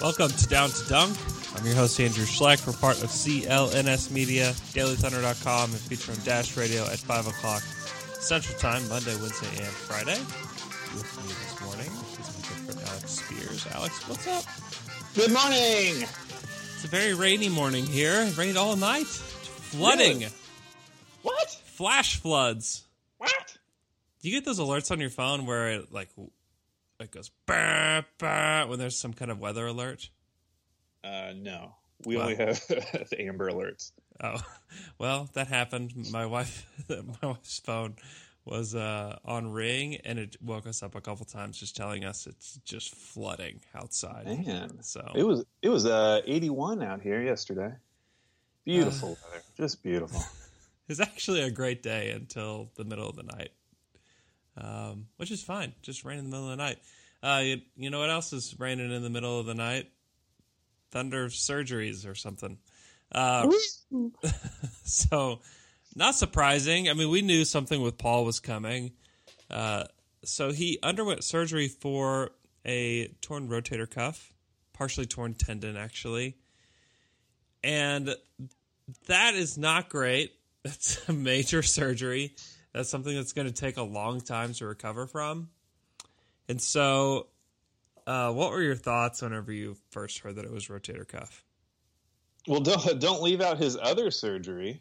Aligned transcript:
Welcome 0.00 0.30
to 0.30 0.46
Down 0.46 0.70
to 0.70 0.88
Dunk. 0.88 1.16
I'm 1.56 1.66
your 1.66 1.74
host, 1.74 1.98
Andrew 1.98 2.24
Schleck. 2.24 2.64
We're 2.64 2.72
part 2.72 3.02
of 3.02 3.10
CLNS 3.10 4.12
Media, 4.12 4.52
DailyThunder.com, 4.72 5.70
and 5.70 5.80
feature 5.80 6.12
on 6.12 6.18
Dash 6.24 6.56
Radio 6.56 6.84
at 6.84 7.00
5 7.00 7.26
o'clock 7.26 7.62
Central 8.20 8.56
Time, 8.60 8.88
Monday, 8.88 9.16
Wednesday, 9.16 9.48
and 9.56 9.66
Friday. 9.66 10.20
With 10.94 11.16
me 11.16 11.32
this 11.32 11.60
morning 11.62 11.90
is 12.12 12.30
my 12.32 12.46
good 12.46 12.76
friend 12.76 12.88
Alex 12.88 13.10
Spears. 13.10 13.66
Alex, 13.74 14.08
what's 14.08 14.26
up? 14.28 14.44
Good 15.16 15.32
morning. 15.32 16.06
It's 16.74 16.84
a 16.84 16.88
very 16.88 17.14
rainy 17.14 17.48
morning 17.48 17.84
here. 17.84 18.22
It 18.22 18.38
rained 18.38 18.56
all 18.56 18.76
night. 18.76 19.06
Flooding. 19.06 20.20
Really? 20.20 20.32
What? 21.22 21.50
Flash 21.64 22.20
floods. 22.20 22.84
What? 23.16 23.58
Do 24.22 24.28
you 24.28 24.36
get 24.36 24.44
those 24.44 24.60
alerts 24.60 24.92
on 24.92 25.00
your 25.00 25.10
phone 25.10 25.44
where 25.44 25.70
it 25.72 25.92
like 25.92 26.10
it 27.00 27.10
goes 27.10 27.30
bah, 27.46 28.02
bah, 28.18 28.66
when 28.66 28.78
there's 28.78 28.98
some 28.98 29.12
kind 29.12 29.30
of 29.30 29.38
weather 29.38 29.66
alert? 29.66 30.10
Uh, 31.04 31.32
no. 31.36 31.74
We 32.04 32.16
only 32.16 32.36
have 32.36 32.60
the 32.68 33.16
Amber 33.20 33.50
Alerts. 33.50 33.92
Oh, 34.22 34.40
well, 34.98 35.28
that 35.34 35.48
happened. 35.48 35.92
My 36.10 36.26
wife, 36.26 36.66
my 36.88 37.28
wife's 37.28 37.58
phone 37.60 37.96
was 38.44 38.74
uh, 38.74 39.18
on 39.24 39.52
ring, 39.52 39.96
and 40.04 40.18
it 40.18 40.36
woke 40.40 40.66
us 40.66 40.82
up 40.82 40.94
a 40.94 41.00
couple 41.00 41.26
times, 41.26 41.58
just 41.58 41.76
telling 41.76 42.04
us 42.04 42.26
it's 42.26 42.60
just 42.64 42.94
flooding 42.94 43.60
outside. 43.74 44.26
Man, 44.26 44.82
so 44.82 45.12
it 45.14 45.24
was 45.24 45.44
it 45.62 45.68
was 45.68 45.86
uh, 45.86 46.20
81 46.24 46.82
out 46.82 47.02
here 47.02 47.20
yesterday. 47.20 47.72
Beautiful 48.64 49.10
uh, 49.10 49.30
weather, 49.30 49.44
just 49.56 49.82
beautiful. 49.82 50.20
it's 50.88 51.00
actually 51.00 51.42
a 51.42 51.50
great 51.50 51.82
day 51.82 52.10
until 52.10 52.70
the 52.76 52.84
middle 52.84 53.08
of 53.08 53.16
the 53.16 53.24
night, 53.24 53.50
um, 54.60 55.06
which 55.16 55.30
is 55.30 55.42
fine. 55.42 55.72
Just 55.82 56.04
rain 56.04 56.18
in 56.18 56.24
the 56.24 56.30
middle 56.30 56.50
of 56.50 56.56
the 56.56 56.62
night. 56.62 56.78
Uh, 57.22 57.42
you, 57.44 57.60
you 57.76 57.90
know 57.90 58.00
what 58.00 58.10
else 58.10 58.32
is 58.32 58.54
raining 58.58 58.92
in 58.92 59.02
the 59.02 59.10
middle 59.10 59.38
of 59.40 59.46
the 59.46 59.54
night? 59.54 59.90
Thunder 60.90 61.28
surgeries 61.28 62.08
or 62.08 62.14
something. 62.14 62.58
Uh, 63.12 63.50
so, 64.84 65.40
not 65.94 66.14
surprising. 66.14 66.88
I 66.88 66.94
mean, 66.94 67.10
we 67.10 67.22
knew 67.22 67.44
something 67.44 67.80
with 67.80 67.98
Paul 67.98 68.24
was 68.24 68.40
coming. 68.40 68.92
Uh, 69.50 69.84
so 70.24 70.52
he 70.52 70.78
underwent 70.82 71.24
surgery 71.24 71.68
for 71.68 72.30
a 72.64 73.08
torn 73.20 73.48
rotator 73.48 73.88
cuff, 73.88 74.32
partially 74.72 75.06
torn 75.06 75.34
tendon, 75.34 75.76
actually, 75.76 76.36
and 77.64 78.14
that 79.06 79.34
is 79.34 79.56
not 79.56 79.88
great. 79.88 80.34
That's 80.64 81.08
a 81.08 81.12
major 81.12 81.62
surgery. 81.62 82.34
That's 82.78 82.90
something 82.90 83.16
that's 83.16 83.32
going 83.32 83.48
to 83.48 83.52
take 83.52 83.76
a 83.76 83.82
long 83.82 84.20
time 84.20 84.52
to 84.52 84.66
recover 84.66 85.08
from. 85.08 85.48
And 86.48 86.62
so, 86.62 87.26
uh, 88.06 88.32
what 88.32 88.52
were 88.52 88.62
your 88.62 88.76
thoughts 88.76 89.20
whenever 89.20 89.50
you 89.50 89.76
first 89.90 90.20
heard 90.20 90.36
that 90.36 90.44
it 90.44 90.52
was 90.52 90.68
rotator 90.68 91.06
cuff? 91.06 91.44
Well, 92.46 92.60
don't 92.60 93.00
don't 93.00 93.20
leave 93.20 93.40
out 93.40 93.58
his 93.58 93.76
other 93.76 94.12
surgery. 94.12 94.80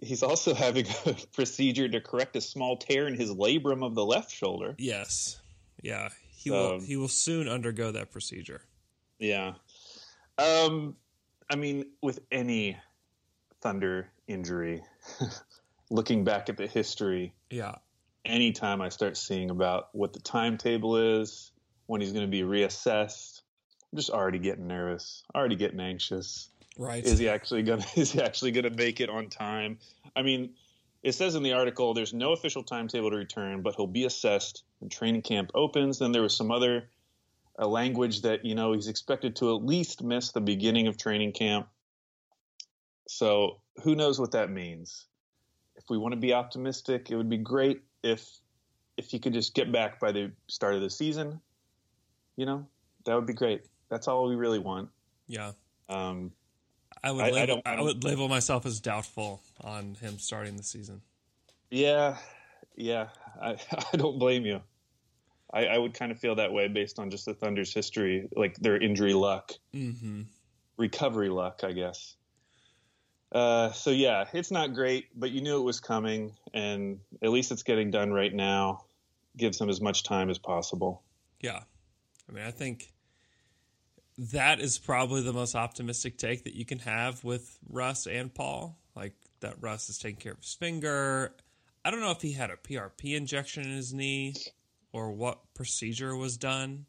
He's 0.00 0.22
also 0.22 0.54
having 0.54 0.86
a 1.06 1.14
procedure 1.32 1.88
to 1.88 2.00
correct 2.00 2.36
a 2.36 2.40
small 2.40 2.76
tear 2.76 3.08
in 3.08 3.14
his 3.14 3.32
labrum 3.32 3.84
of 3.84 3.96
the 3.96 4.04
left 4.06 4.30
shoulder. 4.30 4.76
Yes, 4.78 5.40
yeah, 5.82 6.10
he 6.30 6.52
will. 6.52 6.74
Um, 6.74 6.84
he 6.84 6.96
will 6.96 7.08
soon 7.08 7.48
undergo 7.48 7.90
that 7.90 8.12
procedure. 8.12 8.62
Yeah, 9.18 9.54
um, 10.38 10.94
I 11.50 11.56
mean, 11.56 11.86
with 12.00 12.20
any 12.30 12.76
Thunder 13.60 14.08
injury, 14.28 14.84
looking 15.90 16.24
back 16.24 16.48
at 16.48 16.56
the 16.56 16.66
history, 16.66 17.34
yeah, 17.50 17.76
anytime 18.24 18.80
I 18.80 18.88
start 18.88 19.16
seeing 19.16 19.50
about 19.50 19.88
what 19.92 20.12
the 20.12 20.20
timetable 20.20 20.96
is, 20.96 21.52
when 21.86 22.00
he's 22.00 22.12
going 22.12 22.24
to 22.24 22.30
be 22.30 22.42
reassessed, 22.42 23.42
I'm 23.92 23.96
just 23.96 24.10
already 24.10 24.38
getting 24.38 24.66
nervous, 24.66 25.24
already 25.34 25.56
getting 25.56 25.80
anxious. 25.80 26.48
Right? 26.78 27.04
Is 27.04 27.18
he 27.18 27.28
actually 27.28 27.64
gonna 27.64 27.84
Is 27.96 28.12
he 28.12 28.22
actually 28.22 28.52
gonna 28.52 28.70
make 28.70 29.00
it 29.00 29.10
on 29.10 29.28
time? 29.28 29.78
I 30.14 30.22
mean, 30.22 30.54
it 31.02 31.12
says 31.12 31.34
in 31.34 31.42
the 31.42 31.52
article 31.52 31.94
there's 31.94 32.14
no 32.14 32.32
official 32.32 32.62
timetable 32.62 33.10
to 33.10 33.16
return, 33.16 33.62
but 33.62 33.74
he'll 33.74 33.86
be 33.86 34.04
assessed 34.04 34.62
when 34.78 34.88
training 34.88 35.22
camp 35.22 35.50
opens. 35.54 35.98
Then 35.98 36.12
there 36.12 36.22
was 36.22 36.36
some 36.36 36.50
other 36.50 36.88
uh, 37.58 37.66
language 37.66 38.22
that 38.22 38.44
you 38.44 38.54
know 38.54 38.72
he's 38.72 38.88
expected 38.88 39.36
to 39.36 39.54
at 39.56 39.64
least 39.64 40.02
miss 40.02 40.30
the 40.30 40.40
beginning 40.40 40.86
of 40.86 40.96
training 40.96 41.32
camp. 41.32 41.68
So 43.08 43.60
who 43.82 43.96
knows 43.96 44.20
what 44.20 44.32
that 44.32 44.50
means? 44.50 45.06
If 45.80 45.88
we 45.88 45.96
want 45.96 46.12
to 46.12 46.20
be 46.20 46.34
optimistic, 46.34 47.10
it 47.10 47.16
would 47.16 47.30
be 47.30 47.38
great 47.38 47.80
if 48.02 48.28
if 48.98 49.14
you 49.14 49.18
could 49.18 49.32
just 49.32 49.54
get 49.54 49.72
back 49.72 49.98
by 49.98 50.12
the 50.12 50.30
start 50.46 50.74
of 50.74 50.82
the 50.82 50.90
season. 50.90 51.40
You 52.36 52.44
know, 52.44 52.66
that 53.06 53.14
would 53.14 53.26
be 53.26 53.32
great. 53.32 53.62
That's 53.88 54.06
all 54.06 54.28
we 54.28 54.36
really 54.36 54.58
want. 54.58 54.90
Yeah. 55.26 55.52
Um, 55.88 56.32
I 57.02 57.10
would 57.10 57.24
I, 57.24 57.30
label, 57.30 57.62
I, 57.64 57.74
I, 57.76 57.80
would 57.80 58.04
label 58.04 58.28
myself 58.28 58.66
as 58.66 58.78
doubtful 58.78 59.40
on 59.62 59.94
him 59.94 60.18
starting 60.18 60.56
the 60.56 60.62
season. 60.62 61.00
Yeah, 61.70 62.18
yeah. 62.76 63.08
I, 63.40 63.56
I 63.92 63.96
don't 63.96 64.18
blame 64.18 64.44
you. 64.44 64.60
I, 65.52 65.66
I 65.66 65.78
would 65.78 65.94
kind 65.94 66.12
of 66.12 66.18
feel 66.18 66.34
that 66.36 66.52
way 66.52 66.68
based 66.68 66.98
on 66.98 67.10
just 67.10 67.24
the 67.24 67.34
Thunder's 67.34 67.72
history, 67.72 68.28
like 68.36 68.56
their 68.58 68.76
injury 68.76 69.14
luck, 69.14 69.52
mm-hmm. 69.74 70.22
recovery 70.76 71.30
luck, 71.30 71.62
I 71.64 71.72
guess. 71.72 72.16
Uh, 73.32 73.70
so 73.72 73.90
yeah, 73.90 74.24
it's 74.32 74.50
not 74.50 74.74
great, 74.74 75.06
but 75.18 75.30
you 75.30 75.40
knew 75.40 75.58
it 75.58 75.64
was 75.64 75.80
coming, 75.80 76.32
and 76.52 76.98
at 77.22 77.30
least 77.30 77.52
it's 77.52 77.62
getting 77.62 77.90
done 77.90 78.12
right 78.12 78.34
now. 78.34 78.84
Gives 79.36 79.58
them 79.58 79.68
as 79.68 79.80
much 79.80 80.02
time 80.02 80.28
as 80.30 80.38
possible. 80.38 81.02
Yeah, 81.40 81.60
I 82.28 82.32
mean, 82.32 82.44
I 82.44 82.50
think 82.50 82.92
that 84.18 84.60
is 84.60 84.78
probably 84.78 85.22
the 85.22 85.32
most 85.32 85.54
optimistic 85.54 86.18
take 86.18 86.44
that 86.44 86.54
you 86.54 86.64
can 86.64 86.80
have 86.80 87.22
with 87.24 87.58
Russ 87.68 88.06
and 88.06 88.34
Paul. 88.34 88.76
Like 88.94 89.14
that 89.40 89.54
Russ 89.60 89.88
is 89.88 89.98
taking 89.98 90.20
care 90.20 90.32
of 90.32 90.40
his 90.40 90.54
finger. 90.54 91.32
I 91.84 91.90
don't 91.90 92.00
know 92.00 92.10
if 92.10 92.20
he 92.20 92.32
had 92.32 92.50
a 92.50 92.56
PRP 92.56 93.16
injection 93.16 93.64
in 93.64 93.70
his 93.70 93.94
knee 93.94 94.34
or 94.92 95.12
what 95.12 95.54
procedure 95.54 96.14
was 96.14 96.36
done 96.36 96.86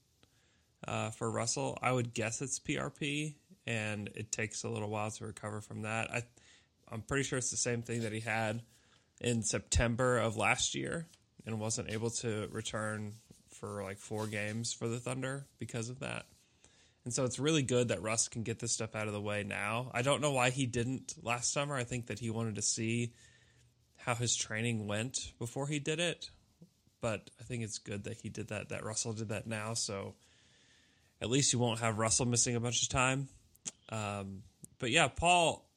uh, 0.87 1.11
for 1.11 1.31
Russell. 1.31 1.77
I 1.81 1.91
would 1.91 2.13
guess 2.13 2.41
it's 2.41 2.59
PRP, 2.59 3.35
and 3.67 4.09
it 4.15 4.31
takes 4.31 4.63
a 4.63 4.69
little 4.69 4.89
while 4.89 5.11
to 5.11 5.25
recover 5.25 5.61
from 5.61 5.83
that. 5.83 6.11
I, 6.11 6.23
I'm 6.91 7.01
pretty 7.01 7.23
sure 7.23 7.37
it's 7.37 7.51
the 7.51 7.57
same 7.57 7.81
thing 7.81 8.01
that 8.01 8.13
he 8.13 8.19
had 8.19 8.61
in 9.19 9.43
September 9.43 10.17
of 10.17 10.37
last 10.37 10.75
year 10.75 11.07
and 11.45 11.59
wasn't 11.59 11.89
able 11.89 12.09
to 12.09 12.47
return 12.51 13.13
for 13.49 13.83
like 13.83 13.99
four 13.99 14.27
games 14.27 14.73
for 14.73 14.87
the 14.87 14.99
Thunder 14.99 15.45
because 15.59 15.89
of 15.89 15.99
that. 15.99 16.25
And 17.03 17.13
so 17.13 17.25
it's 17.25 17.39
really 17.39 17.63
good 17.63 17.87
that 17.87 18.01
Russ 18.01 18.27
can 18.27 18.43
get 18.43 18.59
this 18.59 18.73
stuff 18.73 18.95
out 18.95 19.07
of 19.07 19.13
the 19.13 19.21
way 19.21 19.43
now. 19.43 19.89
I 19.93 20.01
don't 20.01 20.21
know 20.21 20.33
why 20.33 20.51
he 20.51 20.65
didn't 20.65 21.15
last 21.23 21.51
summer. 21.51 21.75
I 21.75 21.83
think 21.83 22.07
that 22.07 22.19
he 22.19 22.29
wanted 22.29 22.55
to 22.55 22.61
see 22.61 23.13
how 23.97 24.15
his 24.15 24.35
training 24.35 24.87
went 24.87 25.33
before 25.39 25.67
he 25.67 25.79
did 25.79 25.99
it. 25.99 26.29
But 27.01 27.29
I 27.39 27.43
think 27.43 27.63
it's 27.63 27.79
good 27.79 28.03
that 28.03 28.17
he 28.17 28.29
did 28.29 28.49
that, 28.49 28.69
that 28.69 28.83
Russell 28.83 29.13
did 29.13 29.29
that 29.29 29.47
now. 29.47 29.73
So 29.73 30.13
at 31.19 31.29
least 31.29 31.53
you 31.53 31.59
won't 31.59 31.79
have 31.79 31.97
Russell 31.97 32.27
missing 32.27 32.55
a 32.55 32.59
bunch 32.59 32.83
of 32.83 32.89
time. 32.89 33.29
Um, 33.89 34.43
but 34.79 34.91
yeah, 34.91 35.07
Paul, 35.07 35.67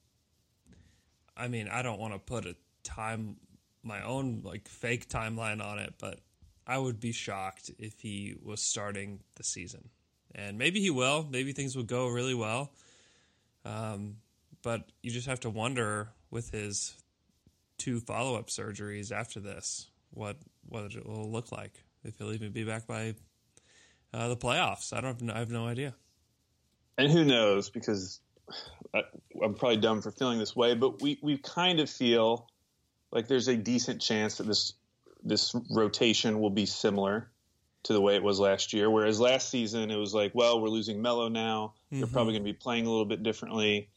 I 1.36 1.48
mean, 1.48 1.68
I 1.68 1.82
don't 1.82 1.98
want 1.98 2.14
to 2.14 2.18
put 2.18 2.46
a 2.46 2.56
time, 2.82 3.36
my 3.82 4.02
own 4.02 4.42
like 4.44 4.68
fake 4.68 5.08
timeline 5.08 5.64
on 5.64 5.78
it, 5.78 5.94
but 5.98 6.20
I 6.66 6.78
would 6.78 7.00
be 7.00 7.12
shocked 7.12 7.70
if 7.78 8.00
he 8.00 8.36
was 8.42 8.62
starting 8.62 9.20
the 9.34 9.44
season 9.44 9.90
and 10.34 10.58
maybe 10.58 10.80
he 10.80 10.90
will. 10.90 11.26
Maybe 11.30 11.52
things 11.52 11.76
will 11.76 11.84
go 11.84 12.08
really 12.08 12.34
well. 12.34 12.72
Um, 13.64 14.16
but 14.62 14.90
you 15.02 15.10
just 15.10 15.26
have 15.26 15.40
to 15.40 15.50
wonder 15.50 16.08
with 16.30 16.50
his 16.50 16.94
two 17.78 18.00
follow 18.00 18.36
up 18.36 18.48
surgeries 18.48 19.12
after 19.12 19.40
this 19.40 19.88
what 20.10 20.36
what 20.68 20.94
it 20.94 21.06
will 21.06 21.30
look 21.30 21.50
like 21.52 21.82
if 22.04 22.16
he'll 22.18 22.32
even 22.32 22.52
be 22.52 22.64
back 22.64 22.86
by 22.86 23.14
uh, 24.12 24.28
the 24.28 24.36
playoffs. 24.36 24.92
I 24.92 25.00
don't. 25.00 25.30
I 25.30 25.38
have 25.38 25.50
no 25.50 25.66
idea. 25.66 25.94
And 26.98 27.10
who 27.10 27.24
knows? 27.24 27.70
Because 27.70 28.20
I, 28.94 29.02
I'm 29.42 29.54
probably 29.54 29.78
dumb 29.78 30.02
for 30.02 30.10
feeling 30.10 30.38
this 30.38 30.54
way, 30.54 30.74
but 30.74 31.00
we 31.02 31.18
we 31.22 31.38
kind 31.38 31.80
of 31.80 31.90
feel 31.90 32.48
like 33.10 33.26
there's 33.28 33.48
a 33.48 33.56
decent 33.56 34.00
chance 34.00 34.36
that 34.36 34.46
this 34.46 34.74
this 35.22 35.54
rotation 35.70 36.40
will 36.40 36.50
be 36.50 36.66
similar 36.66 37.30
to 37.84 37.92
the 37.92 38.00
way 38.00 38.14
it 38.14 38.22
was 38.22 38.38
last 38.40 38.72
year. 38.72 38.90
Whereas 38.90 39.18
last 39.20 39.50
season 39.50 39.90
it 39.90 39.96
was 39.96 40.14
like, 40.14 40.32
well, 40.34 40.60
we're 40.60 40.68
losing 40.68 41.02
Melo 41.02 41.28
now. 41.28 41.74
They're 41.90 42.02
Mm-hmm. 42.02 42.12
probably 42.12 42.32
going 42.34 42.44
to 42.44 42.52
be 42.52 42.58
playing 42.58 42.86
a 42.86 42.90
little 42.90 43.04
bit 43.04 43.22
differently. 43.22 43.88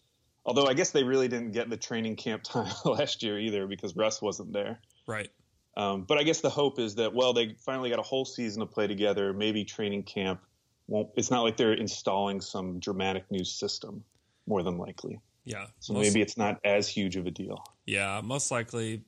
Although 0.46 0.66
I 0.66 0.74
guess 0.74 0.92
they 0.92 1.04
really 1.04 1.28
didn't 1.28 1.52
get 1.52 1.70
the 1.70 1.78
training 1.78 2.16
camp 2.16 2.44
time 2.44 2.72
last 2.86 3.24
year 3.24 3.38
either 3.40 3.68
because 3.68 3.96
Russ 3.96 4.22
wasn't 4.22 4.54
there. 4.54 4.80
Right. 5.08 5.30
Um, 5.76 6.04
but 6.04 6.18
I 6.18 6.24
guess 6.24 6.42
the 6.42 6.50
hope 6.50 6.80
is 6.80 6.96
that 6.96 7.14
well, 7.14 7.34
they 7.34 7.56
finally 7.60 7.90
got 7.90 8.00
a 8.00 8.04
whole 8.04 8.26
season 8.26 8.62
to 8.62 8.66
play 8.66 8.88
together. 8.88 9.34
Maybe 9.34 9.64
training 9.66 10.04
camp 10.04 10.42
won't. 10.88 11.10
It's 11.16 11.32
not 11.32 11.42
like 11.42 11.58
they're 11.58 11.74
installing 11.74 12.42
some 12.42 12.80
dramatic 12.80 13.30
new 13.32 13.44
system. 13.44 14.04
More 14.50 14.64
than 14.64 14.78
likely, 14.78 15.20
Yeah. 15.44 15.68
so 15.80 15.92
Most- 15.92 16.04
maybe 16.08 16.22
it's 16.22 16.38
not 16.38 16.62
as 16.64 16.88
huge 16.88 17.18
of 17.18 17.28
a 17.28 17.32
deal. 17.32 17.66
Yeah, 17.86 18.22
most 18.24 18.50
likely 18.50 19.04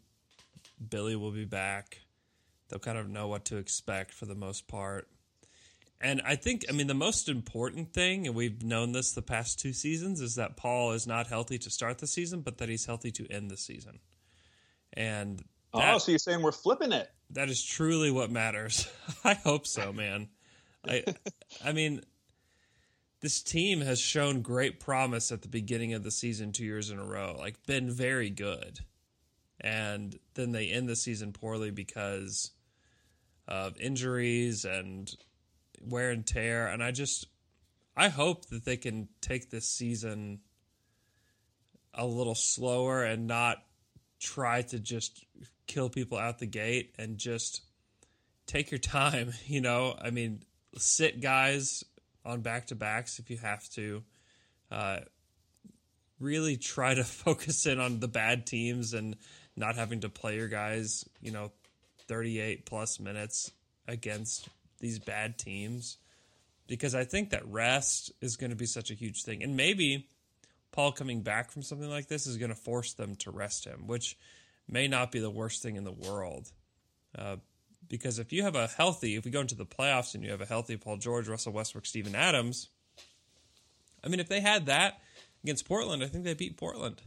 Billy 0.89 1.15
will 1.15 1.31
be 1.31 1.45
back. 1.45 2.01
They'll 2.67 2.79
kind 2.79 2.97
of 2.97 3.07
know 3.07 3.27
what 3.29 3.45
to 3.45 3.55
expect 3.55 4.13
for 4.13 4.25
the 4.25 4.35
most 4.35 4.67
part. 4.67 5.07
And 6.01 6.21
I 6.25 6.35
think, 6.35 6.65
I 6.69 6.73
mean, 6.73 6.87
the 6.87 6.93
most 6.93 7.27
important 7.29 7.93
thing, 7.93 8.25
and 8.27 8.35
we've 8.35 8.63
known 8.63 8.91
this 8.91 9.11
the 9.11 9.21
past 9.21 9.59
two 9.59 9.73
seasons, 9.73 10.19
is 10.21 10.35
that 10.35 10.57
Paul 10.57 10.91
is 10.91 11.07
not 11.07 11.27
healthy 11.27 11.57
to 11.57 11.69
start 11.69 11.99
the 11.99 12.07
season, 12.07 12.41
but 12.41 12.57
that 12.57 12.69
he's 12.69 12.85
healthy 12.85 13.11
to 13.11 13.27
end 13.31 13.49
the 13.49 13.57
season. 13.57 13.99
And 14.93 15.43
oh, 15.73 15.79
that, 15.79 15.95
oh, 15.95 15.97
so 15.99 16.11
you're 16.11 16.19
saying 16.19 16.41
we're 16.41 16.51
flipping 16.51 16.91
it? 16.91 17.09
that 17.31 17.47
is 17.49 17.63
truly 17.63 18.11
what 18.11 18.31
matters. 18.31 18.89
I 19.23 19.35
hope 19.35 19.67
so, 19.67 19.93
man. 19.93 20.29
I, 20.87 21.03
I 21.63 21.71
mean, 21.71 22.01
this 23.21 23.41
team 23.41 23.81
has 23.81 23.99
shown 23.99 24.41
great 24.41 24.79
promise 24.79 25.31
at 25.31 25.41
the 25.41 25.47
beginning 25.47 25.93
of 25.93 26.03
the 26.03 26.11
season 26.11 26.51
two 26.51 26.63
years 26.63 26.89
in 26.89 26.99
a 26.99 27.05
row, 27.05 27.35
like 27.37 27.65
been 27.65 27.91
very 27.91 28.29
good. 28.29 28.79
And 29.59 30.17
then 30.35 30.53
they 30.53 30.69
end 30.69 30.87
the 30.87 30.95
season 30.95 31.33
poorly 31.33 31.69
because 31.69 32.51
of 33.47 33.77
injuries 33.77 34.63
and 34.63 35.13
wear 35.81 36.11
and 36.11 36.25
tear. 36.25 36.67
And 36.67 36.81
I 36.81 36.91
just, 36.91 37.27
I 37.97 38.07
hope 38.07 38.45
that 38.47 38.63
they 38.63 38.77
can 38.77 39.09
take 39.19 39.49
this 39.49 39.67
season 39.67 40.39
a 41.93 42.05
little 42.05 42.35
slower 42.35 43.03
and 43.03 43.27
not 43.27 43.57
try 44.19 44.61
to 44.61 44.79
just 44.79 45.25
kill 45.67 45.89
people 45.89 46.17
out 46.17 46.39
the 46.39 46.45
gate 46.45 46.93
and 46.97 47.17
just 47.17 47.61
take 48.45 48.71
your 48.71 48.79
time. 48.79 49.33
You 49.45 49.59
know, 49.59 49.97
I 50.01 50.11
mean, 50.11 50.43
sit 50.77 51.21
guys 51.21 51.83
on 52.25 52.41
back 52.41 52.67
to 52.67 52.75
backs 52.75 53.19
if 53.19 53.29
you 53.29 53.37
have 53.37 53.67
to. 53.69 54.03
Uh, 54.71 54.99
really 56.19 56.57
try 56.57 56.93
to 56.93 57.03
focus 57.05 57.65
in 57.65 57.79
on 57.79 57.99
the 57.99 58.07
bad 58.07 58.45
teams 58.45 58.93
and 58.93 59.15
not 59.55 59.75
having 59.75 60.01
to 60.01 60.09
play 60.09 60.35
your 60.35 60.47
guys, 60.47 61.05
you 61.21 61.31
know, 61.31 61.51
38 62.07 62.65
plus 62.65 62.99
minutes 62.99 63.51
against 63.87 64.47
these 64.79 64.99
bad 64.99 65.37
teams. 65.37 65.97
Because 66.67 66.93
I 66.93 67.03
think 67.03 67.31
that 67.31 67.47
rest 67.47 68.11
is 68.21 68.37
going 68.37 68.51
to 68.51 68.55
be 68.55 68.67
such 68.67 68.91
a 68.91 68.93
huge 68.93 69.23
thing. 69.23 69.41
And 69.41 69.57
maybe 69.57 70.07
Paul 70.71 70.91
coming 70.91 71.21
back 71.21 71.51
from 71.51 71.63
something 71.63 71.89
like 71.89 72.07
this 72.07 72.27
is 72.27 72.37
going 72.37 72.49
to 72.49 72.55
force 72.55 72.93
them 72.93 73.15
to 73.17 73.31
rest 73.31 73.65
him, 73.65 73.87
which 73.87 74.17
may 74.67 74.87
not 74.87 75.11
be 75.11 75.19
the 75.19 75.31
worst 75.31 75.63
thing 75.63 75.77
in 75.77 75.83
the 75.83 75.91
world. 75.91 76.51
Uh, 77.17 77.37
because 77.89 78.19
if 78.19 78.31
you 78.31 78.43
have 78.43 78.55
a 78.55 78.67
healthy, 78.67 79.15
if 79.15 79.25
we 79.25 79.31
go 79.31 79.41
into 79.41 79.55
the 79.55 79.65
playoffs 79.65 80.15
and 80.15 80.23
you 80.23 80.31
have 80.31 80.41
a 80.41 80.45
healthy 80.45 80.77
Paul 80.77 80.97
George, 80.97 81.27
Russell 81.27 81.53
Westbrook, 81.53 81.85
Steven 81.85 82.15
Adams, 82.15 82.69
I 84.03 84.07
mean, 84.07 84.19
if 84.19 84.29
they 84.29 84.39
had 84.39 84.67
that 84.67 85.01
against 85.43 85.67
Portland, 85.67 86.03
I 86.03 86.07
think 86.07 86.23
they 86.23 86.33
beat 86.33 86.57
Portland. 86.57 87.01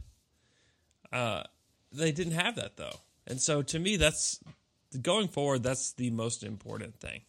Uh, 1.11 1.43
they 1.91 2.11
didn't 2.11 2.33
have 2.33 2.55
that 2.55 2.77
though, 2.77 2.97
and 3.25 3.41
so 3.41 3.61
to 3.61 3.79
me, 3.79 3.97
that's 3.97 4.39
going 5.01 5.27
forward. 5.27 5.63
That's 5.63 5.93
the 5.93 6.09
most 6.11 6.43
important 6.43 6.99
thing. 6.99 7.21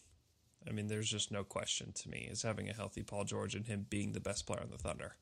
I 0.68 0.72
mean, 0.72 0.86
there's 0.88 1.08
just 1.08 1.30
no 1.30 1.44
question 1.44 1.92
to 1.92 2.08
me 2.08 2.28
is 2.30 2.42
having 2.42 2.68
a 2.68 2.72
healthy 2.72 3.02
Paul 3.02 3.24
George 3.24 3.54
and 3.54 3.66
him 3.66 3.86
being 3.88 4.12
the 4.12 4.20
best 4.20 4.46
player 4.46 4.60
on 4.62 4.70
the 4.70 4.78
Thunder. 4.78 5.12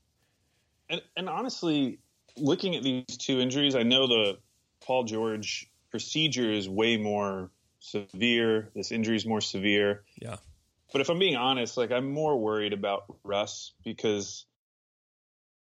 And, 0.89 1.03
and 1.17 1.29
honestly, 1.29 1.99
looking 2.37 2.77
at 2.77 2.83
these 2.83 3.05
two 3.19 3.41
injuries, 3.41 3.75
I 3.75 3.83
know 3.83 4.07
the 4.07 4.39
Paul 4.85 5.05
George 5.05 5.69
procedure 5.91 6.51
is 6.51 6.69
way 6.69 6.97
more 6.97 7.51
severe. 7.83 8.71
This 8.75 8.93
injury 8.93 9.17
is 9.17 9.27
more 9.27 9.41
severe. 9.41 10.05
Yeah. 10.21 10.37
But 10.93 11.01
if 11.01 11.09
I'm 11.09 11.19
being 11.19 11.37
honest, 11.37 11.77
like 11.77 11.91
I'm 11.91 12.11
more 12.11 12.39
worried 12.39 12.73
about 12.73 13.05
Russ 13.25 13.73
because, 13.85 14.47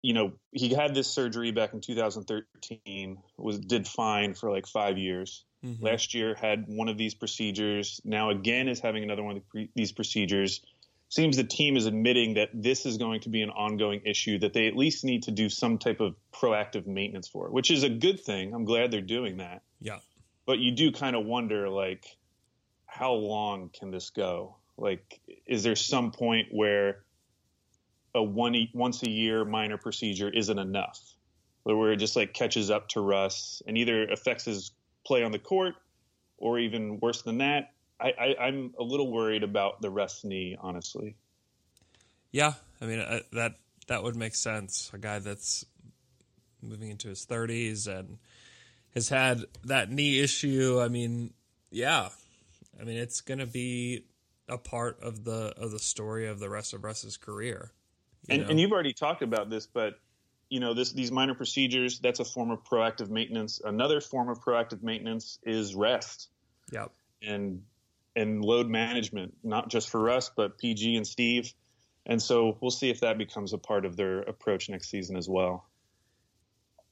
you 0.02 0.12
know, 0.12 0.32
he 0.52 0.74
had 0.74 0.94
this 0.94 1.08
surgery 1.08 1.50
back 1.50 1.72
in 1.72 1.80
2013, 1.80 3.18
was 3.36 3.58
did 3.58 3.86
fine 3.88 4.34
for 4.34 4.50
like 4.50 4.66
five 4.66 4.98
years. 4.98 5.44
Mhm. 5.64 5.82
Last 5.82 6.14
year 6.14 6.34
had 6.34 6.64
one 6.68 6.88
of 6.88 6.98
these 6.98 7.14
procedures. 7.14 8.00
Now 8.04 8.30
again 8.30 8.68
is 8.68 8.80
having 8.80 9.02
another 9.02 9.22
one 9.22 9.36
of 9.36 9.42
the 9.42 9.48
pre- 9.48 9.70
these 9.74 9.92
procedures. 9.92 10.60
Seems 11.08 11.36
the 11.36 11.44
team 11.44 11.76
is 11.76 11.86
admitting 11.86 12.34
that 12.34 12.50
this 12.54 12.86
is 12.86 12.96
going 12.96 13.22
to 13.22 13.30
be 13.30 13.42
an 13.42 13.50
ongoing 13.50 14.02
issue 14.04 14.38
that 14.40 14.52
they 14.52 14.68
at 14.68 14.76
least 14.76 15.04
need 15.04 15.24
to 15.24 15.32
do 15.32 15.48
some 15.48 15.78
type 15.78 16.00
of 16.00 16.14
proactive 16.32 16.86
maintenance 16.86 17.28
for, 17.28 17.50
which 17.50 17.70
is 17.70 17.82
a 17.82 17.88
good 17.88 18.20
thing. 18.20 18.54
I'm 18.54 18.64
glad 18.64 18.90
they're 18.90 19.00
doing 19.00 19.38
that. 19.38 19.62
Yeah. 19.80 19.98
But 20.50 20.58
you 20.58 20.72
do 20.72 20.90
kind 20.90 21.14
of 21.14 21.24
wonder, 21.24 21.68
like, 21.68 22.04
how 22.84 23.12
long 23.12 23.70
can 23.72 23.92
this 23.92 24.10
go? 24.10 24.56
Like, 24.76 25.20
is 25.46 25.62
there 25.62 25.76
some 25.76 26.10
point 26.10 26.48
where 26.50 27.04
a 28.16 28.20
one 28.24 28.56
once 28.74 29.00
a 29.04 29.08
year 29.08 29.44
minor 29.44 29.78
procedure 29.78 30.28
isn't 30.28 30.58
enough, 30.58 30.98
where 31.62 31.92
it 31.92 31.98
just 31.98 32.16
like 32.16 32.34
catches 32.34 32.68
up 32.68 32.88
to 32.88 33.00
Russ 33.00 33.62
and 33.64 33.78
either 33.78 34.08
affects 34.08 34.44
his 34.44 34.72
play 35.06 35.22
on 35.22 35.30
the 35.30 35.38
court, 35.38 35.76
or 36.36 36.58
even 36.58 36.98
worse 36.98 37.22
than 37.22 37.38
that? 37.38 37.70
I, 38.00 38.10
I, 38.10 38.46
I'm 38.46 38.74
a 38.76 38.82
little 38.82 39.12
worried 39.12 39.44
about 39.44 39.80
the 39.80 39.90
Russ 39.90 40.24
knee, 40.24 40.56
honestly. 40.60 41.14
Yeah, 42.32 42.54
I 42.80 42.86
mean 42.86 42.98
uh, 42.98 43.20
that 43.34 43.52
that 43.86 44.02
would 44.02 44.16
make 44.16 44.34
sense. 44.34 44.90
A 44.92 44.98
guy 44.98 45.20
that's 45.20 45.64
moving 46.60 46.90
into 46.90 47.06
his 47.06 47.24
30s 47.24 47.86
and 47.86 48.18
has 48.94 49.08
had 49.08 49.44
that 49.64 49.90
knee 49.90 50.20
issue. 50.20 50.80
I 50.80 50.88
mean, 50.88 51.32
yeah. 51.70 52.08
I 52.80 52.84
mean, 52.84 52.96
it's 52.96 53.20
going 53.20 53.38
to 53.38 53.46
be 53.46 54.04
a 54.48 54.58
part 54.58 55.00
of 55.00 55.24
the 55.24 55.54
of 55.56 55.70
the 55.70 55.78
story 55.78 56.26
of 56.26 56.40
the 56.40 56.48
rest 56.48 56.74
of 56.74 56.84
Russ's 56.84 57.16
career. 57.16 57.72
you 58.28 58.34
and, 58.34 58.50
and 58.50 58.60
you've 58.60 58.72
already 58.72 58.92
talked 58.92 59.22
about 59.22 59.48
this, 59.48 59.66
but 59.66 59.94
you 60.48 60.60
know 60.60 60.74
this 60.74 60.92
these 60.92 61.12
minor 61.12 61.34
procedures 61.34 62.00
that's 62.00 62.20
a 62.20 62.24
form 62.24 62.50
of 62.50 62.64
proactive 62.64 63.08
maintenance. 63.08 63.60
Another 63.64 64.00
form 64.00 64.28
of 64.28 64.42
proactive 64.42 64.82
maintenance 64.82 65.38
is 65.44 65.74
rest 65.74 66.28
yeah. 66.72 66.86
and 67.22 67.62
and 68.16 68.44
load 68.44 68.68
management, 68.68 69.34
not 69.44 69.68
just 69.68 69.88
for 69.88 70.10
us 70.10 70.30
but 70.34 70.58
PG 70.58 70.96
and 70.96 71.06
Steve. 71.06 71.52
And 72.06 72.20
so 72.20 72.56
we'll 72.60 72.70
see 72.70 72.90
if 72.90 73.00
that 73.00 73.18
becomes 73.18 73.52
a 73.52 73.58
part 73.58 73.84
of 73.84 73.96
their 73.96 74.20
approach 74.22 74.68
next 74.68 74.90
season 74.90 75.16
as 75.16 75.28
well. 75.28 75.66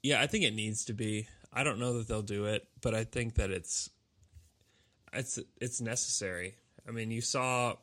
Yeah, 0.02 0.20
I 0.20 0.28
think 0.28 0.44
it 0.44 0.54
needs 0.54 0.84
to 0.84 0.92
be. 0.92 1.26
I 1.52 1.64
don't 1.64 1.78
know 1.78 1.98
that 1.98 2.08
they'll 2.08 2.22
do 2.22 2.46
it, 2.46 2.66
but 2.80 2.94
I 2.94 3.04
think 3.04 3.34
that 3.36 3.50
it's 3.50 3.90
it's 5.12 5.38
it's 5.60 5.80
necessary. 5.80 6.54
I 6.86 6.90
mean, 6.90 7.10
you 7.10 7.20
saw 7.20 7.74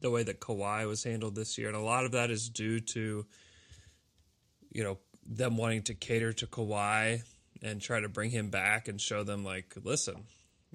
the 0.00 0.10
way 0.10 0.22
that 0.22 0.40
Kawhi 0.40 0.86
was 0.86 1.04
handled 1.04 1.34
this 1.34 1.58
year, 1.58 1.68
and 1.68 1.76
a 1.76 1.80
lot 1.80 2.04
of 2.04 2.12
that 2.12 2.30
is 2.30 2.48
due 2.48 2.80
to 2.80 3.26
you 4.70 4.82
know 4.82 4.98
them 5.24 5.56
wanting 5.56 5.82
to 5.82 5.94
cater 5.94 6.32
to 6.32 6.46
Kawhi 6.46 7.22
and 7.62 7.80
try 7.80 8.00
to 8.00 8.08
bring 8.08 8.30
him 8.30 8.50
back 8.50 8.88
and 8.88 9.00
show 9.00 9.22
them 9.22 9.44
like, 9.44 9.74
listen, 9.84 10.24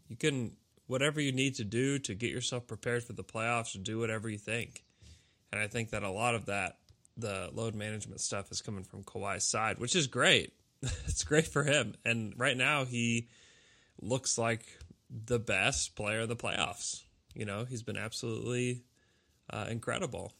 you 0.07 0.15
can 0.15 0.55
whatever 0.87 1.19
you 1.19 1.31
need 1.31 1.55
to 1.55 1.65
do 1.65 1.99
to 1.99 2.15
get 2.15 2.31
yourself 2.31 2.65
prepared 2.65 3.03
for 3.03 3.13
the 3.13 3.23
playoffs, 3.23 3.81
do 3.83 3.99
whatever 3.99 4.29
you 4.29 4.37
think. 4.37 4.83
And 5.51 5.61
I 5.61 5.67
think 5.67 5.89
that 5.89 6.03
a 6.03 6.09
lot 6.09 6.35
of 6.35 6.45
that 6.45 6.77
the 7.17 7.49
load 7.53 7.73
management 7.75 8.21
stuff 8.21 8.51
is 8.51 8.61
coming 8.61 8.83
from 8.83 9.03
Kawhi's 9.03 9.43
side, 9.43 9.79
which 9.79 9.95
is 9.95 10.07
great. 10.07 10.53
it's 11.07 11.23
great 11.23 11.47
for 11.47 11.63
him. 11.63 11.95
And 12.05 12.33
right 12.37 12.57
now 12.57 12.85
he 12.85 13.29
looks 14.01 14.37
like 14.37 14.65
the 15.09 15.39
best 15.39 15.95
player 15.95 16.21
of 16.21 16.29
the 16.29 16.35
playoffs. 16.35 17.03
You 17.33 17.45
know, 17.45 17.65
he's 17.65 17.83
been 17.83 17.97
absolutely 17.97 18.83
uh, 19.49 19.67
incredible. 19.69 20.33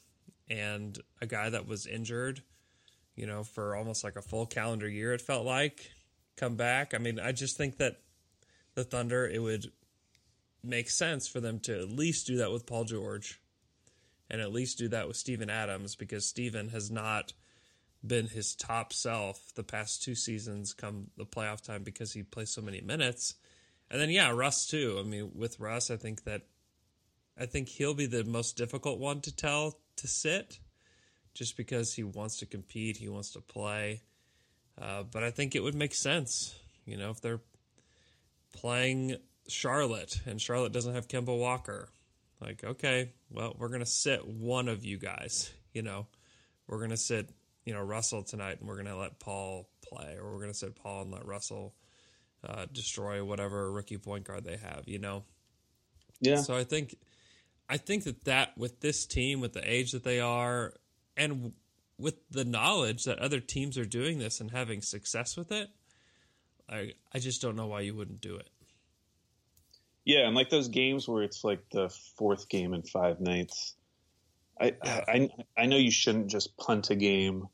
And 0.49 0.97
a 1.21 1.25
guy 1.25 1.49
that 1.49 1.67
was 1.67 1.85
injured, 1.85 2.41
you 3.15 3.27
know, 3.27 3.43
for 3.43 3.75
almost 3.75 4.03
like 4.03 4.15
a 4.15 4.21
full 4.21 4.45
calendar 4.45 4.87
year, 4.87 5.13
it 5.13 5.21
felt 5.21 5.45
like, 5.45 5.91
come 6.37 6.55
back. 6.55 6.93
I 6.93 6.99
mean, 6.99 7.19
I 7.19 7.31
just 7.31 7.57
think 7.57 7.77
that 7.77 7.99
the 8.75 8.83
Thunder, 8.83 9.27
it 9.27 9.41
would 9.41 9.71
make 10.63 10.89
sense 10.89 11.27
for 11.27 11.39
them 11.39 11.59
to 11.61 11.79
at 11.79 11.89
least 11.89 12.27
do 12.27 12.37
that 12.37 12.51
with 12.51 12.65
Paul 12.65 12.85
George 12.85 13.41
and 14.29 14.41
at 14.41 14.51
least 14.51 14.77
do 14.77 14.87
that 14.89 15.07
with 15.07 15.17
Steven 15.17 15.49
Adams 15.49 15.95
because 15.95 16.25
Steven 16.25 16.69
has 16.69 16.91
not 16.91 17.33
been 18.05 18.27
his 18.27 18.55
top 18.55 18.93
self 18.93 19.53
the 19.55 19.63
past 19.63 20.03
two 20.03 20.15
seasons 20.15 20.73
come 20.73 21.07
the 21.17 21.25
playoff 21.25 21.61
time 21.61 21.83
because 21.83 22.13
he 22.13 22.23
plays 22.23 22.51
so 22.51 22.61
many 22.61 22.81
minutes. 22.81 23.35
And 23.89 23.99
then 23.99 24.09
yeah, 24.09 24.31
Russ 24.31 24.67
too. 24.67 24.97
I 24.99 25.03
mean, 25.03 25.31
with 25.33 25.59
Russ, 25.59 25.89
I 25.89 25.97
think 25.97 26.23
that 26.23 26.43
I 27.39 27.45
think 27.45 27.69
he'll 27.69 27.93
be 27.93 28.05
the 28.07 28.23
most 28.23 28.57
difficult 28.57 28.99
one 28.99 29.21
to 29.21 29.35
tell 29.35 29.79
to 29.97 30.07
sit 30.07 30.59
just 31.33 31.55
because 31.55 31.93
he 31.93 32.03
wants 32.03 32.37
to 32.39 32.45
compete, 32.45 32.97
he 32.97 33.09
wants 33.09 33.31
to 33.31 33.41
play. 33.41 34.01
Uh, 34.79 35.03
but 35.03 35.23
I 35.23 35.31
think 35.31 35.55
it 35.55 35.63
would 35.63 35.75
make 35.75 35.93
sense, 35.93 36.55
you 36.85 36.97
know, 36.97 37.11
if 37.11 37.21
they're 37.21 37.41
playing 38.53 39.17
Charlotte, 39.47 40.19
and 40.25 40.41
Charlotte 40.41 40.73
doesn't 40.73 40.93
have 40.93 41.07
Kemba 41.07 41.37
Walker. 41.37 41.89
Like, 42.41 42.63
okay, 42.63 43.11
well, 43.29 43.55
we're 43.57 43.69
gonna 43.69 43.85
sit 43.85 44.27
one 44.27 44.67
of 44.67 44.85
you 44.85 44.97
guys. 44.97 45.51
You 45.73 45.81
know, 45.81 46.07
we're 46.67 46.79
gonna 46.79 46.97
sit, 46.97 47.29
you 47.67 47.73
know, 47.73 47.81
Russell 47.81 48.23
tonight, 48.23 48.59
and 48.61 48.69
we're 48.69 48.77
gonna 48.77 48.97
let 48.97 49.19
Paul 49.19 49.67
play, 49.81 50.15
or 50.17 50.31
we're 50.31 50.39
gonna 50.39 50.53
sit 50.53 50.73
Paul 50.73 51.01
and 51.01 51.11
let 51.11 51.25
Russell 51.25 51.73
uh, 52.47 52.65
destroy 52.71 53.21
whatever 53.25 53.69
rookie 53.73 53.97
point 53.97 54.23
guard 54.23 54.45
they 54.45 54.55
have. 54.55 54.83
You 54.87 54.99
know, 54.99 55.25
Yeah. 56.21 56.37
so 56.37 56.55
I 56.55 56.63
think, 56.63 56.95
I 57.67 57.75
think 57.75 58.05
that 58.05 58.23
that 58.23 58.57
with 58.57 58.79
this 58.79 59.05
team, 59.05 59.41
with 59.41 59.51
the 59.51 59.69
age 59.69 59.91
that 59.91 60.05
they 60.05 60.21
are, 60.21 60.75
and 61.17 61.33
w- 61.33 61.53
with 61.99 62.15
the 62.29 62.45
knowledge 62.45 63.03
that 63.03 63.19
other 63.19 63.41
teams 63.41 63.77
are 63.77 63.83
doing 63.85 64.17
this 64.17 64.39
and 64.39 64.51
having 64.51 64.81
success 64.81 65.35
with 65.35 65.51
it, 65.51 65.69
I 66.69 66.93
I 67.13 67.19
just 67.19 67.41
don't 67.41 67.57
know 67.57 67.67
why 67.67 67.81
you 67.81 67.93
wouldn't 67.95 68.21
do 68.21 68.37
it. 68.37 68.49
Yeah, 70.05 70.25
and 70.25 70.35
like 70.35 70.49
those 70.49 70.69
games 70.69 71.05
where 71.05 71.21
it's 71.21 71.43
like 71.43 71.69
the 71.69 71.89
fourth 72.15 72.47
game 72.47 72.73
in 72.73 72.83
five 72.83 73.19
nights. 73.19 73.75
I 74.57 74.73
I 74.85 75.29
I 75.57 75.65
know 75.65 75.75
you 75.75 75.91
shouldn't 75.91 76.27
just 76.31 76.55
punt 76.55 76.89
a 76.91 76.95
game, 76.95 77.47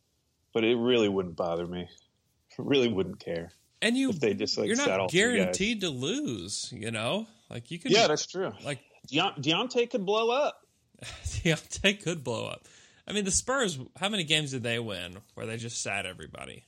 but 0.54 0.64
it 0.64 0.76
really 0.76 1.10
wouldn't 1.10 1.36
bother 1.36 1.66
me. 1.68 1.88
really 2.58 2.88
wouldn't 2.88 3.20
care. 3.20 3.52
And 3.82 3.98
you, 3.98 4.10
If 4.12 4.20
they 4.20 4.34
just, 4.34 4.58
like, 4.58 4.68
you're 4.68 4.78
not 4.78 5.00
all 5.00 5.10
three 5.10 5.20
guys. 5.20 5.34
guaranteed 5.36 5.82
to 5.82 5.90
lose. 5.90 6.72
You 6.72 6.92
know, 6.92 7.28
like 7.50 7.70
you 7.72 7.80
can, 7.80 7.92
Yeah, 7.92 8.08
that's 8.08 8.26
true. 8.26 8.54
like 8.64 8.80
Deont- 9.12 9.42
Deonte 9.44 9.90
could 9.90 10.06
blow 10.06 10.30
up. 10.32 10.62
Deonte 11.26 12.02
could 12.02 12.24
blow 12.24 12.46
up. 12.48 12.66
I 13.06 13.12
mean, 13.12 13.26
the 13.26 13.32
Spurs. 13.32 13.78
How 13.98 14.08
many 14.08 14.24
games 14.24 14.52
did 14.52 14.64
they 14.64 14.80
win 14.80 15.18
where 15.34 15.46
they 15.46 15.58
just 15.58 15.82
sat 15.82 16.06
everybody? 16.06 16.64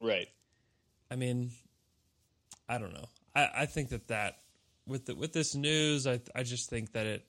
Right. 0.00 0.26
I 1.10 1.14
mean, 1.14 1.52
I 2.68 2.78
don't 2.78 2.92
know. 2.92 3.06
I, 3.36 3.48
I 3.58 3.66
think 3.66 3.90
that 3.90 4.08
that 4.08 4.38
with 4.88 5.06
the, 5.06 5.14
with 5.14 5.32
this 5.32 5.54
news, 5.54 6.06
I 6.08 6.20
I 6.34 6.42
just 6.42 6.68
think 6.68 6.92
that 6.94 7.06
it 7.06 7.28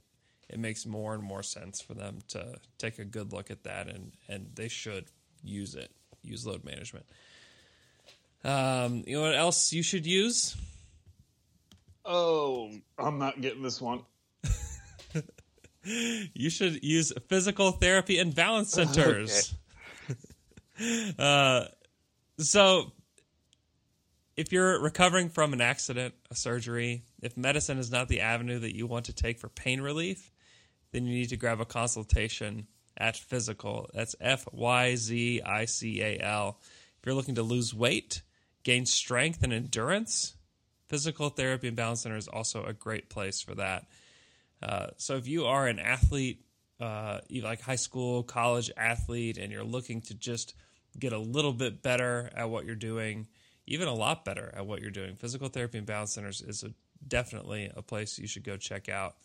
it 0.50 0.58
makes 0.60 0.88
more 0.88 1.14
and 1.14 1.22
more 1.24 1.44
sense 1.44 1.82
for 1.82 1.94
them 1.94 2.20
to 2.30 2.56
take 2.80 2.98
a 2.98 3.06
good 3.06 3.32
look 3.32 3.52
at 3.52 3.64
that, 3.66 3.88
and 3.88 4.14
and 4.28 4.50
they 4.56 4.68
should 4.70 5.06
use 5.46 5.76
it, 5.76 5.92
use 6.22 6.46
load 6.46 6.64
management. 6.64 7.06
Um, 8.44 9.04
you 9.08 9.18
know 9.18 9.24
what 9.24 9.36
else 9.36 9.74
you 9.74 9.82
should 9.82 10.06
use? 10.06 10.56
Oh, 12.04 12.72
I'm 13.00 13.18
not 13.18 13.42
getting 13.42 13.64
this 13.64 13.82
one. 13.82 14.02
You 15.86 16.50
should 16.50 16.84
use 16.84 17.14
physical 17.28 17.72
therapy 17.72 18.18
and 18.18 18.34
balance 18.34 18.70
centers. 18.74 19.54
uh, 21.20 21.66
so, 22.40 22.92
if 24.36 24.52
you're 24.52 24.82
recovering 24.82 25.30
from 25.30 25.54
an 25.54 25.62
accident, 25.62 26.16
a 26.32 26.36
surgery, 26.36 27.04
if 27.22 27.38
medicine 27.38 27.78
is 27.78 27.92
not 27.92 28.08
the 28.08 28.22
avenue 28.22 28.60
that 28.60 28.76
you 28.76 28.88
want 28.88 29.06
to 29.06 29.14
take 29.14 29.40
for 29.40 29.48
pain 29.48 29.80
relief, 29.80 30.32
then 30.92 31.06
you 31.06 31.14
need 31.14 31.30
to 31.30 31.38
grab 31.38 31.62
a 31.62 31.66
consultation 31.66 32.68
at 32.98 33.16
Fyzical. 33.16 33.88
That's 33.94 34.16
F 34.20 34.48
Y 34.52 34.96
Z 34.96 35.42
I 35.46 35.66
C 35.66 36.02
A 36.02 36.20
L. 36.20 36.60
If 37.00 37.06
you're 37.06 37.16
looking 37.16 37.36
to 37.36 37.44
lose 37.44 37.74
weight, 37.74 38.22
gain 38.64 38.86
strength 38.86 39.44
and 39.44 39.54
endurance, 39.54 40.36
Fyzical 40.90 41.36
Therapy 41.36 41.68
and 41.68 41.78
Balance 41.78 42.02
Center 42.02 42.18
is 42.18 42.28
also 42.28 42.64
a 42.64 42.74
great 42.74 43.10
place 43.10 43.42
for 43.42 43.56
that. 43.56 43.86
Uh, 44.62 44.88
so 44.98 45.16
if 45.16 45.28
you 45.28 45.46
are 45.46 45.68
an 45.68 45.80
athlete, 45.80 46.46
uh, 46.80 47.20
like 47.44 47.62
high 47.62 47.76
school, 47.76 48.24
college 48.24 48.72
athlete, 48.78 49.38
and 49.38 49.52
you're 49.52 49.64
looking 49.64 50.02
to 50.02 50.14
just 50.14 50.56
get 50.98 51.14
a 51.14 51.20
little 51.20 51.54
bit 51.54 51.84
better 51.84 52.32
at 52.36 52.50
what 52.50 52.66
you're 52.66 52.76
doing, 52.76 53.28
even 53.68 53.88
a 53.88 53.94
lot 53.94 54.26
better 54.26 54.54
at 54.56 54.66
what 54.66 54.82
you're 54.82 54.92
doing, 54.92 55.16
Fyzical 55.16 55.52
Therapy 55.52 55.78
and 55.78 55.88
Balance 55.88 56.14
Centers 56.14 56.42
is 56.42 56.64
a, 56.64 56.72
definitely 57.08 57.70
a 57.76 57.82
place 57.82 58.18
you 58.18 58.28
should 58.28 58.44
go 58.44 58.58
check 58.58 58.90
out. 58.90 59.16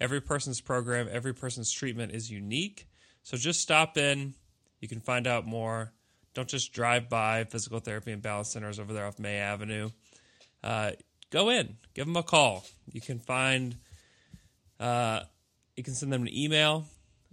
Every 0.00 0.20
person's 0.20 0.60
program, 0.60 1.08
every 1.10 1.34
person's 1.34 1.70
treatment 1.70 2.12
is 2.12 2.30
unique. 2.30 2.88
So 3.22 3.36
just 3.36 3.60
stop 3.60 3.96
in. 3.96 4.34
You 4.80 4.88
can 4.88 5.00
find 5.00 5.26
out 5.26 5.46
more. 5.46 5.92
Don't 6.34 6.48
just 6.48 6.72
drive 6.72 7.08
by 7.08 7.44
Fyzical 7.44 7.82
Therapy 7.82 8.12
and 8.12 8.22
Balance 8.22 8.50
Centers 8.50 8.78
over 8.78 8.92
there 8.92 9.06
off 9.06 9.18
May 9.18 9.38
Avenue. 9.38 9.90
Uh, 10.62 10.92
go 11.30 11.50
in, 11.50 11.76
give 11.94 12.06
them 12.06 12.16
a 12.16 12.22
call. 12.22 12.64
You 12.92 13.00
can 13.00 13.18
find 13.18 13.76
uh, 14.78 15.20
you 15.76 15.82
can 15.82 15.94
send 15.94 16.12
them 16.12 16.22
an 16.22 16.34
email 16.34 16.86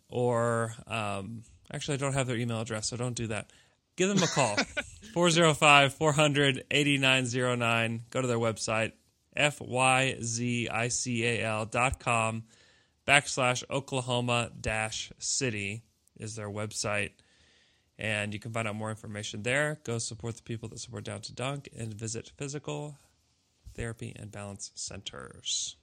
or 0.09 0.73
um, 0.87 1.43
actually, 1.71 1.95
I 1.95 1.97
don't 1.97 2.13
have 2.13 2.27
their 2.27 2.37
email 2.37 2.61
address, 2.61 2.89
so 2.89 2.97
don't 2.97 3.15
do 3.15 3.27
that. 3.27 3.51
Give 3.95 4.09
them 4.09 4.21
a 4.21 4.27
call 4.27 4.55
405 5.13 5.93
400 5.93 6.63
8909. 6.69 8.01
Go 8.09 8.21
to 8.21 8.27
their 8.27 8.37
website, 8.37 8.91
fyzical 9.35 11.71
dot 11.71 11.99
com 11.99 12.43
backslash 13.07 13.63
Oklahoma 13.69 14.51
dash 14.59 15.11
city 15.17 15.83
is 16.19 16.35
their 16.35 16.49
website. 16.49 17.11
And 17.99 18.33
you 18.33 18.39
can 18.39 18.51
find 18.51 18.67
out 18.67 18.75
more 18.75 18.91
information 18.91 19.41
there. 19.41 19.79
Go 19.83 19.97
support 19.97 20.35
the 20.35 20.43
people 20.43 20.69
that 20.69 20.79
support 20.79 21.03
Down 21.03 21.21
to 21.21 21.33
Dunk 21.33 21.69
and 21.75 21.93
visit 21.93 22.31
physical 22.37 22.97
therapy 23.73 24.13
and 24.15 24.31
balance 24.31 24.71
centers. 24.75 25.77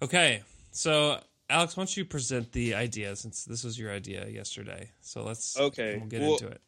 Okay, 0.00 0.42
so 0.70 1.18
Alex, 1.50 1.76
why 1.76 1.82
don't 1.82 1.96
you 1.96 2.04
present 2.04 2.52
the 2.52 2.74
idea 2.74 3.14
since 3.16 3.44
this 3.44 3.64
was 3.64 3.78
your 3.78 3.90
idea 3.92 4.28
yesterday? 4.28 4.90
So 5.00 5.24
let's 5.24 5.58
Okay, 5.58 5.96
we'll 5.98 6.06
get 6.08 6.20
well- 6.22 6.32
into 6.34 6.46
it. 6.48 6.60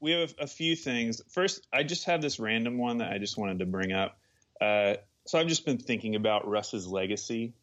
we 0.00 0.12
have 0.12 0.34
a 0.38 0.46
few 0.46 0.76
things. 0.76 1.22
First, 1.28 1.66
I 1.72 1.82
just 1.84 2.04
have 2.04 2.20
this 2.20 2.38
random 2.38 2.76
one 2.78 2.98
that 2.98 3.12
I 3.12 3.18
just 3.18 3.36
wanted 3.38 3.60
to 3.60 3.66
bring 3.66 3.92
up. 3.92 4.18
Uh, 4.60 4.96
so 5.26 5.38
I've 5.38 5.46
just 5.48 5.64
been 5.64 5.78
thinking 5.78 6.16
about 6.16 6.46
Russ's 6.48 6.86
legacy 6.86 7.54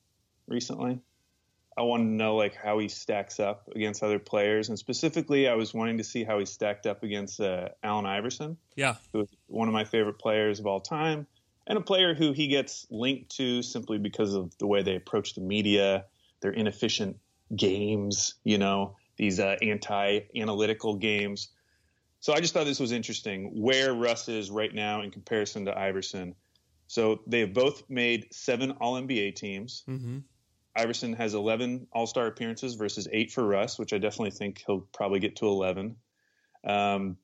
recently. 0.48 1.00
I 1.78 1.82
want 1.82 2.04
to 2.04 2.08
know 2.08 2.36
like 2.36 2.56
how 2.56 2.80
he 2.80 2.88
stacks 2.88 3.40
up 3.40 3.68
against 3.75 4.02
other 4.02 4.20
players, 4.20 4.70
and 4.70 4.80
specifically, 4.80 5.50
I 5.50 5.56
was 5.56 5.74
wanting 5.74 5.98
to 5.98 6.04
see 6.04 6.24
how 6.24 6.40
he 6.40 6.46
stacked 6.46 6.86
up 6.86 7.04
against 7.04 7.42
uh, 7.42 7.70
Allen 7.84 8.06
Iverson, 8.06 8.58
Yeah, 8.75 8.96
who 9.12 9.22
is 9.22 9.30
one 9.48 9.68
of 9.68 9.74
my 9.74 9.84
favorite 9.84 10.18
players 10.18 10.60
of 10.60 10.68
all 10.68 10.80
time, 10.80 11.28
and 11.68 11.78
a 11.78 11.82
player 11.82 12.14
who 12.14 12.32
he 12.32 12.48
gets 12.48 12.88
linked 12.90 13.36
to 13.38 13.62
simply 13.62 13.98
because 13.98 14.34
of 14.34 14.58
the 14.58 14.68
way 14.68 14.84
they 14.84 14.96
approach 14.96 15.36
the 15.36 15.42
media, 15.42 16.06
their 16.40 16.52
inefficient 16.52 17.18
games, 17.54 18.36
you 18.44 18.58
know, 18.58 18.96
these 19.18 19.40
uh, 19.40 19.58
anti-analytical 19.62 20.96
games. 20.96 21.50
So 22.20 22.34
I 22.34 22.40
just 22.40 22.54
thought 22.54 22.66
this 22.66 22.80
was 22.80 22.92
interesting 22.92 23.52
where 23.62 23.94
Russ 23.94 24.30
is 24.30 24.50
right 24.50 24.74
now 24.74 25.02
in 25.02 25.12
comparison 25.12 25.66
to 25.66 25.78
Iverson. 25.78 26.36
So 26.88 27.22
they 27.28 27.42
have 27.42 27.54
both 27.54 27.84
made 27.90 28.28
seven 28.32 28.72
All 28.72 28.96
NBA 28.96 29.36
teams. 29.36 29.84
mm-hmm. 29.88 30.20
Iverson 30.75 31.13
has 31.13 31.34
11 31.34 31.88
All 31.91 32.08
Star 32.08 32.27
appearances 32.27 32.75
versus 32.75 33.08
eight 33.12 33.32
for 33.32 33.46
Russ, 33.46 33.79
which 33.79 33.94
I 33.94 33.98
definitely 33.98 34.32
think 34.32 34.63
he'll 34.65 34.82
probably 34.94 35.20
get 35.20 35.38
to 35.38 35.48
11. 35.48 35.96
Um, 36.63 37.17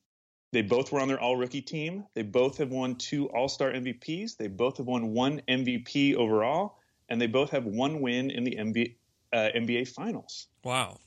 they 0.52 0.62
both 0.62 0.92
were 0.92 1.00
on 1.00 1.08
their 1.08 1.20
All 1.20 1.38
Rookie 1.38 1.62
team. 1.62 2.06
They 2.14 2.24
both 2.24 2.58
have 2.58 2.70
won 2.70 2.96
two 2.96 3.30
All 3.30 3.48
Star 3.48 3.72
MVPs. 3.72 4.38
They 4.38 4.48
both 4.48 4.78
have 4.78 4.88
won 4.88 5.14
one 5.14 5.42
MVP 5.48 6.16
overall, 6.16 6.78
and 7.10 7.20
they 7.20 7.28
both 7.28 7.52
have 7.52 7.66
one 7.66 8.02
win 8.02 8.32
in 8.32 8.44
the 8.44 8.56
NBA, 8.56 8.96
uh, 9.34 9.50
NBA 9.56 9.88
Finals. 9.88 10.48
wow. 10.64 10.98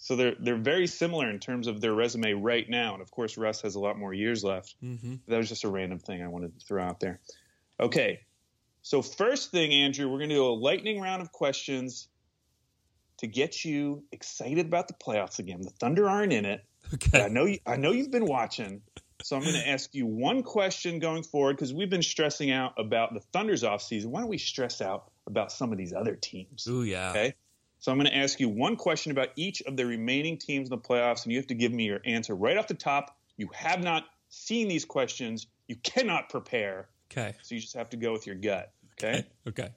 So 0.00 0.14
they're 0.14 0.36
they're 0.38 0.56
very 0.56 0.86
similar 0.86 1.28
in 1.28 1.40
terms 1.40 1.66
of 1.66 1.80
their 1.80 1.92
resume 1.92 2.32
right 2.34 2.70
now. 2.70 2.92
And 2.92 3.02
of 3.02 3.10
course, 3.10 3.36
Russ 3.36 3.62
has 3.62 3.74
a 3.74 3.80
lot 3.80 3.98
more 3.98 4.14
years 4.14 4.44
left. 4.44 4.76
Mm-hmm. 4.80 5.16
That 5.26 5.38
was 5.38 5.48
just 5.48 5.64
a 5.64 5.68
random 5.68 5.98
thing 5.98 6.22
I 6.22 6.28
wanted 6.28 6.56
to 6.58 6.64
throw 6.64 6.84
out 6.84 7.00
there. 7.00 7.20
Okay. 7.80 8.20
So 8.88 9.02
first 9.02 9.50
thing, 9.50 9.70
Andrew, 9.74 10.08
we're 10.08 10.16
going 10.16 10.30
to 10.30 10.36
do 10.36 10.46
a 10.46 10.48
lightning 10.48 10.98
round 10.98 11.20
of 11.20 11.30
questions 11.30 12.08
to 13.18 13.26
get 13.26 13.62
you 13.62 14.02
excited 14.12 14.64
about 14.64 14.88
the 14.88 14.94
playoffs 14.94 15.38
again. 15.38 15.60
The 15.60 15.68
Thunder 15.68 16.08
aren't 16.08 16.32
in 16.32 16.46
it. 16.46 16.64
But 17.12 17.20
I 17.20 17.24
Okay. 17.24 17.34
know 17.34 17.44
you, 17.44 17.58
I 17.66 17.76
know 17.76 17.92
you've 17.92 18.10
been 18.10 18.24
watching. 18.24 18.80
So 19.22 19.36
I'm 19.36 19.42
going 19.42 19.56
to 19.56 19.68
ask 19.68 19.94
you 19.94 20.06
one 20.06 20.42
question 20.42 21.00
going 21.00 21.22
forward 21.22 21.56
because 21.56 21.74
we've 21.74 21.90
been 21.90 22.02
stressing 22.02 22.50
out 22.50 22.72
about 22.78 23.12
the 23.12 23.20
Thunder's 23.20 23.62
offseason. 23.62 24.06
Why 24.06 24.20
don't 24.20 24.30
we 24.30 24.38
stress 24.38 24.80
out 24.80 25.10
about 25.26 25.52
some 25.52 25.70
of 25.70 25.76
these 25.76 25.92
other 25.92 26.16
teams? 26.16 26.66
Ooh 26.66 26.82
yeah. 26.82 27.10
Okay. 27.10 27.34
So 27.80 27.92
I'm 27.92 27.98
going 27.98 28.10
to 28.10 28.16
ask 28.16 28.40
you 28.40 28.48
one 28.48 28.76
question 28.76 29.12
about 29.12 29.28
each 29.36 29.60
of 29.60 29.76
the 29.76 29.84
remaining 29.84 30.38
teams 30.38 30.70
in 30.70 30.70
the 30.70 30.78
playoffs, 30.78 31.24
and 31.24 31.32
you 31.32 31.38
have 31.38 31.48
to 31.48 31.54
give 31.54 31.72
me 31.72 31.84
your 31.84 32.00
answer 32.06 32.34
right 32.34 32.56
off 32.56 32.68
the 32.68 32.72
top. 32.72 33.18
You 33.36 33.50
have 33.52 33.84
not 33.84 34.04
seen 34.30 34.66
these 34.66 34.86
questions. 34.86 35.46
You 35.66 35.76
cannot 35.76 36.30
prepare. 36.30 36.88
Okay. 37.10 37.34
So 37.42 37.54
you 37.54 37.60
just 37.60 37.74
have 37.74 37.90
to 37.90 37.96
go 37.96 38.12
with 38.12 38.26
your 38.26 38.36
gut. 38.36 38.72
Okay. 39.02 39.24
Okay. 39.46 39.68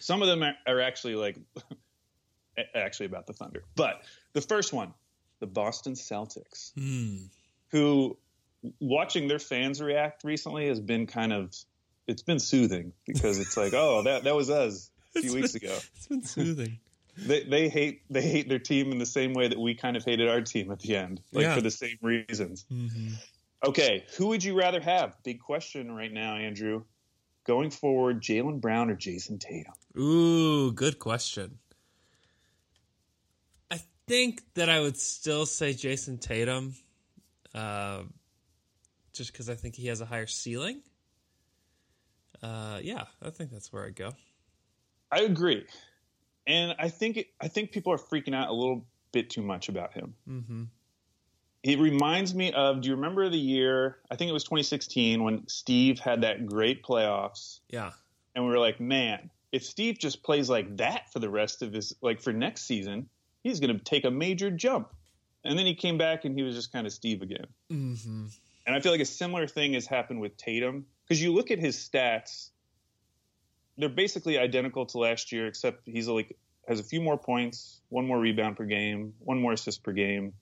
Some 0.00 0.22
of 0.22 0.28
them 0.28 0.42
are, 0.42 0.54
are 0.66 0.80
actually 0.80 1.14
like 1.16 1.36
actually 2.74 3.06
about 3.06 3.26
the 3.26 3.32
Thunder. 3.32 3.64
But 3.76 4.02
the 4.32 4.40
first 4.40 4.72
one, 4.72 4.92
the 5.40 5.46
Boston 5.46 5.94
Celtics, 5.94 6.72
Hmm. 6.74 7.26
who 7.70 8.16
watching 8.80 9.28
their 9.28 9.38
fans 9.38 9.80
react 9.82 10.24
recently 10.24 10.68
has 10.68 10.80
been 10.80 11.06
kind 11.06 11.32
of 11.32 11.54
it's 12.06 12.22
been 12.22 12.38
soothing 12.38 12.92
because 13.06 13.38
it's 13.38 13.56
like, 13.56 13.72
oh, 13.74 14.02
that 14.02 14.24
that 14.24 14.34
was 14.34 14.50
us 14.50 14.90
a 15.16 15.20
few 15.20 15.34
It's 15.34 15.34
weeks 15.34 15.52
been- 15.52 15.70
ago. 15.70 15.78
It's 15.96 16.06
been 16.06 16.22
soothing. 16.24 16.78
They 17.16 17.44
they 17.44 17.68
hate 17.68 18.02
they 18.10 18.22
hate 18.22 18.48
their 18.48 18.58
team 18.58 18.90
in 18.90 18.98
the 18.98 19.06
same 19.06 19.34
way 19.34 19.46
that 19.46 19.56
we 19.56 19.76
kind 19.76 19.96
of 19.96 20.04
hated 20.04 20.28
our 20.28 20.40
team 20.40 20.72
at 20.72 20.80
the 20.80 20.96
end, 20.96 21.20
like 21.32 21.44
Yeah. 21.44 21.54
for 21.54 21.60
the 21.60 21.70
same 21.70 21.96
reasons. 22.02 22.64
mm-hmm. 22.72 23.10
Okay, 23.64 24.04
who 24.18 24.26
would 24.26 24.42
you 24.42 24.58
rather 24.58 24.80
have? 24.80 25.16
Big 25.22 25.38
question 25.38 25.94
right 25.94 26.12
now, 26.12 26.34
Andrew. 26.34 26.82
Going 27.44 27.70
forward, 27.70 28.22
Jaylen 28.22 28.60
Brown 28.60 28.90
or 28.90 28.96
Jayson 28.96 29.38
Tatum? 29.38 29.74
Ooh, 29.98 30.72
good 30.72 30.98
question. 30.98 31.58
I 33.70 33.80
think 34.06 34.42
that 34.54 34.70
I 34.70 34.80
would 34.80 34.96
still 34.96 35.44
say 35.44 35.72
Jayson 35.72 36.18
Tatum, 36.18 36.74
uh, 37.54 38.02
just 39.12 39.32
because 39.32 39.50
I 39.50 39.54
think 39.54 39.76
he 39.76 39.88
has 39.88 40.00
a 40.00 40.06
higher 40.06 40.26
ceiling. 40.26 40.80
Uh, 42.42 42.80
yeah, 42.82 43.04
I 43.22 43.30
think 43.30 43.50
that's 43.50 43.72
where 43.72 43.84
I 43.84 43.90
go. 43.90 44.12
I 45.12 45.20
agree, 45.20 45.64
and 46.46 46.74
I 46.78 46.88
think 46.88 47.18
it, 47.18 47.28
I 47.40 47.48
think 47.48 47.72
people 47.72 47.92
are 47.92 47.98
freaking 47.98 48.34
out 48.34 48.48
a 48.48 48.52
little 48.52 48.86
bit 49.12 49.30
too 49.30 49.42
much 49.42 49.68
about 49.68 49.92
him. 49.92 50.14
Mm-hmm. 50.28 50.62
It 51.64 51.78
reminds 51.78 52.34
me 52.34 52.52
of. 52.52 52.82
Do 52.82 52.88
you 52.88 52.94
remember 52.94 53.28
the 53.30 53.38
year? 53.38 53.96
I 54.10 54.16
think 54.16 54.28
it 54.28 54.34
was 54.34 54.44
2016 54.44 55.22
when 55.24 55.48
Steve 55.48 55.98
had 55.98 56.20
that 56.20 56.46
great 56.46 56.82
playoffs, 56.84 57.60
Yeah, 57.70 57.92
and 58.34 58.44
we 58.44 58.50
were 58.50 58.58
like, 58.58 58.80
man, 58.80 59.30
if 59.50 59.64
Steve 59.64 59.98
just 59.98 60.22
plays 60.22 60.50
like 60.50 60.76
that 60.76 61.10
for 61.10 61.20
the 61.20 61.30
rest 61.30 61.62
of 61.62 61.72
his 61.72 61.94
like 62.02 62.20
for 62.20 62.34
next 62.34 62.66
season, 62.66 63.08
he's 63.42 63.60
going 63.60 63.76
to 63.76 63.82
take 63.82 64.04
a 64.04 64.10
major 64.10 64.50
jump. 64.50 64.92
And 65.42 65.58
then 65.58 65.64
he 65.64 65.74
came 65.74 65.96
back 65.96 66.24
and 66.24 66.36
he 66.36 66.42
was 66.42 66.54
just 66.54 66.70
kind 66.70 66.86
of 66.86 66.92
Steve 66.92 67.22
again. 67.22 67.46
mm-hmm. 67.70 68.26
And 68.66 68.74
I 68.74 68.80
feel 68.80 68.92
like 68.92 69.00
a 69.00 69.06
similar 69.06 69.46
thing 69.46 69.74
has 69.74 69.86
happened 69.86 70.20
with 70.20 70.36
Tatum 70.38 70.86
because 71.04 71.22
you 71.22 71.32
look 71.34 71.50
at 71.50 71.58
his 71.58 71.76
stats, 71.76 72.50
they're 73.76 73.88
basically 73.88 74.38
identical 74.38 74.86
to 74.86 74.98
last 74.98 75.32
year, 75.32 75.46
except 75.46 75.82
he's 75.84 76.08
like 76.08 76.36
has 76.66 76.80
a 76.80 76.84
few 76.84 77.00
more 77.00 77.18
points, 77.18 77.80
one 77.90 78.06
more 78.06 78.18
rebound 78.18 78.56
per 78.56 78.64
game, 78.64 79.14
one 79.18 79.40
more 79.40 79.52
assist 79.52 79.82
per 79.82 79.92
game. 79.92 80.32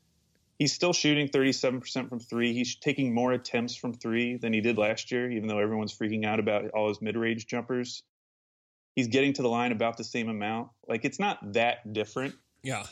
He's 0.59 0.73
still 0.73 0.93
shooting 0.93 1.29
37% 1.29 2.09
from 2.09 2.21
three. 2.21 2.53
He's 2.53 2.77
taking 2.77 3.15
more 3.15 3.33
attempts 3.33 3.75
from 3.75 3.95
three 3.95 4.37
than 4.37 4.53
he 4.53 4.61
did 4.61 4.79
last 4.79 5.11
year, 5.11 5.31
even 5.31 5.49
though 5.49 5.59
everyone's 5.59 5.97
freaking 5.97 6.25
out 6.25 6.39
about 6.39 6.71
all 6.71 6.89
his 6.89 7.03
mid 7.03 7.17
range 7.17 7.47
jumpers. 7.47 8.03
He's 8.95 9.09
getting 9.09 9.33
to 9.35 9.43
the 9.43 9.49
line 9.49 9.73
about 9.73 9.97
the 9.97 10.05
same 10.05 10.29
amount. 10.29 10.69
Like 10.87 11.05
it's 11.05 11.19
not 11.19 11.55
that 11.55 11.93
different 11.93 12.35
yeah, 12.63 12.85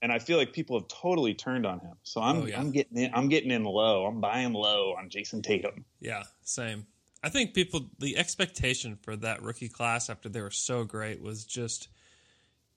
and 0.00 0.10
I 0.10 0.18
feel 0.18 0.38
like 0.38 0.52
people 0.52 0.78
have 0.78 0.88
totally 0.88 1.34
turned 1.34 1.66
on 1.66 1.80
him. 1.80 1.96
So 2.02 2.20
I'm 2.22 2.42
Oh, 2.42 2.46
yeah. 2.46 2.58
I'm 2.58 2.70
getting 2.70 2.96
in 2.96 3.10
I'm 3.14 3.28
getting 3.28 3.50
in 3.50 3.64
low. 3.64 4.06
I'm 4.06 4.20
buying 4.20 4.52
low 4.52 4.94
on 4.98 5.10
Jayson 5.10 5.42
Tatum. 5.42 5.84
yeah, 6.00 6.22
same. 6.42 6.86
I 7.22 7.28
think 7.28 7.54
people 7.54 7.90
the 7.98 8.16
expectation 8.16 8.96
for 9.02 9.16
that 9.16 9.42
rookie 9.42 9.68
class 9.68 10.08
after 10.08 10.28
they 10.28 10.40
were 10.40 10.50
so 10.50 10.84
great 10.84 11.20
was 11.20 11.44
just 11.44 11.88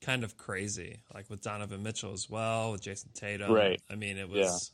kind 0.01 0.23
of 0.23 0.37
crazy. 0.37 0.99
Like 1.13 1.29
with 1.29 1.41
Donovan 1.41 1.83
Mitchell 1.83 2.13
as 2.13 2.29
well, 2.29 2.71
with 2.71 2.81
Jayson 2.81 3.09
Tatum. 3.13 3.51
Right. 3.51 3.81
I 3.89 3.95
mean, 3.95 4.17
it 4.17 4.29
was. 4.29 4.71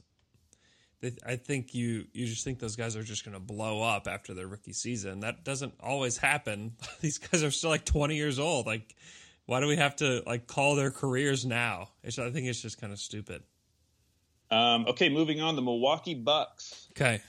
they- 1.01 1.15
I 1.25 1.35
think 1.35 1.73
you 1.73 2.05
you 2.13 2.25
just 2.27 2.43
think 2.43 2.59
those 2.59 2.75
guys 2.75 2.95
are 2.95 3.03
just 3.03 3.25
going 3.25 3.33
to 3.33 3.39
blow 3.39 3.81
up 3.81 4.07
after 4.07 4.33
their 4.33 4.47
rookie 4.47 4.73
season. 4.73 5.21
That 5.21 5.43
doesn't 5.43 5.73
always 5.79 6.17
happen. 6.17 6.73
These 7.01 7.17
guys 7.17 7.43
are 7.43 7.51
still 7.51 7.69
like 7.69 7.85
twenty 7.85 8.15
years 8.15 8.39
old. 8.39 8.65
Like, 8.65 8.95
why 9.45 9.59
do 9.59 9.67
we 9.67 9.77
have 9.77 9.95
to 9.97 10.23
like 10.25 10.47
call 10.47 10.75
their 10.75 10.91
careers 10.91 11.45
now? 11.45 11.89
It's, 12.03 12.19
I 12.19 12.29
think 12.31 12.47
it's 12.47 12.61
just 12.61 12.79
kind 12.79 12.93
of 12.93 12.99
stupid. 12.99 13.43
Um, 14.51 14.85
okay, 14.89 15.09
moving 15.09 15.39
on. 15.41 15.55
The 15.55 15.61
Milwaukee 15.61 16.13
Bucks. 16.13 16.87
Okay. 16.91 17.21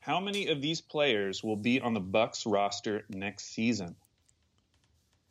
How 0.00 0.20
many 0.20 0.48
of 0.48 0.62
these 0.62 0.80
players 0.80 1.42
will 1.42 1.56
be 1.56 1.80
on 1.80 1.94
the 1.94 2.00
Bucks 2.00 2.46
roster 2.46 3.04
next 3.10 3.52
season? 3.54 3.96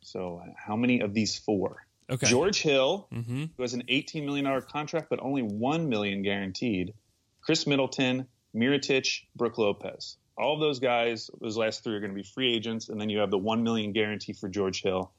So, 0.02 0.42
how 0.56 0.76
many 0.76 1.00
of 1.00 1.12
these 1.14 1.36
four? 1.38 1.86
Okay. 2.10 2.26
George 2.26 2.60
Hill, 2.62 3.06
Mm-hmm. 3.12 3.44
who 3.56 3.62
has 3.62 3.74
an 3.74 3.84
$18 3.88 4.24
million 4.24 4.62
contract, 4.62 5.08
but 5.10 5.20
only 5.22 5.42
1 5.42 5.88
million 5.88 6.22
guaranteed. 6.22 6.94
Khris 7.42 7.66
Middleton, 7.66 8.26
Mirotic, 8.54 9.20
Brook 9.36 9.58
Lopez. 9.58 10.16
All 10.36 10.54
of 10.54 10.60
those 10.60 10.78
guys, 10.80 11.30
those 11.40 11.56
last 11.56 11.84
three 11.84 11.94
are 11.94 12.00
going 12.00 12.10
to 12.12 12.16
be 12.16 12.22
free 12.22 12.54
agents, 12.54 12.88
and 12.88 13.00
then 13.00 13.08
you 13.10 13.18
have 13.18 13.30
the 13.30 13.38
1 13.38 13.62
million 13.62 13.92
guarantee 13.92 14.32
for 14.32 14.48
George 14.48 14.82
Hill. 14.82 15.12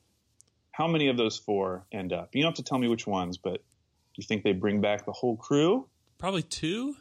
How 0.72 0.88
many 0.88 1.10
of 1.10 1.18
those 1.18 1.38
four 1.38 1.86
end 1.92 2.12
up? 2.14 2.30
You 2.34 2.42
don't 2.44 2.52
have 2.52 2.64
to 2.64 2.70
tell 2.70 2.80
me 2.80 2.88
which 2.88 3.06
ones, 3.06 3.38
but 3.38 3.54
do 3.54 4.18
you 4.18 4.24
think 4.28 4.44
they 4.44 4.54
bring 4.54 4.82
back 4.82 5.06
the 5.06 5.12
whole 5.12 5.38
crew? 5.38 5.88
Probably 6.18 6.42
two. 6.42 6.96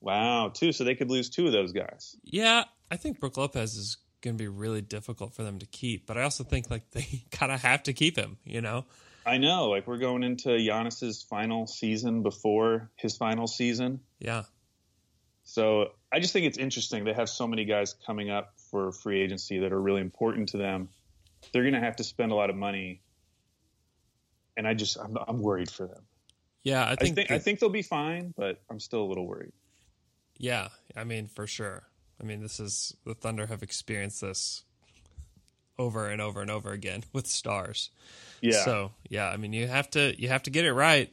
Wow, 0.00 0.50
two. 0.54 0.72
So 0.72 0.84
they 0.84 0.94
could 0.94 1.10
lose 1.10 1.28
two 1.30 1.46
of 1.46 1.52
those 1.52 1.72
guys. 1.72 2.16
Yeah, 2.24 2.64
I 2.90 2.96
think 2.96 3.18
Brook 3.20 3.36
Lopez 3.36 3.74
is 3.76 3.96
going 4.22 4.36
to 4.36 4.42
be 4.42 4.48
really 4.48 4.82
difficult 4.82 5.34
for 5.34 5.42
them 5.42 5.58
to 5.58 5.66
keep, 5.66 6.06
but 6.06 6.16
I 6.16 6.22
also 6.22 6.44
think 6.44 6.70
like 6.70 6.90
they 6.90 7.24
kind 7.30 7.52
of 7.52 7.60
have 7.62 7.82
to 7.84 7.92
keep 7.92 8.16
him. 8.16 8.38
You 8.44 8.60
know. 8.60 8.84
I 9.26 9.38
know, 9.38 9.68
like 9.68 9.88
we're 9.88 9.98
going 9.98 10.22
into 10.22 10.50
Giannis's 10.50 11.22
final 11.22 11.66
season 11.66 12.22
before 12.22 12.90
his 12.96 13.16
final 13.16 13.48
season. 13.48 14.00
Yeah. 14.20 14.44
So 15.42 15.90
I 16.12 16.20
just 16.20 16.32
think 16.32 16.46
it's 16.46 16.58
interesting. 16.58 17.04
They 17.04 17.12
have 17.12 17.28
so 17.28 17.46
many 17.46 17.64
guys 17.64 17.94
coming 18.06 18.30
up 18.30 18.54
for 18.70 18.92
free 18.92 19.20
agency 19.20 19.58
that 19.60 19.72
are 19.72 19.80
really 19.80 20.00
important 20.00 20.48
to 20.50 20.58
them. 20.58 20.88
They're 21.52 21.62
going 21.62 21.74
to 21.74 21.80
have 21.80 21.96
to 21.96 22.04
spend 22.04 22.32
a 22.32 22.34
lot 22.34 22.50
of 22.50 22.56
money, 22.56 23.02
and 24.56 24.66
I 24.66 24.74
just 24.74 24.96
I'm, 24.98 25.16
I'm 25.26 25.40
worried 25.40 25.70
for 25.70 25.86
them. 25.86 26.02
Yeah, 26.62 26.84
I 26.84 26.92
I 26.92 26.96
think. 26.96 27.14
think 27.16 27.30
I 27.30 27.38
think 27.38 27.60
they'll 27.60 27.68
be 27.68 27.82
fine, 27.82 28.34
but 28.36 28.60
I'm 28.70 28.80
still 28.80 29.02
a 29.02 29.06
little 29.06 29.26
worried. 29.26 29.52
Yeah, 30.38 30.68
I 30.96 31.04
mean 31.04 31.26
for 31.26 31.46
sure. 31.46 31.84
I 32.20 32.24
mean 32.24 32.40
this 32.42 32.58
is 32.60 32.96
the 33.04 33.14
Thunder 33.14 33.46
have 33.46 33.62
experienced 33.62 34.20
this 34.20 34.64
over 35.78 36.08
and 36.08 36.20
over 36.20 36.40
and 36.40 36.50
over 36.50 36.72
again 36.72 37.04
with 37.12 37.26
stars. 37.26 37.90
Yeah. 38.40 38.64
So 38.64 38.92
yeah, 39.08 39.28
I 39.28 39.36
mean 39.36 39.52
you 39.52 39.66
have 39.66 39.90
to 39.90 40.14
you 40.20 40.28
have 40.28 40.44
to 40.44 40.50
get 40.50 40.64
it 40.64 40.72
right, 40.72 41.12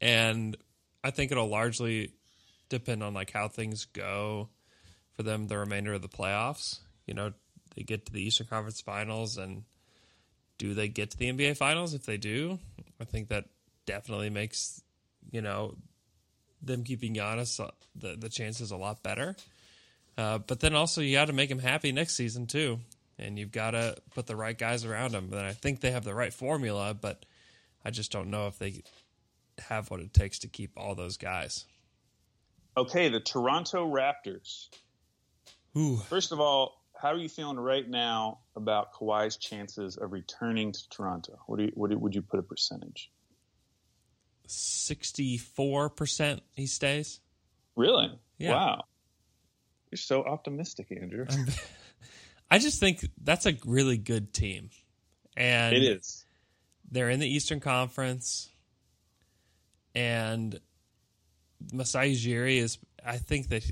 and 0.00 0.56
I 1.02 1.10
think 1.10 1.32
it'll 1.32 1.48
largely 1.48 2.12
depend 2.68 3.02
on 3.02 3.14
like 3.14 3.32
how 3.32 3.48
things 3.48 3.86
go 3.86 4.48
for 5.14 5.22
them 5.22 5.48
the 5.48 5.58
remainder 5.58 5.92
of 5.92 6.02
the 6.02 6.08
playoffs. 6.08 6.80
You 7.06 7.14
know, 7.14 7.32
they 7.74 7.82
get 7.82 8.06
to 8.06 8.12
the 8.12 8.22
Eastern 8.22 8.46
Conference 8.46 8.80
Finals, 8.80 9.36
and 9.36 9.64
do 10.58 10.74
they 10.74 10.88
get 10.88 11.10
to 11.12 11.18
the 11.18 11.30
NBA 11.32 11.56
Finals? 11.56 11.94
If 11.94 12.04
they 12.04 12.16
do, 12.16 12.58
I 13.00 13.04
think 13.04 13.28
that 13.28 13.46
definitely 13.86 14.30
makes 14.30 14.82
you 15.30 15.40
know 15.40 15.74
them 16.60 16.84
keeping 16.84 17.14
Giannis 17.14 17.60
uh, 17.60 17.70
the 17.94 18.16
the 18.16 18.28
chances 18.28 18.70
a 18.70 18.76
lot 18.76 19.02
better. 19.02 19.36
Uh, 20.16 20.38
but 20.38 20.58
then 20.60 20.74
also 20.74 21.00
you 21.00 21.14
got 21.16 21.26
to 21.26 21.32
make 21.32 21.50
him 21.50 21.60
happy 21.60 21.92
next 21.92 22.16
season 22.16 22.46
too, 22.46 22.80
and 23.18 23.38
you've 23.38 23.52
got 23.52 23.72
to 23.72 23.96
put 24.14 24.26
the 24.26 24.36
right 24.36 24.56
guys 24.56 24.84
around 24.84 25.14
him. 25.14 25.32
And 25.32 25.40
I 25.40 25.52
think 25.52 25.80
they 25.80 25.90
have 25.90 26.04
the 26.04 26.14
right 26.14 26.32
formula, 26.32 26.94
but 26.94 27.26
I 27.84 27.90
just 27.90 28.12
don't 28.12 28.30
know 28.30 28.46
if 28.46 28.58
they 28.58 28.82
have 29.58 29.90
what 29.90 30.00
it 30.00 30.14
takes 30.14 30.38
to 30.40 30.48
keep 30.48 30.72
all 30.76 30.94
those 30.94 31.16
guys. 31.16 31.64
Okay, 32.76 33.08
the 33.08 33.20
Toronto 33.20 33.86
Raptors. 33.90 34.68
Ooh, 35.76 35.96
First 35.96 36.32
of 36.32 36.40
all, 36.40 36.84
how 37.00 37.08
are 37.08 37.16
you 37.18 37.28
feeling 37.28 37.58
right 37.58 37.88
now 37.88 38.40
about 38.56 38.92
Kawhi's 38.92 39.36
chances 39.36 39.96
of 39.96 40.12
returning 40.12 40.72
to 40.72 40.88
Toronto? 40.88 41.38
What 41.46 41.58
do 41.58 41.64
you, 41.64 41.72
what 41.74 41.90
do, 41.90 41.98
would 41.98 42.14
you 42.14 42.22
put 42.22 42.40
a 42.40 42.42
percentage? 42.42 43.10
sixty 44.50 45.36
four 45.36 45.90
percent 45.90 46.40
he 46.54 46.66
stays. 46.66 47.20
Really? 47.76 48.10
Yeah. 48.38 48.52
Wow. 48.52 48.84
You're 49.90 49.98
so 49.98 50.24
optimistic, 50.24 50.88
Andrew. 50.90 51.26
I 52.50 52.58
just 52.58 52.80
think 52.80 53.06
that's 53.22 53.46
a 53.46 53.54
really 53.66 53.98
good 53.98 54.32
team, 54.32 54.70
and 55.36 55.74
it 55.74 55.82
is. 55.82 56.24
they're 56.90 57.10
in 57.10 57.20
the 57.20 57.28
Eastern 57.28 57.60
Conference, 57.60 58.48
and 59.94 60.58
Masai 61.72 62.14
Ujiri 62.14 62.58
is. 62.58 62.78
I 63.04 63.16
think 63.18 63.48
that, 63.50 63.64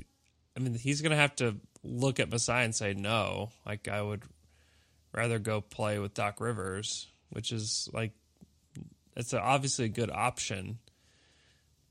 I 0.55 0.59
mean, 0.59 0.73
he's 0.73 1.01
going 1.01 1.11
to 1.11 1.17
have 1.17 1.35
to 1.37 1.57
look 1.83 2.19
at 2.19 2.29
Masai 2.29 2.63
and 2.63 2.73
say 2.73 2.93
no. 2.93 3.51
Like 3.65 3.87
I 3.87 4.01
would 4.01 4.23
rather 5.13 5.39
go 5.39 5.61
play 5.61 5.99
with 5.99 6.13
Doc 6.13 6.39
Rivers, 6.39 7.07
which 7.29 7.51
is 7.51 7.89
like 7.93 8.11
it's 9.15 9.33
obviously 9.33 9.85
a 9.85 9.89
good 9.89 10.11
option, 10.11 10.77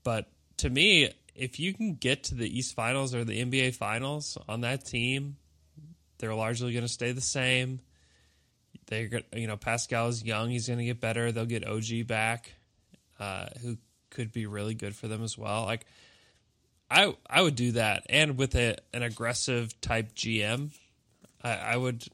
but 0.03 0.29
to 0.57 0.69
me, 0.69 1.11
if 1.35 1.59
you 1.59 1.73
can 1.73 1.95
get 1.95 2.23
to 2.25 2.35
the 2.35 2.57
East 2.57 2.73
Finals 2.73 3.13
or 3.13 3.23
the 3.23 3.43
NBA 3.43 3.75
Finals 3.75 4.37
on 4.47 4.61
that 4.61 4.85
team, 4.85 5.35
they're 6.19 6.35
largely 6.35 6.73
going 6.73 6.85
to 6.85 6.91
stay 6.91 7.11
the 7.11 7.21
same. 7.21 7.79
They're 8.87 9.21
you 9.33 9.47
know 9.47 9.57
Pascal 9.57 10.07
is 10.07 10.23
young; 10.23 10.49
he's 10.49 10.67
going 10.67 10.79
to 10.79 10.85
get 10.85 11.01
better. 11.01 11.31
They'll 11.31 11.45
get 11.45 11.67
OG 11.67 12.07
back, 12.07 12.53
uh, 13.19 13.47
who 13.61 13.77
could 14.09 14.31
be 14.31 14.45
really 14.45 14.73
good 14.73 14.95
for 14.95 15.07
them 15.07 15.23
as 15.23 15.37
well. 15.37 15.65
Like 15.65 15.85
I 16.89 17.15
I 17.29 17.41
would 17.41 17.55
do 17.55 17.73
that, 17.73 18.05
and 18.09 18.37
with 18.37 18.55
a 18.55 18.77
an 18.93 19.03
aggressive 19.03 19.79
type 19.81 20.15
GM, 20.15 20.69
I, 21.43 21.55
I 21.55 21.77
would 21.77 22.05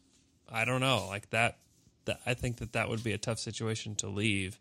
I 0.51 0.65
don't 0.65 0.81
know 0.81 1.05
like 1.07 1.29
that. 1.29 1.57
That 2.05 2.19
I 2.25 2.33
think 2.33 2.57
that 2.57 2.73
that 2.73 2.89
would 2.89 3.03
be 3.03 3.13
a 3.13 3.17
tough 3.17 3.39
situation 3.39 3.95
to 3.95 4.07
leave, 4.07 4.59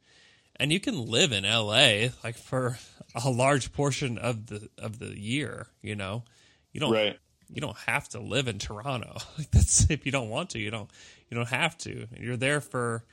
and 0.56 0.72
you 0.72 0.80
can 0.80 1.06
live 1.06 1.32
in 1.32 1.44
LA 1.44 2.08
like 2.22 2.36
for 2.36 2.78
a 3.14 3.30
large 3.30 3.72
portion 3.72 4.18
of 4.18 4.46
the 4.46 4.68
of 4.78 4.98
the 4.98 5.18
year. 5.18 5.68
You 5.80 5.96
know, 5.96 6.24
you 6.72 6.80
don't 6.80 6.92
Right. 6.92 7.18
You 7.52 7.60
don't 7.60 7.76
have 7.86 8.08
to 8.10 8.18
live 8.20 8.48
in 8.48 8.58
Toronto. 8.58 9.16
Like 9.38 9.50
that's 9.50 9.90
if 9.90 10.06
you 10.06 10.12
don't 10.12 10.30
want 10.30 10.50
to, 10.50 10.58
you 10.58 10.70
don't 10.70 10.90
you 11.30 11.36
don't 11.36 11.48
have 11.48 11.76
to. 11.78 12.06
You're 12.18 12.36
there 12.36 12.60
for 12.60 13.04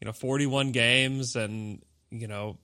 you 0.00 0.06
know 0.06 0.12
41 0.12 0.72
games 0.72 1.36
and 1.36 1.82
you 2.10 2.26
know 2.28 2.58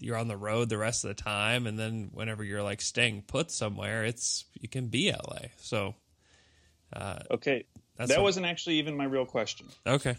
you're 0.00 0.16
on 0.16 0.28
the 0.28 0.36
road 0.36 0.68
the 0.68 0.76
rest 0.78 1.04
of 1.04 1.08
the 1.16 1.22
time 1.22 1.66
and 1.68 1.78
then 1.78 2.10
whenever 2.12 2.42
you're 2.44 2.62
like 2.62 2.80
staying 2.80 3.22
put 3.26 3.50
somewhere, 3.50 4.04
it's 4.04 4.44
you 4.60 4.68
can 4.68 4.88
be 4.88 5.10
LA. 5.12 5.48
So 5.58 5.94
uh, 6.92 7.18
Okay. 7.30 7.64
That's 7.96 8.10
that 8.10 8.18
what- 8.18 8.24
wasn't 8.24 8.46
actually 8.46 8.76
even 8.80 8.96
my 8.96 9.04
real 9.04 9.24
question. 9.26 9.66
okay. 9.86 10.16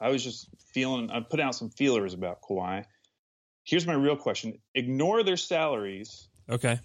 I 0.00 0.10
was 0.10 0.22
just 0.22 0.46
feeling. 0.72 1.10
I 1.10 1.18
put 1.20 1.40
out 1.40 1.56
some 1.56 1.70
feelers 1.70 2.14
about 2.14 2.40
Kawhi. 2.40 2.84
Here's 3.64 3.84
my 3.84 3.94
real 3.94 4.14
question: 4.16 4.58
Ignore 4.74 5.24
their 5.24 5.36
salaries. 5.36 6.28
Okay. 6.48 6.78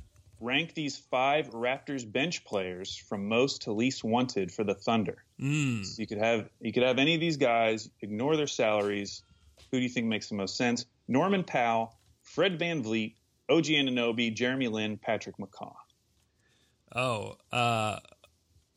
Rank 0.44 0.74
these 0.74 0.98
five 0.98 1.50
Raptors 1.52 2.10
bench 2.12 2.44
players 2.44 2.98
from 2.98 3.30
most 3.30 3.62
to 3.64 3.72
least 3.72 4.04
wanted 4.04 4.52
for 4.52 4.66
the 4.66 4.76
Thunder. 4.76 5.24
Mm. 5.40 5.86
So 5.86 6.02
you 6.02 6.06
could 6.08 6.18
have 6.18 6.50
you 6.60 6.74
could 6.74 6.84
have 6.84 7.00
any 7.00 7.16
of 7.16 7.22
these 7.22 7.38
guys. 7.38 7.90
Ignore 8.02 8.36
their 8.36 8.48
salaries. 8.48 9.24
Who 9.72 9.78
do 9.78 9.84
you 9.84 9.90
think 9.90 10.08
makes 10.08 10.28
the 10.28 10.36
most 10.36 10.58
sense? 10.58 10.86
Norman 11.08 11.44
Powell, 11.46 11.96
Fred 12.24 12.60
VanVleet, 12.60 13.16
OG 13.50 13.66
Anunoby, 13.66 14.34
Jeremy 14.34 14.68
Lin, 14.68 14.98
Patrick 14.98 15.38
McCaw. 15.38 15.74
Oh, 16.94 17.38
uh, 17.52 18.00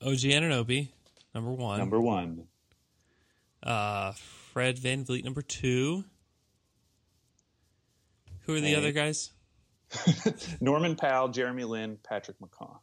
OG 0.01 0.19
Anunoby, 0.31 0.89
number 1.35 1.53
one. 1.53 1.79
Number 1.79 2.01
one. 2.01 2.45
Uh, 3.63 4.13
Fred 4.53 4.77
VanVleet, 4.79 5.25
number 5.25 5.43
two. 5.43 6.05
Who 8.43 8.55
are 8.55 8.61
the 8.61 8.69
Hey. 8.69 8.75
other 8.77 8.93
guys? 8.93 9.33
Norman 10.61 10.97
Powell, 10.97 11.29
Jeremy 11.29 11.65
Lin, 11.65 11.99
Patrick 12.03 12.39
McCaw. 12.41 12.79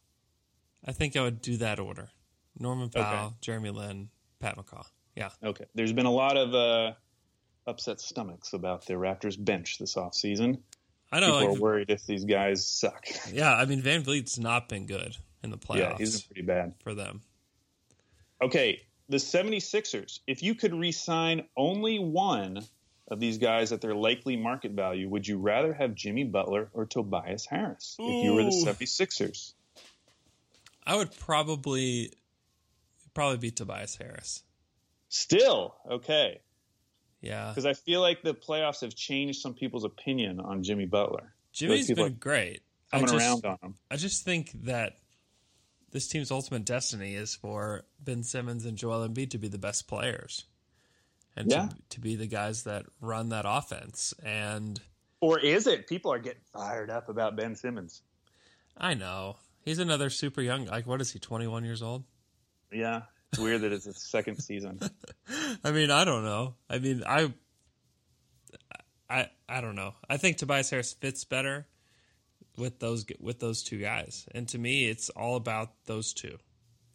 I 0.86 0.92
think 0.92 1.16
I 1.16 1.22
would 1.22 1.42
do 1.42 1.58
that 1.58 1.80
order. 1.80 2.10
Norman 2.58 2.90
Powell, 2.90 3.36
Jeremy 3.42 3.72
Lin, 3.72 4.10
Pat 4.40 4.58
McCaw. 4.58 4.86
Yeah. 5.16 5.30
Okay. 5.44 5.66
There's 5.76 5.94
been 5.94 6.06
a 6.06 6.12
lot 6.12 6.38
of 6.38 6.54
uh, 6.54 6.94
upset 7.68 8.02
stomachs 8.02 8.54
about 8.54 8.86
the 8.86 8.94
Raptors 8.94 9.44
bench 9.44 9.78
this 9.78 9.96
offseason. 9.96 10.60
I 11.12 11.20
know. 11.20 11.40
People 11.40 11.50
Like, 11.50 11.58
are 11.58 11.62
worried 11.62 11.90
if 11.90 12.06
these 12.06 12.26
guys 12.26 12.66
suck. 12.66 13.06
yeah, 13.32 13.54
I 13.54 13.66
mean, 13.66 13.82
VanVleet's 13.82 14.40
not 14.40 14.68
been 14.70 14.86
good 14.86 15.16
in 15.44 15.52
the 15.52 15.58
playoffs 15.58 15.78
yeah, 15.78 15.96
he's 15.98 16.22
been 16.22 16.28
pretty 16.34 16.48
bad. 16.48 16.74
for 16.84 16.94
them. 16.94 17.22
Okay, 18.42 18.82
the 19.10 19.18
76ers, 19.18 20.20
if 20.28 20.42
you 20.42 20.56
could 20.56 20.74
re 20.74 20.92
sign 20.92 21.46
only 21.56 22.00
one 22.00 22.66
of 23.08 23.20
these 23.20 23.38
guys 23.38 23.72
at 23.72 23.82
their 23.82 23.96
likely 23.96 24.38
market 24.38 24.72
value, 24.72 25.10
would 25.10 25.28
you 25.28 25.38
rather 25.38 25.74
have 25.74 25.96
Jimmy 25.96 26.24
Butler 26.24 26.70
or 26.74 26.86
Tobias 26.86 27.46
Harris 27.46 27.96
if 28.00 28.24
you 28.24 28.34
were 28.34 28.44
the 28.44 28.50
Ooh. 28.50 28.66
76ers? 28.66 29.54
I 30.86 30.96
would 30.96 31.16
probably 31.18 32.14
probably 33.14 33.38
be 33.38 33.52
Tobias 33.52 33.96
Harris. 33.96 34.44
Still, 35.10 35.76
okay. 35.90 36.42
Yeah. 37.22 37.50
Because 37.50 37.66
I 37.66 37.74
feel 37.74 38.02
like 38.02 38.22
the 38.22 38.34
playoffs 38.34 38.82
have 38.82 38.96
changed 38.96 39.40
some 39.40 39.54
people's 39.54 39.86
opinion 39.86 40.40
on 40.40 40.64
Jimmy 40.64 40.86
Butler. 40.86 41.34
Jimmy's 41.54 41.88
people 41.88 42.06
been 42.06 42.16
great. 42.16 42.64
I 42.92 43.00
Coming 43.00 43.14
just, 43.14 43.26
around 43.26 43.46
on 43.46 43.58
him. 43.62 43.76
I 43.90 43.96
just 43.96 44.26
think 44.26 44.52
that 44.64 44.98
this 45.92 46.08
team's 46.08 46.32
ultimate 46.32 46.66
destiny 46.66 47.16
is 47.16 47.36
for 47.36 47.84
Ben 48.00 48.24
Simmons 48.24 48.66
and 48.66 48.78
Joel 48.78 49.08
Embiid 49.08 49.30
to 49.32 49.38
be 49.38 49.48
the 49.48 49.58
best 49.58 49.88
players. 49.88 50.46
And 51.36 51.50
Yeah. 51.52 51.68
to, 51.70 51.76
to 51.90 52.00
be 52.00 52.16
the 52.16 52.28
guys 52.28 52.64
that 52.64 52.86
run 53.02 53.30
that 53.30 53.46
offense. 53.48 54.14
And 54.24 54.80
Or 55.20 55.40
is 55.40 55.68
it? 55.68 55.88
People 55.88 56.12
are 56.14 56.20
getting 56.20 56.42
fired 56.54 56.90
up 56.90 57.10
about 57.10 57.36
Ben 57.36 57.56
Simmons. 57.56 58.02
I 58.78 58.94
know. 58.94 59.38
He's 59.62 59.80
another 59.80 60.10
super 60.10 60.42
young 60.42 60.66
like 60.66 60.86
what 60.86 61.02
is 61.02 61.12
he, 61.12 61.20
twenty 61.20 61.48
one 61.48 61.64
years 61.64 61.82
old? 61.82 62.04
Yeah. 62.72 63.04
It's 63.32 63.40
weird 63.42 63.62
that 63.62 63.72
it's 63.72 63.86
his 63.86 63.98
second 63.98 64.40
season. 64.44 64.80
I 65.64 65.72
mean, 65.72 65.90
I 65.90 66.04
don't 66.06 66.24
know. 66.24 66.56
I 66.70 66.78
mean, 66.80 67.04
I, 67.08 67.34
I, 69.10 69.30
I 69.50 69.62
don't 69.62 69.76
know. 69.76 69.94
I 70.10 70.18
think 70.18 70.38
Tobias 70.38 70.70
Harris 70.70 70.94
fits 70.94 71.24
better 71.24 71.66
with 72.58 72.80
those 72.80 73.06
with 73.20 73.40
those 73.40 73.64
two 73.64 73.80
guys, 73.80 74.28
and 74.36 74.48
to 74.50 74.58
me, 74.60 74.88
it's 74.88 75.10
all 75.10 75.36
about 75.36 75.72
those 75.86 76.14
two 76.14 76.38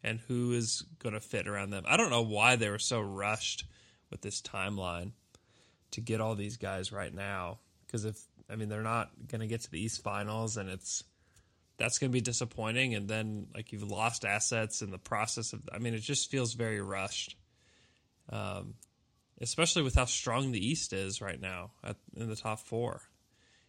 and 0.04 0.20
who 0.28 0.52
is 0.52 0.84
going 1.00 1.14
to 1.14 1.20
fit 1.20 1.48
around 1.48 1.70
them. 1.70 1.82
I 1.88 1.96
don't 1.96 2.10
know 2.10 2.22
why 2.22 2.54
they 2.54 2.70
were 2.70 2.78
so 2.78 3.00
rushed 3.00 3.64
with 4.10 4.20
this 4.20 4.40
timeline 4.40 5.12
to 5.92 6.00
get 6.00 6.20
all 6.20 6.34
these 6.34 6.56
guys 6.56 6.92
right 6.92 7.14
now, 7.14 7.58
because 7.86 8.04
if 8.04 8.20
I 8.50 8.56
mean 8.56 8.68
they're 8.68 8.82
not 8.82 9.10
going 9.26 9.40
to 9.40 9.46
get 9.46 9.62
to 9.62 9.70
the 9.70 9.80
East 9.80 10.02
Finals, 10.02 10.56
and 10.56 10.68
it's 10.68 11.04
that's 11.76 11.98
going 11.98 12.10
to 12.10 12.12
be 12.12 12.20
disappointing. 12.20 12.94
And 12.94 13.08
then 13.08 13.48
like 13.54 13.72
you've 13.72 13.88
lost 13.88 14.24
assets 14.24 14.82
in 14.82 14.90
the 14.90 14.98
process 14.98 15.52
of. 15.52 15.62
I 15.72 15.78
mean, 15.78 15.94
it 15.94 16.00
just 16.00 16.30
feels 16.30 16.54
very 16.54 16.80
rushed 16.80 17.36
um, 18.30 18.74
especially 19.40 19.82
with 19.82 19.94
how 19.94 20.04
strong 20.04 20.52
the 20.52 20.64
East 20.64 20.92
is 20.92 21.20
right 21.20 21.40
now 21.40 21.70
at, 21.82 21.96
in 22.16 22.28
the 22.28 22.36
top 22.36 22.60
four. 22.60 23.00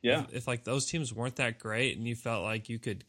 Yeah. 0.01 0.21
If, 0.21 0.33
if 0.33 0.47
like 0.47 0.63
those 0.63 0.85
teams 0.85 1.13
weren't 1.13 1.37
that 1.37 1.59
great 1.59 1.97
and 1.97 2.07
you 2.07 2.15
felt 2.15 2.43
like 2.43 2.69
you 2.69 2.79
could, 2.79 3.03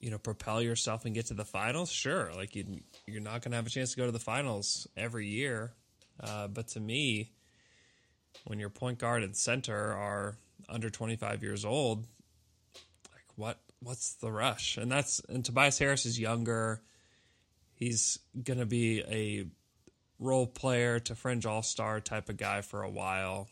you 0.00 0.10
know, 0.10 0.18
propel 0.18 0.60
yourself 0.60 1.04
and 1.04 1.14
get 1.14 1.26
to 1.26 1.34
the 1.34 1.44
finals, 1.44 1.90
sure. 1.90 2.30
Like 2.34 2.56
you, 2.56 2.80
you're 3.06 3.20
not 3.20 3.42
going 3.42 3.52
to 3.52 3.56
have 3.56 3.66
a 3.66 3.70
chance 3.70 3.92
to 3.92 3.96
go 3.96 4.06
to 4.06 4.12
the 4.12 4.18
finals 4.18 4.88
every 4.96 5.28
year. 5.28 5.72
Uh, 6.20 6.48
but 6.48 6.68
to 6.68 6.80
me, 6.80 7.32
when 8.44 8.58
your 8.58 8.70
point 8.70 8.98
guard 8.98 9.22
and 9.22 9.36
center 9.36 9.92
are 9.92 10.36
under 10.68 10.90
25 10.90 11.42
years 11.42 11.64
old, 11.64 12.06
like 13.12 13.26
what 13.36 13.60
what's 13.80 14.14
the 14.14 14.30
rush? 14.30 14.76
And 14.76 14.90
that's 14.90 15.20
and 15.28 15.44
Tobias 15.44 15.78
Harris 15.78 16.06
is 16.06 16.18
younger. 16.18 16.82
He's 17.74 18.18
going 18.44 18.60
to 18.60 18.66
be 18.66 19.00
a 19.00 19.46
role 20.18 20.46
player 20.46 21.00
to 21.00 21.14
fringe 21.14 21.46
all 21.46 21.62
star 21.62 22.00
type 22.00 22.28
of 22.28 22.36
guy 22.36 22.60
for 22.60 22.82
a 22.82 22.90
while. 22.90 23.48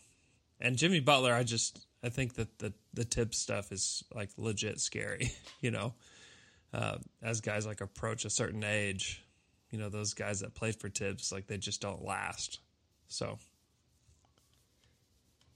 And 0.59 0.77
Jimmy 0.77 0.99
Butler, 0.99 1.33
I 1.33 1.43
just 1.43 1.85
I 2.03 2.09
think 2.09 2.35
that 2.35 2.59
the 2.59 2.73
the 2.93 3.05
tip 3.05 3.33
stuff 3.33 3.71
is 3.71 4.03
like 4.13 4.29
legit 4.37 4.79
scary, 4.79 5.31
you 5.61 5.71
know. 5.71 5.93
Uh, 6.73 6.97
as 7.21 7.41
guys 7.41 7.65
like 7.65 7.81
approach 7.81 8.23
a 8.23 8.29
certain 8.29 8.63
age, 8.63 9.25
you 9.71 9.79
know, 9.79 9.89
those 9.89 10.13
guys 10.13 10.41
that 10.41 10.53
played 10.53 10.75
for 10.79 10.89
Thibs, 10.89 11.31
like 11.31 11.47
they 11.47 11.57
just 11.57 11.81
don't 11.81 12.03
last. 12.03 12.59
So 13.07 13.39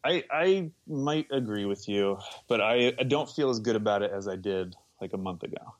I 0.03 0.23
I 0.31 0.71
might 0.87 1.27
agree 1.31 1.65
with 1.65 1.87
you, 1.87 2.19
but 2.47 2.61
I, 2.61 2.93
I 2.99 3.03
don't 3.03 3.29
feel 3.29 3.49
as 3.49 3.59
good 3.59 3.75
about 3.75 4.01
it 4.03 4.11
as 4.11 4.27
I 4.27 4.35
did 4.35 4.75
like 5.01 5.13
a 5.13 5.17
month 5.17 5.43
ago. 5.43 5.75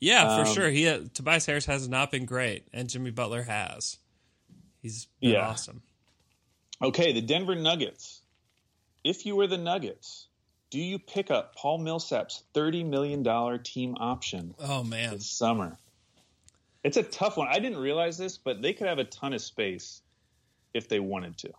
yeah, 0.00 0.36
for 0.42 0.48
Um, 0.48 0.54
sure. 0.54 0.70
He 0.70 0.84
Tobias 1.14 1.46
Harris 1.46 1.66
has 1.66 1.88
not 1.88 2.10
been 2.10 2.24
great, 2.24 2.66
and 2.72 2.88
Jimmy 2.88 3.10
Butler 3.10 3.42
has. 3.42 3.98
He's 4.80 5.06
Yeah. 5.20 5.46
awesome. 5.48 5.82
Okay, 6.82 7.12
the 7.12 7.20
Denver 7.22 7.54
Nuggets. 7.54 8.22
If 9.04 9.24
you 9.26 9.36
were 9.36 9.46
the 9.46 9.58
Nuggets, 9.58 10.26
do 10.70 10.80
you 10.80 10.98
pick 10.98 11.30
up 11.30 11.54
Paul 11.54 11.78
Millsap's 11.78 12.42
$30 12.54 12.86
million 12.88 13.62
team 13.62 13.96
option 14.00 14.54
Oh 14.58 14.82
man, 14.82 15.12
this 15.12 15.26
summer? 15.30 15.78
It's 16.84 16.96
a 16.96 17.02
tough 17.02 17.36
one. 17.36 17.48
I 17.48 17.58
didn't 17.58 17.78
realize 17.78 18.18
this, 18.18 18.38
but 18.38 18.60
they 18.62 18.72
could 18.72 18.86
have 18.88 18.98
a 18.98 19.04
ton 19.04 19.32
of 19.32 19.40
space 19.40 20.02
if 20.74 20.88
they 20.88 21.00
wanted 21.00 21.36
to. 21.38 21.50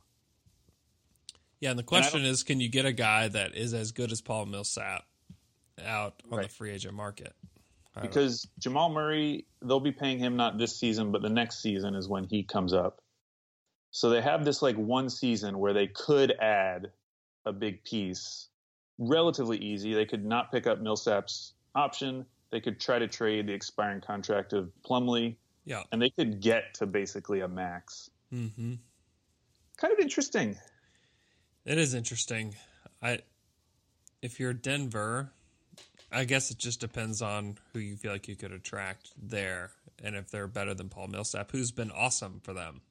Yeah, 1.62 1.70
and 1.70 1.80
the 1.80 1.84
question 1.84 2.26
is, 2.26 2.44
can 2.44 2.60
you 2.60 2.68
get 2.68 2.86
a 2.86 2.92
guy 2.92 3.30
that 3.30 3.56
is 3.56 3.74
as 3.74 3.92
good 3.94 4.12
as 4.12 4.20
Paul 4.22 4.46
Millsap 4.48 5.06
out 5.86 6.22
on 6.30 6.42
the 6.42 6.50
free 6.50 6.72
agent 6.72 6.94
market? 6.94 7.34
I 7.96 8.02
don't- 8.02 8.10
Because 8.10 8.48
Jamal 8.60 8.90
Murray, 8.90 9.46
they'll 9.62 9.80
be 9.80 9.92
paying 9.94 10.20
him 10.20 10.36
not 10.36 10.58
this 10.58 10.76
season, 10.78 11.12
but 11.12 11.22
the 11.22 11.30
next 11.30 11.62
season 11.62 11.96
is 11.96 12.10
when 12.10 12.26
he 12.26 12.44
comes 12.44 12.74
up. 12.74 13.02
So 13.92 14.10
they 14.10 14.22
have 14.22 14.44
this 14.44 14.62
like 14.62 14.76
one 14.76 15.10
season 15.10 15.58
where 15.60 15.72
they 15.72 15.88
could 15.88 16.32
add 16.42 16.92
a 17.46 17.54
big 17.54 17.84
piece 17.84 18.50
relatively 18.98 19.58
easy. 19.58 19.94
They 19.94 20.06
could 20.06 20.26
not 20.26 20.52
pick 20.52 20.68
up 20.68 20.82
Millsap's 20.82 21.54
option. 21.76 22.26
They 22.54 22.62
could 22.62 22.80
try 22.80 23.00
to 23.00 23.08
trade 23.08 23.48
the 23.48 23.54
expiring 23.54 24.00
contract 24.00 24.54
of 24.54 24.72
Plumlee, 24.88 25.38
yeah, 25.66 25.82
and 25.92 26.00
they 26.00 26.12
could 26.12 26.40
get 26.40 26.76
to 26.76 26.86
basically 26.86 27.40
a 27.40 27.48
max. 27.48 28.12
hmm 28.30 28.76
Kind 29.78 29.92
of 29.92 29.98
interesting. 30.00 30.56
it 31.66 31.80
is 31.80 31.96
interesting. 31.96 32.54
I, 33.02 33.22
if 34.22 34.40
you're 34.40 34.54
Denver, 34.54 35.32
I 36.12 36.26
guess 36.26 36.52
it 36.52 36.60
just 36.60 36.80
depends 36.80 37.24
on 37.24 37.58
who 37.74 37.80
you 37.80 37.96
feel 37.96 38.12
like 38.12 38.28
you 38.28 38.36
could 38.36 38.52
attract 38.52 39.10
there, 39.20 39.72
and 40.04 40.16
if 40.16 40.30
they're 40.30 40.48
better 40.48 40.76
than 40.76 40.90
Paul 40.90 41.08
Millsap, 41.08 41.50
who's 41.52 41.72
been 41.72 41.90
awesome 41.90 42.40
for 42.44 42.54
them. 42.54 42.82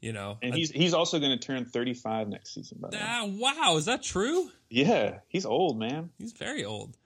You 0.00 0.12
know, 0.12 0.38
And 0.42 0.52
he's 0.52 0.72
he's 0.72 0.94
also 0.94 1.20
going 1.20 1.30
to 1.30 1.38
turn 1.38 1.64
35 1.64 2.28
next 2.28 2.54
season. 2.54 2.78
By 2.80 2.90
the 2.90 2.96
way. 2.96 3.02
ah, 3.04 3.24
wow, 3.26 3.76
is 3.76 3.84
that 3.84 4.02
true? 4.02 4.50
Yeah, 4.68 5.20
he's 5.28 5.46
old, 5.46 5.78
man. 5.78 6.10
He's 6.18 6.32
very 6.32 6.64
old, 6.64 6.96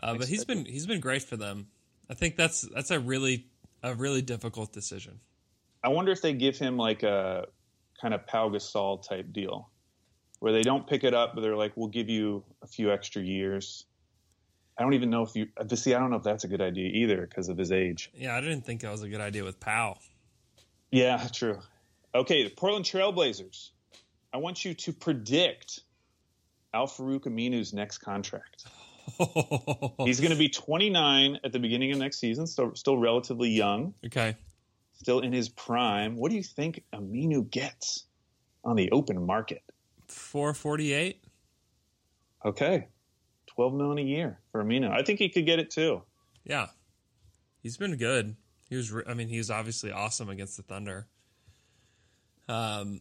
uh, 0.00 0.14
but 0.16 0.28
he's 0.28 0.44
been 0.44 0.64
he's 0.64 0.86
been 0.86 1.00
great 1.00 1.22
for 1.22 1.36
them. 1.36 1.68
I 2.10 2.14
think 2.14 2.36
that's 2.36 2.62
that's 2.62 2.90
a 2.90 3.00
really 3.00 3.46
a 3.82 3.94
really 3.94 4.22
difficult 4.22 4.72
decision. 4.72 5.20
I 5.82 5.88
wonder 5.88 6.12
if 6.12 6.22
they 6.22 6.32
give 6.32 6.56
him 6.58 6.76
like 6.76 7.02
a 7.02 7.46
kind 8.00 8.14
of 8.14 8.26
Pau 8.26 8.48
Gasol 8.50 9.06
type 9.06 9.32
deal, 9.32 9.70
where 10.38 10.52
they 10.52 10.62
don't 10.62 10.86
pick 10.86 11.04
it 11.04 11.14
up, 11.14 11.34
but 11.34 11.40
they're 11.40 11.56
like, 11.56 11.72
"We'll 11.76 11.88
give 11.88 12.08
you 12.08 12.44
a 12.62 12.66
few 12.66 12.92
extra 12.92 13.22
years." 13.22 13.86
I 14.78 14.82
don't 14.82 14.94
even 14.94 15.10
know 15.10 15.22
if 15.22 15.36
you 15.36 15.46
see. 15.76 15.94
I 15.94 15.98
don't 15.98 16.10
know 16.10 16.16
if 16.16 16.22
that's 16.22 16.44
a 16.44 16.48
good 16.48 16.62
idea 16.62 16.88
either 16.88 17.26
because 17.26 17.48
of 17.48 17.58
his 17.58 17.72
age. 17.72 18.10
Yeah, 18.14 18.36
I 18.36 18.40
didn't 18.40 18.62
think 18.62 18.80
that 18.80 18.90
was 18.90 19.02
a 19.02 19.08
good 19.08 19.20
idea 19.20 19.44
with 19.44 19.60
Pau. 19.60 19.98
Yeah, 20.90 21.26
true. 21.32 21.58
Okay, 22.14 22.44
the 22.44 22.50
Portland 22.50 22.84
Trailblazers. 22.84 23.70
I 24.32 24.38
want 24.38 24.64
you 24.64 24.74
to 24.74 24.92
predict 24.92 25.80
Al-Farouq 26.72 27.20
Aminu's 27.20 27.72
next 27.72 27.98
contract. 27.98 28.66
He's 30.04 30.20
going 30.20 30.30
to 30.32 30.38
be 30.38 30.48
29 30.48 31.38
at 31.44 31.52
the 31.52 31.58
beginning 31.58 31.92
of 31.92 31.98
next 31.98 32.18
season, 32.18 32.46
still 32.46 32.74
still 32.74 32.96
relatively 32.98 33.50
young. 33.50 33.94
okay. 34.06 34.36
still 34.94 35.20
in 35.20 35.32
his 35.32 35.48
prime. 35.48 36.16
What 36.16 36.30
do 36.30 36.36
you 36.36 36.42
think 36.42 36.84
Aminu 36.94 37.50
gets 37.50 38.04
on 38.64 38.76
the 38.76 38.90
open 38.92 39.24
market? 39.26 39.62
Four 40.08 40.54
forty 40.54 40.92
eight. 40.92 41.24
Okay, 42.44 42.88
twelve 43.46 43.74
million 43.74 43.98
a 43.98 44.08
year 44.08 44.38
for 44.50 44.62
Aminu. 44.62 44.90
I 44.90 45.02
think 45.02 45.18
he 45.18 45.28
could 45.28 45.46
get 45.46 45.58
it 45.58 45.70
too. 45.70 46.02
Yeah, 46.44 46.66
he's 47.62 47.76
been 47.76 47.96
good. 47.96 48.36
He 48.68 48.76
was. 48.76 48.92
I 49.08 49.14
mean, 49.14 49.28
he 49.28 49.38
was 49.38 49.50
obviously 49.50 49.90
awesome 49.90 50.28
against 50.28 50.56
the 50.56 50.62
Thunder. 50.62 51.06
Um, 52.48 53.00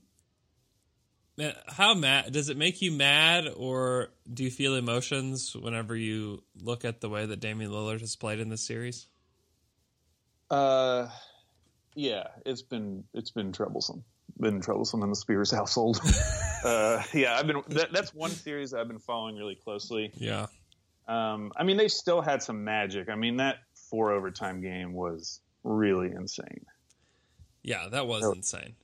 how 1.67 1.93
mad 1.93 2.31
does 2.33 2.49
it 2.49 2.57
make 2.57 2.81
you 2.81 2.91
mad, 2.91 3.47
or 3.55 4.09
do 4.31 4.43
you 4.43 4.51
feel 4.51 4.75
emotions 4.75 5.55
whenever 5.55 5.95
you 5.95 6.43
look 6.61 6.85
at 6.85 7.01
the 7.01 7.09
way 7.09 7.25
that 7.25 7.39
Damian 7.39 7.71
Lillard 7.71 8.01
has 8.01 8.15
played 8.15 8.39
in 8.39 8.49
this 8.49 8.61
series? 8.65 9.07
Uh, 10.49 11.07
yeah, 11.95 12.23
it's 12.45 12.61
been 12.61 13.03
it's 13.13 13.31
been 13.31 13.51
troublesome. 13.51 14.03
Been 14.39 14.61
troublesome 14.61 15.03
in 15.03 15.09
the 15.09 15.15
Spears 15.15 15.51
household. 15.51 15.99
uh, 16.63 17.01
yeah, 17.13 17.35
I've 17.37 17.47
been 17.47 17.61
that, 17.69 17.91
that's 17.91 18.13
one 18.13 18.31
series 18.31 18.73
I've 18.73 18.87
been 18.87 18.99
following 18.99 19.35
really 19.35 19.55
closely. 19.55 20.11
Yeah. 20.15 20.47
Um, 21.07 21.51
I 21.57 21.63
mean, 21.63 21.77
they 21.77 21.87
still 21.87 22.21
had 22.21 22.41
some 22.43 22.63
magic. 22.63 23.09
I 23.09 23.15
mean, 23.15 23.37
that 23.37 23.57
four 23.89 24.11
overtime 24.11 24.61
game 24.61 24.93
was 24.93 25.41
really 25.63 26.11
insane. 26.11 26.65
Yeah, 27.63 27.87
that 27.89 28.07
was 28.07 28.23
Oh. 28.23 28.31
insane. 28.31 28.75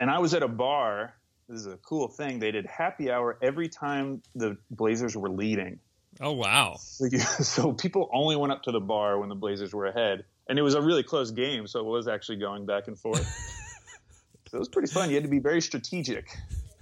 And 0.00 0.10
I 0.10 0.18
was 0.18 0.34
at 0.34 0.42
a 0.42 0.48
bar. 0.48 1.14
This 1.48 1.60
is 1.60 1.66
a 1.66 1.76
cool 1.76 2.08
thing. 2.08 2.40
They 2.40 2.50
did 2.50 2.66
happy 2.66 3.10
hour 3.10 3.38
every 3.40 3.68
time 3.68 4.22
the 4.34 4.56
Blazers 4.70 5.16
were 5.16 5.30
leading. 5.30 5.78
Oh 6.20 6.32
wow. 6.32 6.76
So 7.18 7.72
people 7.72 8.10
only 8.12 8.36
went 8.36 8.52
up 8.52 8.62
to 8.64 8.72
the 8.72 8.80
bar 8.80 9.18
when 9.18 9.28
the 9.28 9.34
Blazers 9.34 9.72
were 9.72 9.86
ahead, 9.86 10.24
and 10.48 10.58
it 10.58 10.62
was 10.62 10.74
a 10.74 10.80
really 10.80 11.02
close 11.02 11.30
game, 11.30 11.66
so 11.66 11.80
it 11.80 11.86
was 11.86 12.08
actually 12.08 12.38
going 12.38 12.66
back 12.66 12.88
and 12.88 12.98
forth. 12.98 13.24
so 14.48 14.56
it 14.56 14.58
was 14.58 14.68
pretty 14.68 14.92
fun. 14.92 15.08
You 15.08 15.16
had 15.16 15.24
to 15.24 15.30
be 15.30 15.38
very 15.38 15.60
strategic 15.60 16.36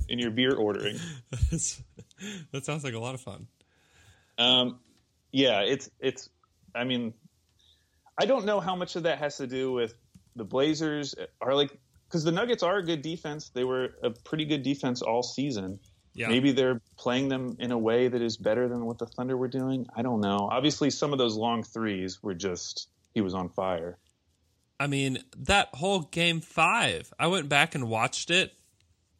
in 0.08 0.18
your 0.18 0.30
beer 0.30 0.54
ordering. 0.54 0.98
that 1.50 2.64
sounds 2.64 2.84
like 2.84 2.94
a 2.94 2.98
lot 2.98 3.14
of 3.14 3.20
fun. 3.20 3.46
Um, 4.38 4.78
yeah, 5.32 5.60
it's 5.60 5.90
it's. 6.00 6.30
I 6.74 6.84
mean, 6.84 7.12
I 8.18 8.26
don't 8.26 8.46
know 8.46 8.60
how 8.60 8.76
much 8.76 8.96
of 8.96 9.02
that 9.02 9.18
has 9.18 9.36
to 9.38 9.46
do 9.46 9.72
with 9.72 9.94
the 10.36 10.44
Blazers 10.44 11.14
are 11.40 11.54
like 11.54 11.76
because 12.14 12.22
the 12.22 12.30
Nuggets 12.30 12.62
are 12.62 12.76
a 12.76 12.82
good 12.84 13.02
defense. 13.02 13.48
They 13.48 13.64
were 13.64 13.96
a 14.00 14.10
pretty 14.10 14.44
good 14.44 14.62
defense 14.62 15.02
all 15.02 15.24
season. 15.24 15.80
Yeah. 16.14 16.28
Maybe 16.28 16.52
they're 16.52 16.80
playing 16.96 17.28
them 17.28 17.56
in 17.58 17.72
a 17.72 17.78
way 17.78 18.06
that 18.06 18.22
is 18.22 18.36
better 18.36 18.68
than 18.68 18.86
what 18.86 18.98
the 18.98 19.06
Thunder 19.06 19.36
were 19.36 19.48
doing. 19.48 19.88
I 19.96 20.02
don't 20.02 20.20
know. 20.20 20.48
Obviously, 20.48 20.90
some 20.90 21.12
of 21.12 21.18
those 21.18 21.34
long 21.34 21.64
threes 21.64 22.22
were 22.22 22.34
just 22.34 22.86
he 23.14 23.20
was 23.20 23.34
on 23.34 23.48
fire. 23.48 23.98
I 24.78 24.86
mean, 24.86 25.24
that 25.38 25.70
whole 25.74 26.02
game 26.02 26.40
five, 26.40 27.12
I 27.18 27.26
went 27.26 27.48
back 27.48 27.74
and 27.74 27.88
watched 27.88 28.30
it 28.30 28.52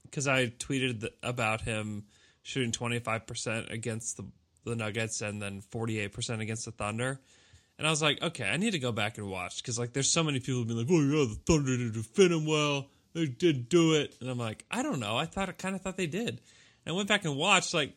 because 0.05 0.29
I 0.29 0.47
tweeted 0.47 1.09
about 1.21 1.63
him 1.63 2.05
shooting 2.43 2.71
25% 2.71 3.73
against 3.73 4.19
the, 4.19 4.27
the 4.65 4.77
Nuggets 4.77 5.21
and 5.21 5.43
then 5.43 5.63
48% 5.63 6.41
against 6.41 6.65
the 6.65 6.71
Thunder. 6.71 7.19
And 7.79 7.87
I 7.87 7.91
was 7.91 8.01
like, 8.01 8.23
okay, 8.23 8.45
I 8.45 8.57
need 8.57 8.71
to 8.73 8.79
go 8.79 8.93
back 8.93 9.19
and 9.19 9.29
watch 9.29 9.57
because, 9.63 9.79
like, 9.79 9.93
there's 9.93 10.09
so 10.09 10.23
many 10.23 10.39
people 10.39 10.61
who've 10.61 10.69
been 10.69 10.79
like, 10.79 10.87
oh, 10.91 11.01
yeah, 11.01 11.27
the 11.29 11.41
Thunder 11.45 11.77
didn't 11.77 11.93
defend 11.95 12.33
him 12.33 12.47
well. 12.47 12.87
They 13.15 13.27
did 13.27 13.69
do 13.69 13.95
it. 13.95 14.15
And 14.21 14.31
I'm 14.31 14.39
like, 14.39 14.65
I 14.71 14.83
don't 14.83 15.01
know. 15.01 15.17
I 15.17 15.27
thought, 15.27 15.49
I 15.49 15.53
kind 15.53 15.75
of 15.75 15.81
thought 15.81 15.97
they 15.97 16.07
did. 16.07 16.29
And 16.29 16.41
I 16.87 16.93
went 16.93 17.09
back 17.09 17.25
and 17.25 17.37
watched, 17.37 17.75
like, 17.75 17.95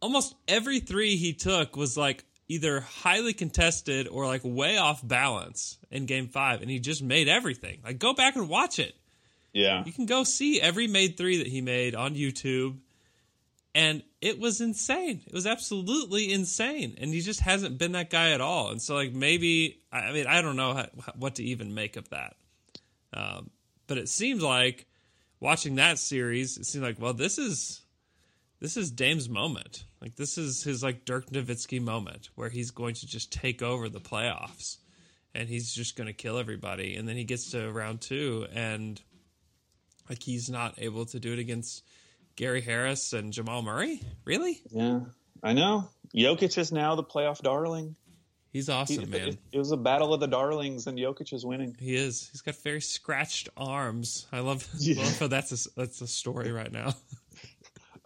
almost 0.00 0.34
every 0.46 0.80
three 0.80 1.16
he 1.16 1.32
took 1.32 1.76
was 1.76 1.96
like 1.96 2.24
either 2.48 2.80
highly 2.80 3.32
contested 3.32 4.06
or 4.08 4.26
like 4.26 4.42
way 4.44 4.76
off 4.78 5.06
balance 5.06 5.78
in 5.90 6.06
game 6.06 6.28
five 6.28 6.62
and 6.62 6.70
he 6.70 6.78
just 6.78 7.02
made 7.02 7.28
everything 7.28 7.80
like 7.84 7.98
go 7.98 8.12
back 8.14 8.36
and 8.36 8.48
watch 8.48 8.78
it 8.78 8.94
Yeah, 9.52 9.82
you 9.84 9.92
can 9.92 10.06
go 10.06 10.22
see 10.24 10.60
every 10.60 10.86
made 10.86 11.16
three 11.16 11.38
that 11.38 11.46
he 11.46 11.60
made 11.60 11.94
on 11.94 12.14
youtube 12.14 12.76
and 13.76 14.02
it 14.20 14.40
was 14.40 14.60
insane 14.60 15.22
it 15.26 15.32
was 15.32 15.46
absolutely 15.46 16.32
insane 16.32 16.96
and 16.98 17.12
he 17.12 17.20
just 17.20 17.40
hasn't 17.40 17.78
been 17.78 17.92
that 17.92 18.10
guy 18.10 18.30
at 18.32 18.40
all 18.40 18.70
and 18.70 18.80
so 18.80 18.94
like 18.94 19.12
maybe 19.12 19.80
i 19.92 20.10
mean 20.10 20.26
i 20.26 20.40
don't 20.40 20.56
know 20.56 20.74
how, 20.74 20.86
what 21.16 21.36
to 21.36 21.44
even 21.44 21.74
make 21.74 21.96
of 21.96 22.08
that 22.08 22.34
um, 23.12 23.50
but 23.86 23.98
it 23.98 24.08
seems 24.08 24.42
like 24.42 24.86
watching 25.38 25.76
that 25.76 25.98
series 25.98 26.56
it 26.56 26.64
seemed 26.64 26.84
like 26.84 27.00
well 27.00 27.12
this 27.14 27.38
is 27.38 27.82
this 28.60 28.76
is 28.76 28.90
Dame's 28.90 29.28
moment. 29.28 29.84
Like 30.00 30.16
this 30.16 30.38
is 30.38 30.62
his 30.62 30.82
like 30.82 31.04
Dirk 31.04 31.26
Nowitzki 31.30 31.80
moment 31.80 32.30
where 32.34 32.48
he's 32.48 32.70
going 32.70 32.94
to 32.94 33.06
just 33.06 33.32
take 33.32 33.62
over 33.62 33.88
the 33.88 34.00
playoffs 34.00 34.78
and 35.34 35.48
he's 35.48 35.74
just 35.74 35.96
going 35.96 36.06
to 36.06 36.14
kill 36.14 36.38
everybody. 36.38 36.96
And 36.96 37.06
then 37.06 37.16
he 37.16 37.24
gets 37.24 37.50
to 37.50 37.70
round 37.70 38.00
two 38.00 38.46
and 38.54 39.00
like 40.08 40.22
he's 40.22 40.48
not 40.48 40.74
able 40.78 41.04
to 41.06 41.20
do 41.20 41.32
it 41.32 41.38
against 41.38 41.84
Gary 42.36 42.60
Harris 42.60 43.12
and 43.12 43.32
Jamal 43.32 43.62
Murray. 43.62 44.00
Really? 44.24 44.60
yeah, 44.70 45.00
I 45.42 45.52
know. 45.54 45.88
Jokic 46.14 46.56
is 46.58 46.70
now 46.72 46.94
the 46.94 47.02
playoff 47.04 47.40
darling. 47.40 47.96
He's 48.52 48.66
He- 48.68 48.72
awesome, 48.72 49.10
man. 49.10 49.28
It, 49.28 49.38
it 49.52 49.58
was 49.58 49.72
a 49.72 49.76
battle 49.76 50.14
of 50.14 50.20
the 50.20 50.26
darlings, 50.28 50.86
and 50.86 50.98
Jokic 50.98 51.32
is 51.32 51.44
winning. 51.44 51.76
He 51.78 51.94
is. 51.94 52.28
He's 52.32 52.40
got 52.42 52.54
very 52.56 52.80
scratched 52.80 53.48
arms. 53.56 54.26
I 54.32 54.40
love. 54.40 54.66
Yeah. 54.78 55.02
love 55.02 55.18
how 55.18 55.26
that's 55.26 55.66
a, 55.66 55.70
that's 55.76 56.00
a 56.00 56.06
story 56.06 56.52
right 56.52 56.70
now. 56.72 56.94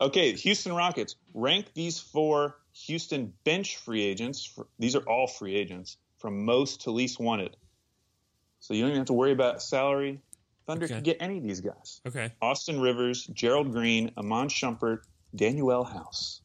Okay, 0.03 0.33
Houston 0.33 0.73
Rockets. 0.73 1.15
Rank 1.35 1.67
these 1.75 1.99
four 2.01 2.57
Houston 2.87 3.35
bench 3.45 3.77
free 3.77 4.03
agents. 4.03 4.47
For, 4.47 4.67
these 4.79 4.97
are 4.97 5.03
all 5.03 5.27
free 5.27 5.55
agents 5.57 5.99
from 6.17 6.47
most 6.47 6.83
to 6.85 6.91
least 6.91 7.21
wanted. 7.21 7.55
So 8.61 8.73
you 8.73 8.81
don't 8.81 8.91
even 8.93 9.01
have 9.01 9.07
to 9.09 9.13
worry 9.13 9.33
about 9.33 9.63
salary. 9.63 10.21
Thunder 10.67 10.85
Okay. 10.85 10.95
could 10.97 11.05
get 11.05 11.17
any 11.21 11.39
of 11.39 11.43
these 11.45 11.61
guys. 11.61 12.01
Okay. 12.07 12.33
Austin 12.41 12.81
Rivers, 12.81 13.27
Gerald 13.27 13.73
Green, 13.73 14.13
Iman 14.17 14.49
Shumpert, 14.49 15.01
Danuel 15.37 15.91
House. 15.91 16.41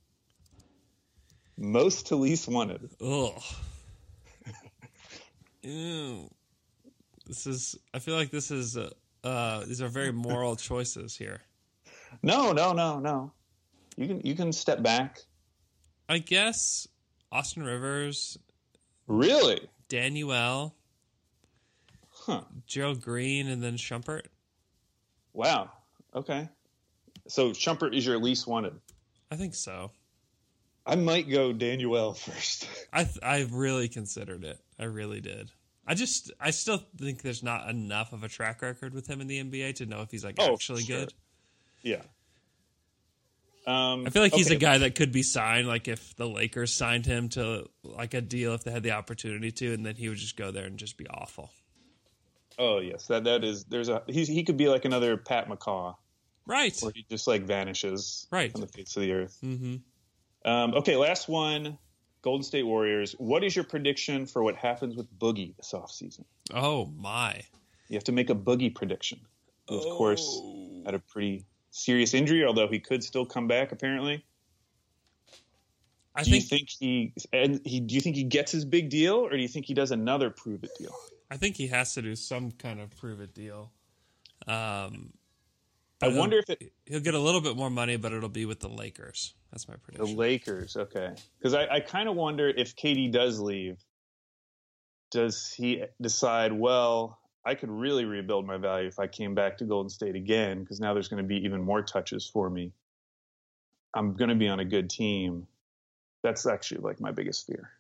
Most 1.57 2.07
to 2.07 2.15
least 2.15 2.47
wanted. 2.47 2.89
Ugh. 3.01 3.41
Ew. 5.61 6.29
This 7.25 7.47
is. 7.47 7.75
I 7.93 7.99
feel 7.99 8.15
like 8.15 8.29
this 8.29 8.51
is. 8.51 8.77
Uh, 8.77 8.89
uh, 9.23 9.65
these 9.65 9.81
are 9.81 9.87
very 9.87 10.11
moral 10.11 10.55
choices 10.69 11.15
here. 11.17 11.41
No, 12.21 12.51
no, 12.51 12.73
no, 12.73 12.99
no. 12.99 13.31
You 13.97 14.07
can 14.07 14.21
you 14.23 14.35
can 14.35 14.51
step 14.53 14.83
back. 14.83 15.19
I 16.07 16.19
guess 16.19 16.87
Austin 17.31 17.63
Rivers, 17.63 18.37
Really? 19.07 19.59
Daniel, 19.89 20.75
Huh. 22.25 22.41
Gerald 22.65 23.01
Green, 23.01 23.47
and 23.47 23.61
then 23.61 23.77
Shumpert. 23.77 24.25
Wow. 25.33 25.71
Okay. 26.15 26.49
So 27.27 27.51
Shumpert 27.51 27.95
is 27.95 28.05
your 28.05 28.17
least 28.17 28.47
wanted. 28.47 28.73
I 29.29 29.35
think 29.35 29.53
so. 29.53 29.91
I 30.85 30.95
might 30.95 31.29
go 31.29 31.53
Daniel 31.53 32.13
first. 32.15 32.67
I 32.91 33.03
th- 33.03 33.19
I 33.21 33.47
really 33.51 33.87
considered 33.89 34.43
it. 34.43 34.59
I 34.79 34.85
really 34.85 35.21
did. 35.21 35.51
I 35.87 35.93
just 35.93 36.31
I 36.39 36.49
still 36.51 36.81
think 36.97 37.21
there's 37.21 37.43
not 37.43 37.69
enough 37.69 38.11
of 38.11 38.23
a 38.23 38.27
track 38.27 38.61
record 38.63 38.93
with 38.93 39.07
him 39.07 39.21
in 39.21 39.27
the 39.27 39.43
NBA 39.43 39.75
to 39.75 39.85
know 39.85 40.01
if 40.01 40.09
he's 40.09 40.25
like 40.25 40.35
Oh, 40.39 40.53
actually 40.53 40.83
sure. 40.83 41.01
good. 41.01 41.13
Yeah. 41.83 42.01
Um, 43.67 44.05
I 44.05 44.09
feel 44.11 44.21
like 44.21 44.33
he's 44.33 44.47
okay. 44.47 44.55
a 44.55 44.59
guy 44.59 44.77
that 44.79 44.93
could 44.95 45.11
be 45.11 45.23
signed, 45.23 45.67
like 45.67 45.87
if 45.87 46.15
the 46.15 46.27
Lakers 46.27 46.71
signed 46.75 47.05
him 47.05 47.29
to 47.29 47.67
like 47.83 48.13
a 48.13 48.21
deal 48.21 48.53
if 48.53 48.63
they 48.63 48.71
had 48.71 48.83
the 48.83 48.91
opportunity 48.91 49.51
to, 49.51 49.73
and 49.73 49.83
then 49.85 49.95
he 49.95 50.07
would 50.07 50.19
just 50.19 50.37
go 50.37 50.51
there 50.51 50.65
and 50.65 50.77
just 50.77 50.97
be 50.97 51.07
awful. 51.07 51.49
Oh 52.57 52.79
yes, 52.79 53.07
that 53.07 53.23
that 53.25 53.43
is. 53.43 53.65
There's 53.65 53.89
a 53.89 54.01
he's, 54.07 54.27
he 54.27 54.43
could 54.43 54.57
be 54.57 54.69
like 54.69 54.85
another 54.85 55.17
Pat 55.17 55.47
McCaw, 55.49 55.95
Right. 56.45 56.77
where 56.81 56.91
he 56.95 57.05
just 57.09 57.27
like 57.27 57.43
vanishes 57.43 58.27
Right. 58.31 58.51
from 58.51 58.61
the 58.61 58.67
face 58.67 58.95
of 58.95 59.01
the 59.01 59.11
earth. 59.11 59.37
Mm-hmm. 59.43 60.49
Um, 60.49 60.73
okay, 60.75 60.95
last 60.95 61.27
one. 61.27 61.77
Golden 62.21 62.43
State 62.43 62.63
Warriors. 62.65 63.13
What 63.19 63.43
is 63.43 63.55
your 63.55 63.65
prediction 63.65 64.25
for 64.25 64.41
what 64.43 64.55
happens 64.55 64.95
with 64.95 65.07
Boogie 65.19 65.55
this 65.57 65.73
offseason? 65.73 66.23
Oh 66.53 66.87
my. 66.97 67.41
You 67.87 67.95
have 67.95 68.03
to 68.05 68.11
make 68.11 68.31
a 68.31 68.35
Boogie 68.35 68.73
prediction. 68.73 69.19
Who, 69.69 69.77
of 69.77 69.83
course, 69.83 70.25
Oh. 70.41 70.81
had 70.85 70.95
a 70.95 70.99
pretty 70.99 71.45
serious 71.69 72.13
injury, 72.15 72.43
although 72.43 72.67
he 72.67 72.79
could 72.79 73.03
still 73.03 73.25
come 73.27 73.47
back. 73.47 73.71
Apparently, 73.71 74.25
I 76.15 76.23
do 76.23 76.31
think, 76.31 76.43
you 76.43 76.47
think 76.49 76.69
he 76.69 77.13
and 77.33 77.61
he? 77.65 77.79
Do 77.79 77.93
you 77.95 78.01
think 78.01 78.15
he 78.15 78.23
gets 78.23 78.51
his 78.51 78.65
big 78.65 78.89
deal, 78.89 79.15
or 79.17 79.31
do 79.31 79.37
you 79.37 79.47
think 79.47 79.65
he 79.65 79.73
does 79.73 79.91
another 79.91 80.29
prove 80.29 80.63
it 80.63 80.71
deal? 80.79 80.95
I 81.35 81.37
think 81.37 81.57
he 81.57 81.67
has 81.67 81.93
to 81.95 82.01
do 82.01 82.15
some 82.15 82.51
kind 82.51 82.79
of 82.79 82.95
prove 82.95 83.19
it 83.19 83.33
deal. 83.33 83.73
Um, 84.47 85.11
I 86.01 86.07
wonder 86.07 86.37
if 86.37 86.49
it, 86.49 86.71
he'll 86.85 87.01
get 87.01 87.13
a 87.13 87.19
little 87.19 87.41
bit 87.41 87.57
more 87.57 87.69
money, 87.69 87.97
but 87.97 88.13
it'll 88.13 88.29
be 88.29 88.45
with 88.45 88.61
the 88.61 88.69
Lakers. 88.69 89.33
That's 89.51 89.67
my 89.67 89.75
prediction. 89.75 90.15
The. 90.15 90.17
Lakers, 90.17 90.77
okay. 90.77 91.11
Because 91.37 91.53
I, 91.53 91.67
I 91.67 91.79
kind 91.81 92.07
of 92.07 92.15
wonder 92.15 92.47
if 92.47 92.77
KD 92.77 93.11
does 93.11 93.37
leave, 93.41 93.83
does 95.11 95.51
he 95.51 95.83
decide, 95.99 96.53
well, 96.53 97.19
I 97.43 97.55
could 97.55 97.69
really 97.69 98.05
rebuild 98.05 98.47
my 98.47 98.55
value 98.55 98.87
if 98.87 98.97
I 98.97 99.07
came 99.07 99.35
back 99.35 99.57
to 99.57 99.65
Golden 99.65 99.89
State 99.89 100.15
again, 100.15 100.61
because 100.61 100.79
now 100.79 100.93
there's 100.93 101.09
going 101.09 101.21
to 101.21 101.27
be 101.27 101.43
even 101.43 101.61
more 101.61 101.81
touches 101.81 102.25
for 102.25 102.49
me. 102.49 102.71
I'm 103.93 104.13
going 104.13 104.29
to 104.29 104.35
be 104.35 104.47
on 104.47 104.61
a 104.61 104.65
good 104.65 104.89
team. 104.89 105.47
That's 106.23 106.45
actually 106.45 106.79
like 106.79 107.01
my 107.01 107.11
biggest 107.11 107.45
fear. 107.45 107.71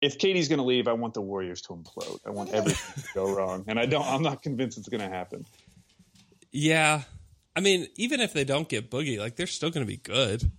If 0.00 0.18
KD's 0.18 0.48
going 0.48 0.58
to 0.58 0.64
leave, 0.64 0.86
I 0.86 0.92
want 0.92 1.14
the 1.14 1.20
Warriors 1.20 1.62
to 1.62 1.68
implode. 1.70 2.20
I 2.24 2.30
want 2.30 2.50
everything 2.50 3.02
to 3.02 3.08
go 3.14 3.34
wrong, 3.34 3.64
and 3.66 3.78
I 3.78 3.86
don't. 3.86 4.06
I'm 4.06 4.22
not 4.22 4.42
convinced 4.42 4.78
it's 4.78 4.88
going 4.88 5.00
to 5.00 5.08
happen. 5.08 5.44
Yeah. 6.52 7.02
I 7.56 7.60
mean, 7.60 7.88
even 7.96 8.20
if 8.20 8.32
they 8.32 8.44
don't 8.44 8.68
get 8.68 8.90
Boogie, 8.90 9.18
like 9.18 9.34
they're 9.34 9.48
still 9.48 9.70
going 9.70 9.84
to 9.84 9.90
be 9.90 9.96
good. 9.96 10.50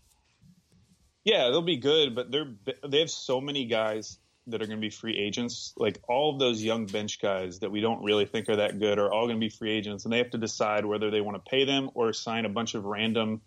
Yeah, 1.24 1.50
they'll 1.50 1.62
be 1.62 1.78
good, 1.78 2.16
but 2.16 2.32
they're 2.32 2.52
they 2.86 3.00
have 3.00 3.10
so 3.10 3.40
many 3.40 3.66
guys 3.66 4.18
that 4.48 4.62
are 4.62 4.66
going 4.66 4.80
to 4.80 4.82
be 4.82 4.90
free 4.90 5.18
agents. 5.18 5.74
Like 5.78 6.00
all 6.08 6.34
of 6.34 6.40
those 6.40 6.62
young 6.62 6.86
bench 6.86 7.22
guys 7.22 7.60
that 7.60 7.72
we 7.72 7.82
don't 7.82 8.04
really 8.04 8.26
think 8.26 8.50
are 8.50 8.58
that 8.58 8.80
good 8.80 9.00
are 9.00 9.12
all 9.12 9.28
going 9.28 9.38
to 9.38 9.46
be 9.46 9.50
free 9.50 9.72
agents, 9.72 10.04
and 10.06 10.14
they 10.14 10.18
have 10.18 10.32
to 10.32 10.38
decide 10.38 10.86
whether 10.86 11.12
they 11.12 11.22
want 11.22 11.44
to 11.44 11.50
pay 11.50 11.66
them 11.66 11.90
or 11.94 12.14
sign 12.14 12.46
a 12.46 12.50
bunch 12.50 12.76
of 12.76 12.86
random, 12.86 13.42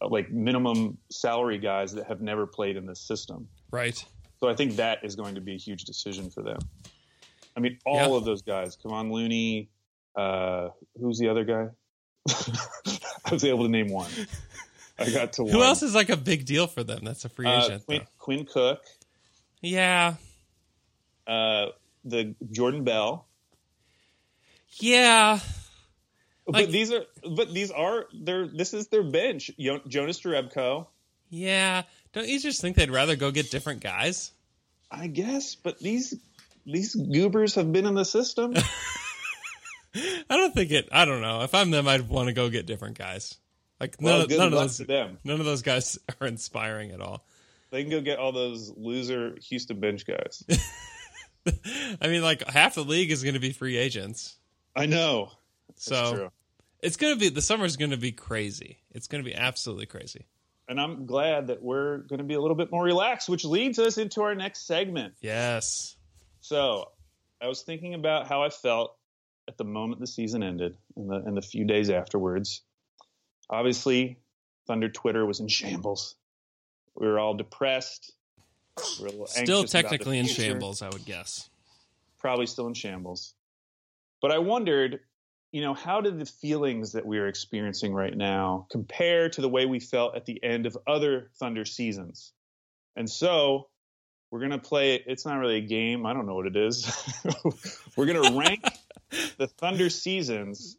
like 0.00 0.30
minimum 0.30 0.98
salary 1.10 1.58
guys 1.58 1.94
that 1.94 2.06
have 2.06 2.20
never 2.20 2.46
played 2.46 2.76
in 2.76 2.86
this 2.86 3.00
system. 3.00 3.48
Right. 3.70 4.04
So 4.40 4.48
I 4.48 4.54
think 4.54 4.76
that 4.76 5.04
is 5.04 5.16
going 5.16 5.34
to 5.34 5.40
be 5.40 5.54
a 5.54 5.58
huge 5.58 5.84
decision 5.84 6.30
for 6.30 6.42
them. 6.42 6.58
I 7.56 7.60
mean, 7.60 7.78
all 7.84 8.10
Yeah. 8.12 8.16
of 8.16 8.24
those 8.24 8.42
guys. 8.42 8.76
Come 8.82 8.92
on, 8.92 9.12
Looney. 9.12 9.68
Uh, 10.16 10.70
who's 10.98 11.18
the 11.18 11.28
other 11.28 11.44
guy? 11.44 11.68
I 12.28 13.32
was 13.32 13.44
able 13.44 13.64
to 13.64 13.68
name 13.70 13.90
one. 13.90 14.10
I 14.98 15.10
got 15.10 15.34
to 15.34 15.42
one. 15.44 15.52
Who 15.52 15.62
else 15.62 15.82
is 15.82 15.94
like 15.94 16.08
a 16.10 16.16
big 16.16 16.46
deal 16.46 16.66
for 16.66 16.82
them? 16.82 17.00
That's 17.04 17.24
a 17.24 17.28
free 17.28 17.46
Uh, 17.46 17.64
agent. 17.64 17.86
Quinn. 17.86 18.02
Quinn 18.18 18.44
Cook, 18.46 18.82
Yeah. 19.62 20.14
uh, 21.26 21.66
the 22.04 22.34
Jordan 22.50 22.84
Bell. 22.84 23.26
Yeah. 24.78 25.40
Like- 26.46 26.66
but 26.66 26.72
these 26.72 26.92
are, 26.92 27.04
but 27.30 27.52
these 27.52 27.70
are 27.70 28.06
their. 28.12 28.46
This 28.48 28.74
is 28.74 28.88
their 28.88 29.02
bench. 29.02 29.50
Jonas 29.58 30.20
Jerebko, 30.20 30.86
Yeah. 31.30 31.82
Don't 32.12 32.28
you 32.28 32.38
just 32.40 32.60
think 32.60 32.76
they'd 32.76 32.90
rather 32.90 33.16
go 33.16 33.30
get 33.30 33.50
different 33.50 33.80
guys? 33.82 34.32
I 34.90 35.06
guess. 35.06 35.54
But 35.54 35.78
these 35.78 36.14
these 36.66 36.94
goobers 36.94 37.54
have 37.54 37.72
been 37.72 37.86
in 37.86 37.94
the 37.94 38.04
system. 38.04 38.54
I 39.94 40.36
don't 40.36 40.54
think 40.54 40.70
it. 40.70 40.88
I 40.92 41.04
don't 41.04 41.20
know. 41.22 41.42
If 41.42 41.54
I'm 41.54 41.70
them, 41.70 41.88
I'd 41.88 42.08
want 42.08 42.28
to 42.28 42.32
go 42.32 42.48
get 42.48 42.66
different 42.66 42.96
guys. 42.98 43.36
Like 43.80 44.00
none, 44.00 44.12
well, 44.12 44.20
of- 44.22 44.28
good 44.28 44.38
none 44.38 44.52
of 44.52 44.58
those. 44.58 44.78
them. 44.78 45.18
None 45.24 45.40
of 45.40 45.46
those 45.46 45.62
guys 45.62 45.98
are 46.20 46.26
inspiring 46.26 46.92
at 46.92 47.00
all. 47.00 47.24
They 47.70 47.82
can 47.82 47.90
go 47.90 48.00
get 48.00 48.18
all 48.18 48.32
those 48.32 48.72
loser 48.76 49.36
Houston 49.48 49.78
bench 49.80 50.04
guys. 50.06 50.44
I 52.00 52.08
mean, 52.08 52.22
like 52.22 52.46
half 52.48 52.74
the 52.74 52.84
league 52.84 53.10
is 53.10 53.22
going 53.22 53.34
to 53.34 53.40
be 53.40 53.52
free 53.52 53.76
agents. 53.76 54.36
I 54.76 54.86
know. 54.86 55.30
That's 55.68 55.84
So 55.84 56.14
true. 56.14 56.30
it's 56.82 56.96
going 56.96 57.14
to 57.14 57.18
be 57.20 57.28
the 57.28 57.40
summer's 57.42 57.76
going 57.76 57.92
to 57.92 57.96
be 57.96 58.12
crazy. 58.12 58.78
It's 58.90 59.06
going 59.06 59.22
to 59.24 59.28
be 59.28 59.34
absolutely 59.36 59.86
crazy. 59.86 60.26
And 60.70 60.80
I'm 60.80 61.04
glad 61.04 61.48
that 61.48 61.60
we're 61.60 61.98
going 61.98 62.18
to 62.18 62.24
be 62.24 62.34
a 62.34 62.40
little 62.40 62.56
bit 62.56 62.70
more 62.70 62.84
relaxed, 62.84 63.28
which 63.28 63.44
leads 63.44 63.80
us 63.80 63.98
into 63.98 64.22
our 64.22 64.36
next 64.36 64.66
segment. 64.66 65.14
Yes. 65.20 65.96
So, 66.40 66.92
I 67.42 67.48
was 67.48 67.62
thinking 67.62 67.94
about 67.94 68.28
how 68.28 68.44
I 68.44 68.50
felt 68.50 68.96
at 69.48 69.58
the 69.58 69.64
moment 69.64 70.00
the 70.00 70.06
season 70.06 70.44
ended 70.44 70.76
and 70.96 71.10
the 71.10 71.16
and 71.16 71.36
the 71.36 71.42
few 71.42 71.64
days 71.64 71.90
afterwards. 71.90 72.62
Obviously, 73.50 74.20
Thunder 74.68 74.88
Twitter 74.88 75.26
was 75.26 75.40
in 75.40 75.48
shambles. 75.48 76.14
We 76.94 77.08
were 77.08 77.18
all 77.18 77.34
depressed. 77.34 78.12
We 78.78 79.02
were 79.02 79.08
a 79.08 79.10
little 79.10 79.26
Still 79.26 79.40
anxious 79.40 79.74
about 79.74 79.82
the 79.82 79.88
technically 79.88 80.18
in 80.18 80.26
shambles, 80.26 80.82
I 80.82 80.88
would 80.88 81.04
guess. 81.04 81.50
Probably 82.18 82.46
still 82.46 82.68
in 82.68 82.74
shambles. 82.74 83.34
But 84.22 84.30
I 84.30 84.38
wondered, 84.38 85.00
you 85.52 85.60
know, 85.60 85.74
how 85.74 86.00
did 86.00 86.18
the 86.18 86.26
feelings 86.26 86.92
that 86.92 87.04
we 87.04 87.18
are 87.18 87.26
experiencing 87.26 87.92
right 87.92 88.16
now 88.16 88.66
compare 88.70 89.28
to 89.30 89.40
the 89.40 89.48
way 89.48 89.66
we 89.66 89.80
felt 89.80 90.14
at 90.14 90.24
the 90.24 90.42
end 90.44 90.66
of 90.66 90.78
other 90.86 91.30
Thunder 91.38 91.64
seasons? 91.64 92.32
And 92.96 93.10
so 93.10 93.68
we're 94.30 94.38
going 94.38 94.52
to 94.52 94.58
play, 94.58 95.02
it's 95.06 95.26
not 95.26 95.38
really 95.38 95.56
a 95.56 95.66
game. 95.66 96.06
I 96.06 96.12
don't 96.12 96.26
know 96.26 96.34
what 96.34 96.46
it 96.46 96.56
is. 96.56 96.86
we're 97.96 98.06
going 98.06 98.22
to 98.22 98.38
rank 98.38 98.64
the 99.38 99.48
Thunder 99.48 99.90
seasons 99.90 100.76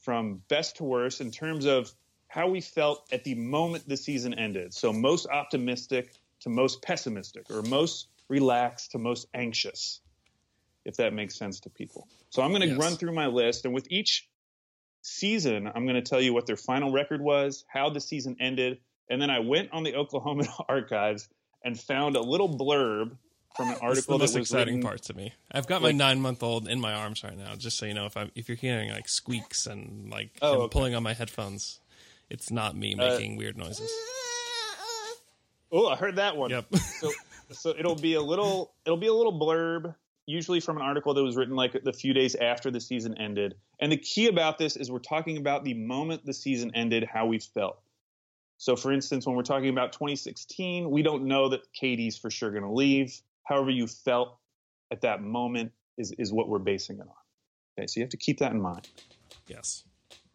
from 0.00 0.42
best 0.48 0.76
to 0.76 0.84
worst 0.84 1.20
in 1.20 1.30
terms 1.30 1.64
of 1.64 1.92
how 2.28 2.48
we 2.48 2.60
felt 2.60 3.06
at 3.12 3.24
the 3.24 3.34
moment 3.34 3.88
the 3.88 3.96
season 3.96 4.34
ended. 4.34 4.74
So 4.74 4.92
most 4.92 5.26
optimistic 5.28 6.12
to 6.40 6.48
most 6.48 6.82
pessimistic, 6.82 7.50
or 7.50 7.62
most 7.62 8.08
relaxed 8.28 8.92
to 8.92 8.98
most 8.98 9.26
anxious, 9.34 10.00
if 10.88 10.96
that 10.96 11.12
makes 11.12 11.36
sense 11.36 11.60
to 11.60 11.70
people. 11.70 12.08
So 12.30 12.42
I'm 12.42 12.50
going 12.50 12.62
to 12.62 12.68
Yes. 12.68 12.78
run 12.78 12.96
through 12.96 13.12
my 13.12 13.26
list, 13.26 13.64
and 13.64 13.72
with 13.74 13.86
each 13.90 14.26
season, 15.02 15.66
I'm 15.72 15.84
going 15.84 15.94
to 15.96 16.02
tell 16.02 16.20
you 16.20 16.32
what 16.34 16.46
their 16.46 16.56
final 16.56 16.90
record 16.90 17.20
was, 17.20 17.64
how 17.68 17.90
the 17.90 18.00
season 18.00 18.36
ended, 18.40 18.78
and 19.08 19.22
then 19.22 19.30
I 19.30 19.38
went 19.40 19.70
on 19.72 19.84
the 19.84 19.94
Oklahoma 19.94 20.44
archives 20.68 21.28
and 21.64 21.78
found 21.78 22.16
a 22.16 22.20
little 22.20 22.48
blurb 22.48 23.16
from 23.56 23.68
an 23.68 23.72
It's 23.72 23.80
the 23.80 23.86
article 23.86 24.18
most 24.18 24.32
that 24.32 24.38
was 24.40 24.50
exciting 24.50 24.74
written. 24.76 24.82
part 24.82 25.02
to 25.04 25.14
me. 25.14 25.32
I've 25.52 25.66
got 25.66 25.82
like- 25.82 25.94
my 25.94 25.98
nine 26.06 26.20
month 26.20 26.42
old 26.42 26.68
in 26.68 26.80
my 26.80 26.92
arms 26.94 27.22
right 27.24 27.36
now. 27.36 27.54
Just 27.56 27.78
so 27.78 27.86
you 27.86 27.94
know, 27.94 28.06
if 28.06 28.16
I'm 28.16 28.30
if 28.34 28.48
you're 28.48 28.56
hearing 28.56 28.90
like 28.90 29.08
squeaks 29.08 29.66
and 29.66 30.10
like 30.10 30.30
Oh, 30.42 30.54
him 30.54 30.60
okay. 30.62 30.72
pulling 30.72 30.94
on 30.94 31.02
my 31.02 31.14
headphones, 31.14 31.80
it's 32.30 32.50
not 32.50 32.76
me 32.76 32.94
Uh, 32.94 33.08
making 33.08 33.36
weird 33.36 33.56
noises. 33.56 33.90
Oh, 35.70 35.86
I 35.88 35.96
heard 35.96 36.16
that 36.16 36.36
one. 36.36 36.50
Yep. 36.50 36.66
so 36.76 37.12
so 37.52 37.74
it'll 37.78 37.94
be 37.94 38.14
a 38.14 38.22
little 38.22 38.72
it'll 38.86 38.96
be 38.98 39.06
a 39.08 39.12
little 39.14 39.38
blurb 39.38 39.94
usually 40.28 40.60
from 40.60 40.76
an 40.76 40.82
article 40.82 41.14
that 41.14 41.22
was 41.22 41.36
written 41.36 41.56
like 41.56 41.72
the 41.84 41.92
few 41.92 42.12
days 42.12 42.34
after 42.34 42.70
the 42.70 42.80
season 42.80 43.16
ended 43.16 43.54
and 43.80 43.90
the 43.90 43.96
key 43.96 44.28
about 44.28 44.58
this 44.58 44.76
is 44.76 44.90
we're 44.90 44.98
talking 44.98 45.38
about 45.38 45.64
the 45.64 45.72
moment 45.72 46.24
the 46.26 46.34
season 46.34 46.70
ended 46.74 47.02
how 47.02 47.24
we 47.26 47.38
felt 47.38 47.80
so 48.58 48.76
for 48.76 48.92
instance 48.92 49.26
when 49.26 49.34
we're 49.34 49.42
talking 49.42 49.70
about 49.70 49.92
2016 49.92 50.90
we 50.90 51.02
don't 51.02 51.24
know 51.24 51.48
that 51.48 51.62
KD's 51.72 52.18
for 52.18 52.30
sure 52.30 52.50
going 52.50 52.62
to 52.62 52.70
leave 52.70 53.20
however 53.44 53.70
you 53.70 53.86
felt 53.86 54.36
at 54.92 55.00
that 55.00 55.22
moment 55.22 55.72
is 55.96 56.12
is 56.18 56.30
what 56.30 56.46
we're 56.46 56.58
basing 56.58 56.96
it 56.96 57.02
on 57.02 57.78
okay 57.78 57.86
so 57.86 57.98
you 57.98 58.04
have 58.04 58.10
to 58.10 58.18
keep 58.18 58.38
that 58.40 58.52
in 58.52 58.60
mind 58.60 58.86
yes. 59.46 59.84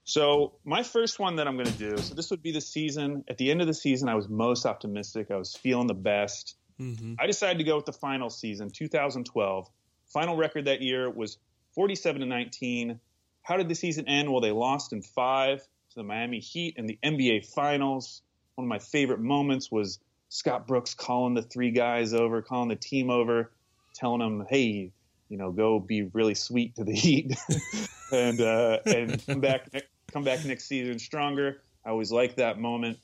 so 0.06 0.54
my 0.66 0.82
first 0.82 1.20
one 1.20 1.36
that 1.36 1.48
I'm 1.48 1.56
going 1.56 1.72
to 1.72 1.78
do. 1.78 2.02
So 2.02 2.16
this 2.16 2.32
would 2.32 2.42
be 2.42 2.52
the 2.52 2.62
season. 2.62 3.24
At 3.30 3.38
the 3.38 3.52
end 3.52 3.62
of 3.62 3.68
the 3.68 3.74
season, 3.74 4.10
I 4.10 4.16
was 4.16 4.28
most 4.28 4.66
optimistic. 4.66 5.30
I 5.30 5.38
was 5.38 5.56
feeling 5.56 5.88
the 5.88 5.94
best. 5.94 6.56
hmm 6.78 7.14
I 7.20 7.28
decided 7.28 7.60
to 7.60 7.64
go 7.64 7.76
with 7.76 7.86
the 7.86 7.94
final 7.94 8.30
season, 8.30 8.70
2012. 8.70 9.70
Final 10.14 10.36
record 10.36 10.66
that 10.66 10.82
year 10.82 11.10
was 11.10 11.40
47 11.74 12.22
to 12.22 12.28
19. 12.28 13.00
How 13.42 13.58
did 13.58 13.68
the 13.68 13.76
season 13.76 14.08
end? 14.08 14.32
Well, 14.32 14.42
they 14.42 14.52
lost 14.52 14.94
in 14.94 15.02
five 15.02 15.60
to 15.60 15.96
the 15.96 16.04
Miami 16.04 16.40
Heat 16.40 16.76
in 16.78 16.86
the 16.86 17.00
NBA 17.04 17.48
Finals. 17.48 18.22
One 18.56 18.66
of 18.66 18.70
my 18.70 18.80
favorite 18.80 19.20
moments 19.20 19.72
was 19.72 20.00
Scott 20.30 20.68
Brooks 20.68 20.94
calling 20.94 21.34
the 21.34 21.42
three 21.42 21.72
guys 21.72 22.14
over, 22.14 22.42
calling 22.42 22.70
the 22.70 22.76
team 22.76 23.10
over, 23.10 23.52
telling 23.96 24.20
them, 24.20 24.46
"Hey, 24.50 24.92
you 25.30 25.38
know, 25.38 25.52
go 25.52 25.80
be 25.80 26.04
really 26.14 26.36
sweet 26.36 26.76
to 26.76 26.84
the 26.84 26.94
Heat, 26.94 27.36
and 28.12 28.40
uh, 28.40 28.80
and 28.86 29.26
come 29.26 29.42
back 29.42 29.68
come 30.12 30.24
back 30.24 30.46
next 30.46 30.66
season 30.66 31.00
stronger." 31.00 31.62
I 31.86 31.90
always 31.90 32.12
liked 32.12 32.38
that 32.38 32.60
moment. 32.60 33.00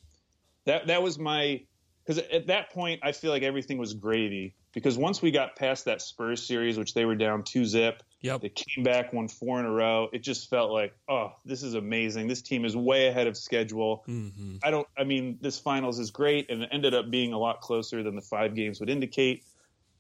That 0.66 0.88
that 0.88 1.02
was 1.02 1.18
my 1.18 1.62
because 2.06 2.24
at 2.32 2.48
that 2.48 2.72
point 2.72 3.02
I 3.04 3.12
feel 3.12 3.32
like 3.32 3.44
everything 3.44 3.80
was 3.80 3.96
gravy. 3.96 4.56
Because 4.74 4.98
once 4.98 5.22
we 5.22 5.32
got 5.32 5.56
past 5.56 5.86
that 5.86 6.02
Spurs 6.02 6.46
series, 6.46 6.78
which 6.78 6.94
they 6.94 7.04
were 7.06 7.16
down 7.16 7.44
two 7.44 7.66
zip, 7.66 8.04
Yep. 8.22 8.42
they 8.42 8.50
came 8.50 8.84
back, 8.84 9.14
won 9.14 9.28
four 9.28 9.60
in 9.60 9.66
a 9.66 9.72
row. 9.72 10.10
It 10.12 10.20
just 10.20 10.50
felt 10.50 10.72
like, 10.72 10.94
oh, 11.08 11.32
this 11.46 11.64
is 11.64 11.74
amazing. 11.74 12.28
This 12.28 12.42
team 12.42 12.66
is 12.66 12.76
way 12.76 13.08
ahead 13.08 13.28
of 13.28 13.36
schedule. 13.38 14.04
hmm 14.06 14.58
I 14.64 14.70
don't. 14.72 14.88
I 14.98 15.06
mean, 15.06 15.38
this 15.42 15.58
finals 15.58 16.00
is 16.00 16.12
great, 16.12 16.52
and 16.52 16.64
it 16.64 16.70
ended 16.72 16.94
up 16.94 17.10
being 17.10 17.34
a 17.34 17.38
lot 17.40 17.62
closer 17.62 18.04
than 18.04 18.16
the 18.16 18.22
five 18.22 18.56
games 18.56 18.80
would 18.80 18.90
indicate. 18.90 19.44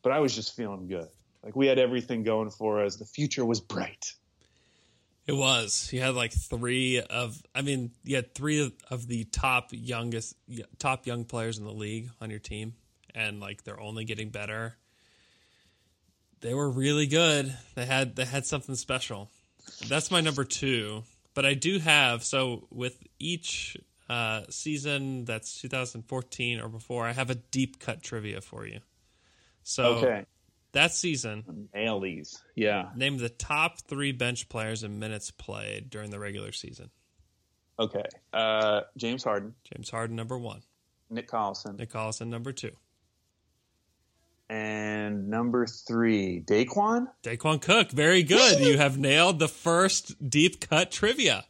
But 0.04 0.12
I 0.12 0.20
was 0.20 0.36
just 0.36 0.56
feeling 0.56 0.88
good. 0.88 1.08
Like 1.44 1.56
we 1.56 1.68
had 1.68 1.80
everything 1.80 2.24
going 2.24 2.50
for 2.50 2.84
us. 2.84 2.98
The 2.98 3.06
future 3.06 3.46
was 3.46 3.62
bright. 3.62 4.14
It 5.26 5.34
was. 5.34 5.92
You 5.94 6.02
had 6.02 6.16
like 6.16 6.34
three 6.34 7.00
of. 7.02 7.42
I 7.56 7.62
mean, 7.62 7.92
you 8.04 8.18
had 8.18 8.34
three 8.36 8.62
of, 8.66 8.74
of 8.90 9.08
the 9.08 9.24
top 9.26 9.70
youngest, 9.72 10.36
top 10.80 11.08
young 11.08 11.24
players 11.24 11.58
in 11.58 11.66
the 11.66 11.72
league 11.74 12.10
on 12.20 12.30
your 12.30 12.40
team, 12.40 12.74
and 13.20 13.40
like 13.40 13.64
they're 13.64 13.80
only 13.80 14.06
getting 14.06 14.30
better. 14.30 14.76
They 16.42 16.54
were 16.54 16.70
really 16.70 17.06
good. 17.06 17.56
They 17.76 17.86
had 17.86 18.16
they 18.16 18.26
had 18.26 18.46
something 18.46 18.76
special. 18.76 19.30
That's 19.88 20.10
my 20.10 20.22
number 20.22 20.46
two. 20.46 21.04
But 21.34 21.46
I 21.46 21.54
do 21.54 21.80
have 21.80 22.24
so 22.24 22.68
with 22.72 22.98
each 23.20 23.78
uh, 24.10 24.44
season 24.50 25.26
that's 25.26 25.62
2014 25.62 26.60
or 26.60 26.70
before, 26.70 27.06
I 27.06 27.12
have 27.12 27.30
a 27.30 27.36
deep 27.36 27.80
cut 27.80 28.02
trivia 28.02 28.42
for 28.42 28.66
you. 28.66 28.80
So 29.64 29.84
Okay, 29.98 30.26
that 30.72 30.94
season, 30.94 31.70
nail 31.74 32.00
these. 32.00 32.42
Yeah. 32.56 32.90
name 32.96 33.18
the 33.18 33.30
top 33.30 33.82
three 33.82 34.14
bench 34.14 34.50
players 34.50 34.84
in 34.84 34.98
minutes 34.98 35.30
played 35.32 35.90
during 35.90 36.10
the 36.10 36.20
regular 36.20 36.54
season. 36.54 36.90
Okay. 37.78 38.04
Uh, 38.34 38.82
James 38.98 39.24
Harden, 39.24 39.56
James 39.74 39.90
Harden, 39.90 40.16
number 40.16 40.38
one. 40.38 40.62
Nick 41.10 41.30
Collison, 41.30 41.78
Nick 41.78 41.92
Collison, 41.92 42.28
number 42.28 42.52
two. 42.52 42.72
And 44.50 45.30
number 45.30 45.68
three, 45.68 46.42
Daequan. 46.42 47.08
Daequan 47.24 47.62
Cook, 47.62 47.92
very 47.92 48.24
good. 48.24 48.60
you 48.66 48.78
have 48.78 48.98
nailed 48.98 49.38
the 49.38 49.48
first 49.48 50.28
deep 50.28 50.60
cut 50.60 50.92
trivia. 50.92 51.46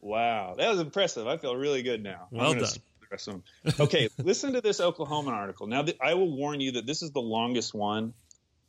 Wow, 0.00 0.54
that 0.56 0.70
was 0.70 0.80
impressive. 0.80 1.26
I 1.26 1.36
feel 1.36 1.54
really 1.56 1.82
good 1.82 2.02
now. 2.02 2.28
Well 2.30 2.54
done. 2.54 3.42
Okay, 3.78 4.08
listen 4.18 4.54
to 4.54 4.62
this 4.62 4.80
Oklahoma 4.80 5.32
article. 5.32 5.66
Now, 5.66 5.82
th- 5.82 5.98
I 6.00 6.14
will 6.14 6.34
warn 6.34 6.60
you 6.60 6.72
that 6.72 6.86
this 6.86 7.02
is 7.02 7.10
the 7.10 7.20
longest 7.20 7.74
one 7.74 8.14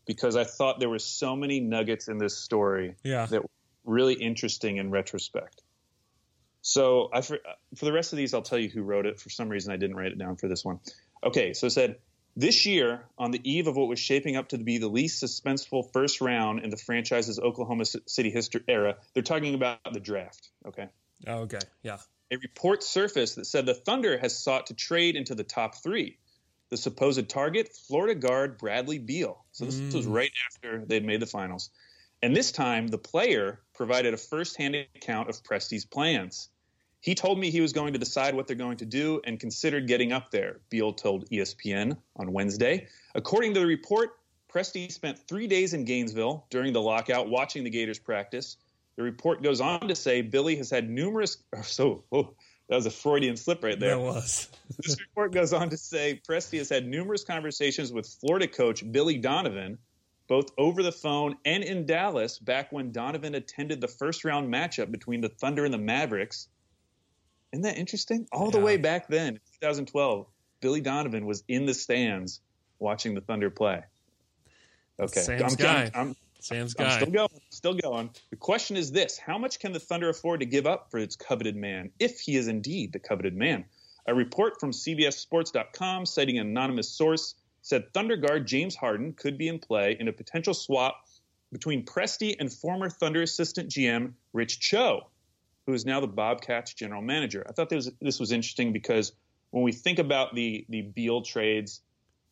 because 0.05 0.35
I 0.35 0.43
thought 0.43 0.81
there 0.81 0.89
were 0.89 0.99
so 0.99 1.33
many 1.35 1.61
nuggets 1.61 2.09
in 2.09 2.17
this 2.17 2.37
story 2.37 2.95
Yeah. 3.03 3.25
that 3.27 3.41
were 3.43 3.49
really 3.85 4.15
interesting 4.15 4.75
in 4.77 4.91
retrospect. 4.91 5.61
So, 6.61 7.09
I 7.13 7.21
for, 7.21 7.35
uh, 7.35 7.53
for 7.75 7.85
the 7.85 7.93
rest 7.93 8.11
of 8.11 8.17
these, 8.17 8.33
I'll 8.33 8.41
tell 8.41 8.59
you 8.59 8.67
who 8.69 8.81
wrote 8.83 9.05
it. 9.05 9.19
For 9.19 9.29
some 9.29 9.47
reason, 9.47 9.71
I 9.71 9.77
didn't 9.77 9.95
write 9.95 10.11
it 10.11 10.17
down 10.17 10.35
for 10.35 10.49
this 10.49 10.65
one. 10.65 10.79
Okay, 11.23 11.53
so 11.53 11.67
it 11.67 11.71
said 11.71 11.95
this 12.35 12.65
year, 12.65 13.05
on 13.17 13.31
the 13.31 13.41
eve 13.49 13.67
of 13.67 13.75
what 13.75 13.87
was 13.87 13.99
shaping 13.99 14.35
up 14.35 14.49
to 14.49 14.57
be 14.57 14.77
the 14.77 14.87
least 14.87 15.23
suspenseful 15.23 15.91
first 15.93 16.21
round 16.21 16.61
in 16.61 16.69
the 16.69 16.77
franchise's 16.77 17.39
Oklahoma 17.39 17.85
City 17.85 18.31
history 18.31 18.63
era, 18.67 18.97
they're 19.13 19.23
talking 19.23 19.53
about 19.53 19.79
the 19.91 19.99
draft. 19.99 20.49
Okay 20.65 20.89
Oh, 21.27 21.41
okay. 21.41 21.59
Yeah. 21.81 21.97
a 22.31 22.37
report 22.37 22.83
surfaced 22.83 23.35
that 23.35 23.45
said 23.45 23.65
the 23.65 23.73
Thunder 23.73 24.17
has 24.17 24.37
sought 24.37 24.67
to 24.67 24.73
trade 24.73 25.15
into 25.15 25.35
the 25.35 25.43
top 25.43 25.75
three. 25.75 26.17
The 26.69 26.77
supposed 26.77 27.29
target, 27.29 27.69
Florida 27.87 28.15
guard 28.15 28.57
Bradley 28.57 28.97
Beal. 28.97 29.45
So 29.51 29.65
this 29.65 29.79
mm. 29.79 29.93
was 29.93 30.07
right 30.07 30.31
after 30.47 30.83
they'd 30.85 31.05
made 31.05 31.19
the 31.19 31.27
finals. 31.27 31.69
And 32.23 32.35
this 32.35 32.51
time, 32.51 32.87
the 32.87 32.97
player 32.97 33.61
provided 33.73 34.13
a 34.13 34.17
first-hand 34.17 34.75
account 34.95 35.29
of 35.29 35.43
Presti's 35.43 35.85
plans. 35.85 36.49
He 37.03 37.15
told 37.15 37.37
me 37.37 37.51
he 37.51 37.59
was 37.59 37.73
going 37.73 37.91
to 37.91 37.99
decide 37.99 38.33
what 38.33 38.47
they're 38.47 38.55
going 38.55 38.77
to 38.77 38.85
do 38.85 39.19
and 39.25 39.37
considered 39.37 39.89
getting 39.89 40.13
up 40.13 40.31
there, 40.31 40.61
Beal 40.69 40.93
told 40.93 41.29
ESPN 41.31 41.97
on 42.15 42.31
Wednesday. 42.31 42.87
According 43.13 43.53
to 43.55 43.59
the 43.59 43.65
report, 43.65 44.11
Presti 44.49 44.89
spent 44.89 45.19
three 45.27 45.45
days 45.45 45.73
in 45.73 45.83
Gainesville 45.83 46.45
during 46.49 46.71
the 46.71 46.81
lockout 46.81 47.27
watching 47.27 47.65
the 47.65 47.69
Gators 47.69 47.99
practice. 47.99 48.55
The 48.95 49.03
report 49.03 49.43
goes 49.43 49.59
on 49.59 49.81
to 49.89 49.95
say 49.95 50.21
Billy 50.21 50.55
has 50.55 50.69
had 50.69 50.89
numerous. 50.89 51.43
Oh, 51.53 51.61
so, 51.61 52.03
oh, 52.13 52.35
that 52.69 52.77
was 52.77 52.85
a 52.85 52.91
Freudian 52.91 53.35
slip 53.35 53.65
right 53.65 53.77
there. 53.77 53.97
There 53.97 53.99
was. 53.99 54.47
This 54.81 54.97
report 55.01 55.33
goes 55.33 55.51
on 55.51 55.69
to 55.71 55.77
say 55.77 56.21
Presti 56.25 56.57
has 56.59 56.69
had 56.69 56.87
numerous 56.87 57.25
conversations 57.25 57.91
with 57.91 58.07
Florida 58.07 58.47
coach 58.47 58.89
Billy 58.93 59.17
Donovan, 59.17 59.77
both 60.29 60.51
over 60.57 60.81
the 60.81 60.91
phone 60.93 61.35
and 61.43 61.65
in 61.65 61.85
Dallas, 61.85 62.39
back 62.39 62.71
when 62.71 62.93
Donovan 62.93 63.35
attended 63.35 63.81
the 63.81 63.89
first 63.89 64.23
round 64.23 64.51
matchup 64.51 64.89
between 64.89 65.19
the 65.19 65.27
Thunder 65.27 65.65
and 65.65 65.73
the 65.73 65.77
Mavericks. 65.77 66.47
Isn't 67.53 67.61
that 67.63 67.77
interesting? 67.77 68.27
All 68.31 68.49
the 68.49 68.59
way 68.59 68.77
back 68.77 69.07
then, 69.07 69.35
2012, 69.61 70.25
Billy 70.59 70.81
Donovan 70.81 71.27
was 71.27 71.43
in 71.47 71.67
the 71.67 71.73
stands 71.75 72.41
watching 72.79 73.13
the 73.13 73.21
Thunder 73.21 73.51
play. 73.51 73.83
Okay, 74.99 75.21
Sam's 75.21 75.53
I'm, 75.53 75.55
guy. 75.55 75.91
I'm, 75.93 76.15
Sam's 76.39 76.75
I'm 76.79 76.85
guy. 76.85 76.95
still 76.97 77.11
going. 77.11 77.41
Still 77.51 77.73
going. 77.75 78.09
The 78.31 78.37
question 78.37 78.75
is 78.75 78.91
this 78.91 79.19
How 79.19 79.37
much 79.37 79.59
can 79.59 79.71
the 79.71 79.79
Thunder 79.79 80.09
afford 80.09 80.39
to 80.39 80.47
give 80.47 80.65
up 80.65 80.89
for 80.89 80.97
its 80.97 81.15
coveted 81.15 81.55
man, 81.55 81.91
if 81.99 82.19
he 82.19 82.37
is 82.37 82.47
indeed 82.47 82.91
the 82.91 82.99
coveted 82.99 83.35
man? 83.35 83.65
A 84.07 84.15
report 84.15 84.59
from 84.59 84.71
CBSSports.com, 84.71 86.07
citing 86.07 86.39
an 86.39 86.47
anonymous 86.47 86.89
source, 86.89 87.35
said 87.61 87.93
Thunder 87.93 88.17
guard 88.17 88.47
James 88.47 88.75
Harden 88.75 89.13
could 89.13 89.37
be 89.37 89.47
in 89.47 89.59
play 89.59 89.95
in 89.99 90.07
a 90.07 90.11
potential 90.11 90.55
swap 90.55 91.05
between 91.51 91.85
Presti 91.85 92.35
and 92.39 92.51
former 92.51 92.89
Thunder 92.89 93.21
assistant 93.21 93.69
GM 93.69 94.13
Rich 94.33 94.59
Cho, 94.59 95.07
who 95.65 95.73
is 95.73 95.85
now 95.85 95.99
the 95.99 96.07
Bobcats 96.07 96.73
general 96.73 97.01
manager. 97.01 97.45
I 97.47 97.53
thought 97.53 97.69
this 97.69 97.85
was, 97.85 97.91
this 98.01 98.19
was 98.19 98.31
interesting 98.31 98.73
because 98.73 99.13
when 99.51 99.63
we 99.63 99.71
think 99.71 99.99
about 99.99 100.35
the, 100.35 100.65
the 100.69 100.81
Beal 100.81 101.21
trades 101.21 101.81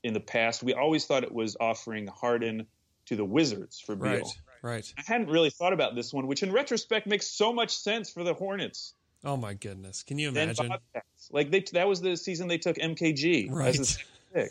in 0.03 0.13
the 0.13 0.19
past, 0.19 0.63
we 0.63 0.73
always 0.73 1.05
thought 1.05 1.23
it 1.23 1.33
was 1.33 1.55
offering 1.59 2.07
Harden 2.07 2.67
to 3.07 3.15
the 3.15 3.25
Wizards 3.25 3.79
for 3.79 3.95
Beal. 3.95 4.11
Right. 4.11 4.23
Right. 4.63 4.93
I 4.95 5.01
hadn't 5.05 5.29
really 5.29 5.49
thought 5.49 5.73
about 5.73 5.95
this 5.95 6.13
one, 6.13 6.27
which 6.27 6.43
in 6.43 6.51
retrospect 6.51 7.07
makes 7.07 7.25
so 7.27 7.51
much 7.51 7.75
sense 7.75 8.11
for 8.11 8.23
the 8.23 8.33
Hornets. 8.33 8.93
Oh 9.23 9.37
my 9.37 9.53
goodness. 9.53 10.03
Can 10.03 10.19
you 10.19 10.29
imagine? 10.29 10.67
Bobcats. 10.67 11.29
Like 11.31 11.51
they, 11.51 11.63
that 11.73 11.87
was 11.87 12.01
the 12.01 12.15
season 12.15 12.47
they 12.47 12.57
took 12.57 12.77
MKG. 12.77 13.51
Right. 13.51 13.79
as 13.79 13.97
the 14.33 14.49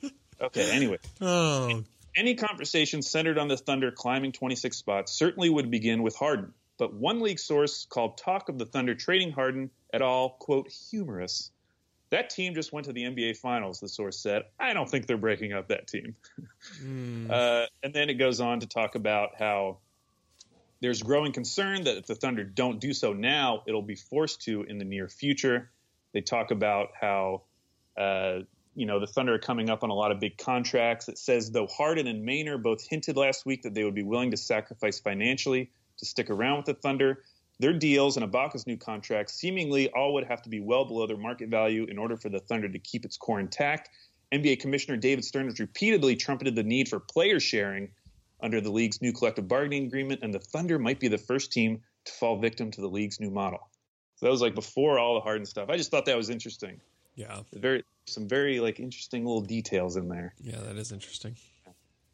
pick. 0.00 0.12
okay. 0.40 0.70
Anyway, 0.72 0.98
Oh, 1.20 1.82
any 2.16 2.34
conversation 2.34 3.02
centered 3.02 3.38
on 3.38 3.48
the 3.48 3.56
Thunder 3.56 3.90
climbing 3.90 4.32
26 4.32 4.76
spots 4.76 5.12
certainly 5.12 5.50
would 5.50 5.70
begin 5.70 6.02
with 6.02 6.16
Harden. 6.16 6.52
But 6.78 6.92
one 6.94 7.20
league 7.20 7.38
source 7.38 7.86
called 7.86 8.18
talk 8.18 8.48
of 8.48 8.58
the 8.58 8.66
Thunder 8.66 8.94
trading 8.94 9.32
Harden 9.32 9.70
at 9.92 10.02
all 10.02 10.30
quote 10.38 10.70
humorous. 10.90 11.50
That 12.10 12.30
team 12.30 12.54
just 12.54 12.72
went 12.72 12.86
to 12.86 12.92
the 12.92 13.02
NBA 13.02 13.38
Finals. 13.38 13.80
The 13.80 13.88
source 13.88 14.18
said. 14.18 14.44
I 14.60 14.74
don't 14.74 14.88
think 14.88 15.06
they're 15.06 15.16
breaking 15.16 15.52
up 15.52 15.68
that 15.68 15.86
team. 15.88 16.16
Uh, 17.30 17.66
and 17.82 17.92
then 17.92 18.10
it 18.10 18.14
goes 18.14 18.40
on 18.40 18.60
to 18.60 18.66
talk 18.66 18.94
about 18.94 19.30
how 19.38 19.78
there's 20.80 21.02
growing 21.02 21.32
concern 21.32 21.84
that 21.84 21.96
if 21.96 22.06
the 22.06 22.14
Thunder 22.14 22.44
don't 22.44 22.80
do 22.80 22.92
so 22.92 23.12
now, 23.12 23.62
it'll 23.66 23.82
be 23.82 23.96
forced 23.96 24.42
to 24.42 24.62
in 24.62 24.78
the 24.78 24.84
near 24.84 25.08
future. 25.08 25.70
They 26.12 26.20
talk 26.20 26.50
about 26.50 26.90
how, 27.00 27.42
uh, 27.96 28.40
you 28.74 28.86
know, 28.86 29.00
the 29.00 29.06
Thunder 29.06 29.34
are 29.34 29.38
coming 29.38 29.70
up 29.70 29.82
on 29.82 29.90
a 29.90 29.94
lot 29.94 30.12
of 30.12 30.20
big 30.20 30.36
contracts. 30.38 31.08
It 31.08 31.18
says, 31.18 31.50
though 31.50 31.66
Harden 31.66 32.06
and 32.06 32.26
Maynor 32.26 32.62
both 32.62 32.86
hinted 32.86 33.16
last 33.16 33.46
week 33.46 33.62
that 33.62 33.74
they 33.74 33.84
would 33.84 33.94
be 33.94 34.02
willing 34.02 34.30
to 34.30 34.36
sacrifice 34.36 35.00
financially 35.00 35.70
to 35.98 36.06
stick 36.06 36.30
around 36.30 36.58
with 36.58 36.66
the 36.66 36.74
Thunder, 36.74 37.22
their 37.58 37.72
deals 37.72 38.16
and 38.16 38.30
Ibaka's 38.30 38.66
new 38.66 38.76
contract 38.76 39.30
seemingly 39.30 39.90
all 39.90 40.14
would 40.14 40.24
have 40.24 40.42
to 40.42 40.48
be 40.48 40.60
well 40.60 40.84
below 40.84 41.06
their 41.06 41.16
market 41.16 41.48
value 41.48 41.84
in 41.84 41.98
order 41.98 42.16
for 42.16 42.28
the 42.28 42.40
Thunder 42.40 42.68
to 42.68 42.78
keep 42.78 43.04
its 43.04 43.16
core 43.16 43.40
intact. 43.40 43.88
NBA 44.32 44.60
Commissioner 44.60 44.96
David 44.96 45.24
Stern 45.24 45.46
has 45.46 45.60
repeatedly 45.60 46.16
trumpeted 46.16 46.54
the 46.54 46.62
need 46.62 46.88
for 46.88 47.00
player 47.00 47.40
sharing 47.40 47.90
under 48.40 48.60
the 48.60 48.70
league's 48.70 49.00
new 49.00 49.12
collective 49.12 49.48
bargaining 49.48 49.86
agreement, 49.86 50.20
and 50.22 50.34
the 50.34 50.38
Thunder 50.38 50.78
might 50.78 51.00
be 51.00 51.08
the 51.08 51.18
first 51.18 51.52
team 51.52 51.80
to 52.04 52.12
fall 52.12 52.38
victim 52.38 52.70
to 52.72 52.80
the 52.80 52.88
league's 52.88 53.18
new 53.20 53.30
model. 53.30 53.70
So 54.16 54.26
that 54.26 54.32
was 54.32 54.42
like 54.42 54.54
before 54.54 54.98
all 54.98 55.14
the 55.14 55.20
Harden 55.20 55.46
stuff. 55.46 55.70
I 55.70 55.76
just 55.76 55.90
thought 55.90 56.06
that 56.06 56.16
was 56.16 56.30
interesting. 56.30 56.80
yeah. 57.14 57.40
Very 57.52 57.82
some 58.06 58.28
very 58.28 58.60
like 58.60 58.78
interesting 58.78 59.24
little 59.24 59.40
details 59.40 59.96
in 59.96 60.08
there. 60.08 60.34
Yeah, 60.40 60.60
that 60.60 60.76
is 60.76 60.92
interesting. 60.92 61.36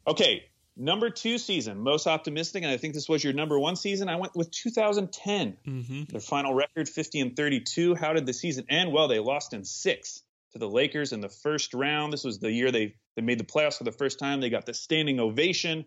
Okay, 0.07 0.45
number 0.75 1.09
two 1.09 1.37
season, 1.37 1.79
most 1.79 2.07
optimistic, 2.07 2.63
and 2.63 2.71
I 2.71 2.77
think 2.77 2.93
this 2.93 3.07
was 3.07 3.23
your 3.23 3.33
number 3.33 3.59
one 3.59 3.75
season. 3.75 4.09
I 4.09 4.15
went 4.15 4.35
with 4.35 4.51
2010. 4.51 5.57
Mm-hmm. 5.65 6.03
Their 6.09 6.19
final 6.19 6.53
record, 6.53 6.89
50 6.89 7.19
and 7.19 7.35
32. 7.35 7.95
How 7.95 8.13
did 8.13 8.25
the 8.25 8.33
season 8.33 8.65
end? 8.69 8.91
Well, 8.91 9.07
they 9.07 9.19
lost 9.19 9.53
in 9.53 9.63
six 9.63 10.23
to 10.53 10.59
the 10.59 10.69
Lakers 10.69 11.13
in 11.13 11.21
the 11.21 11.29
first 11.29 11.73
round. 11.73 12.13
This 12.13 12.23
was 12.23 12.39
the 12.39 12.51
year 12.51 12.71
they, 12.71 12.95
they 13.15 13.21
made 13.21 13.39
the 13.39 13.45
playoffs 13.45 13.77
for 13.77 13.83
the 13.83 13.91
first 13.91 14.19
time. 14.19 14.41
They 14.41 14.49
got 14.49 14.65
the 14.65 14.73
standing 14.73 15.19
ovation 15.19 15.85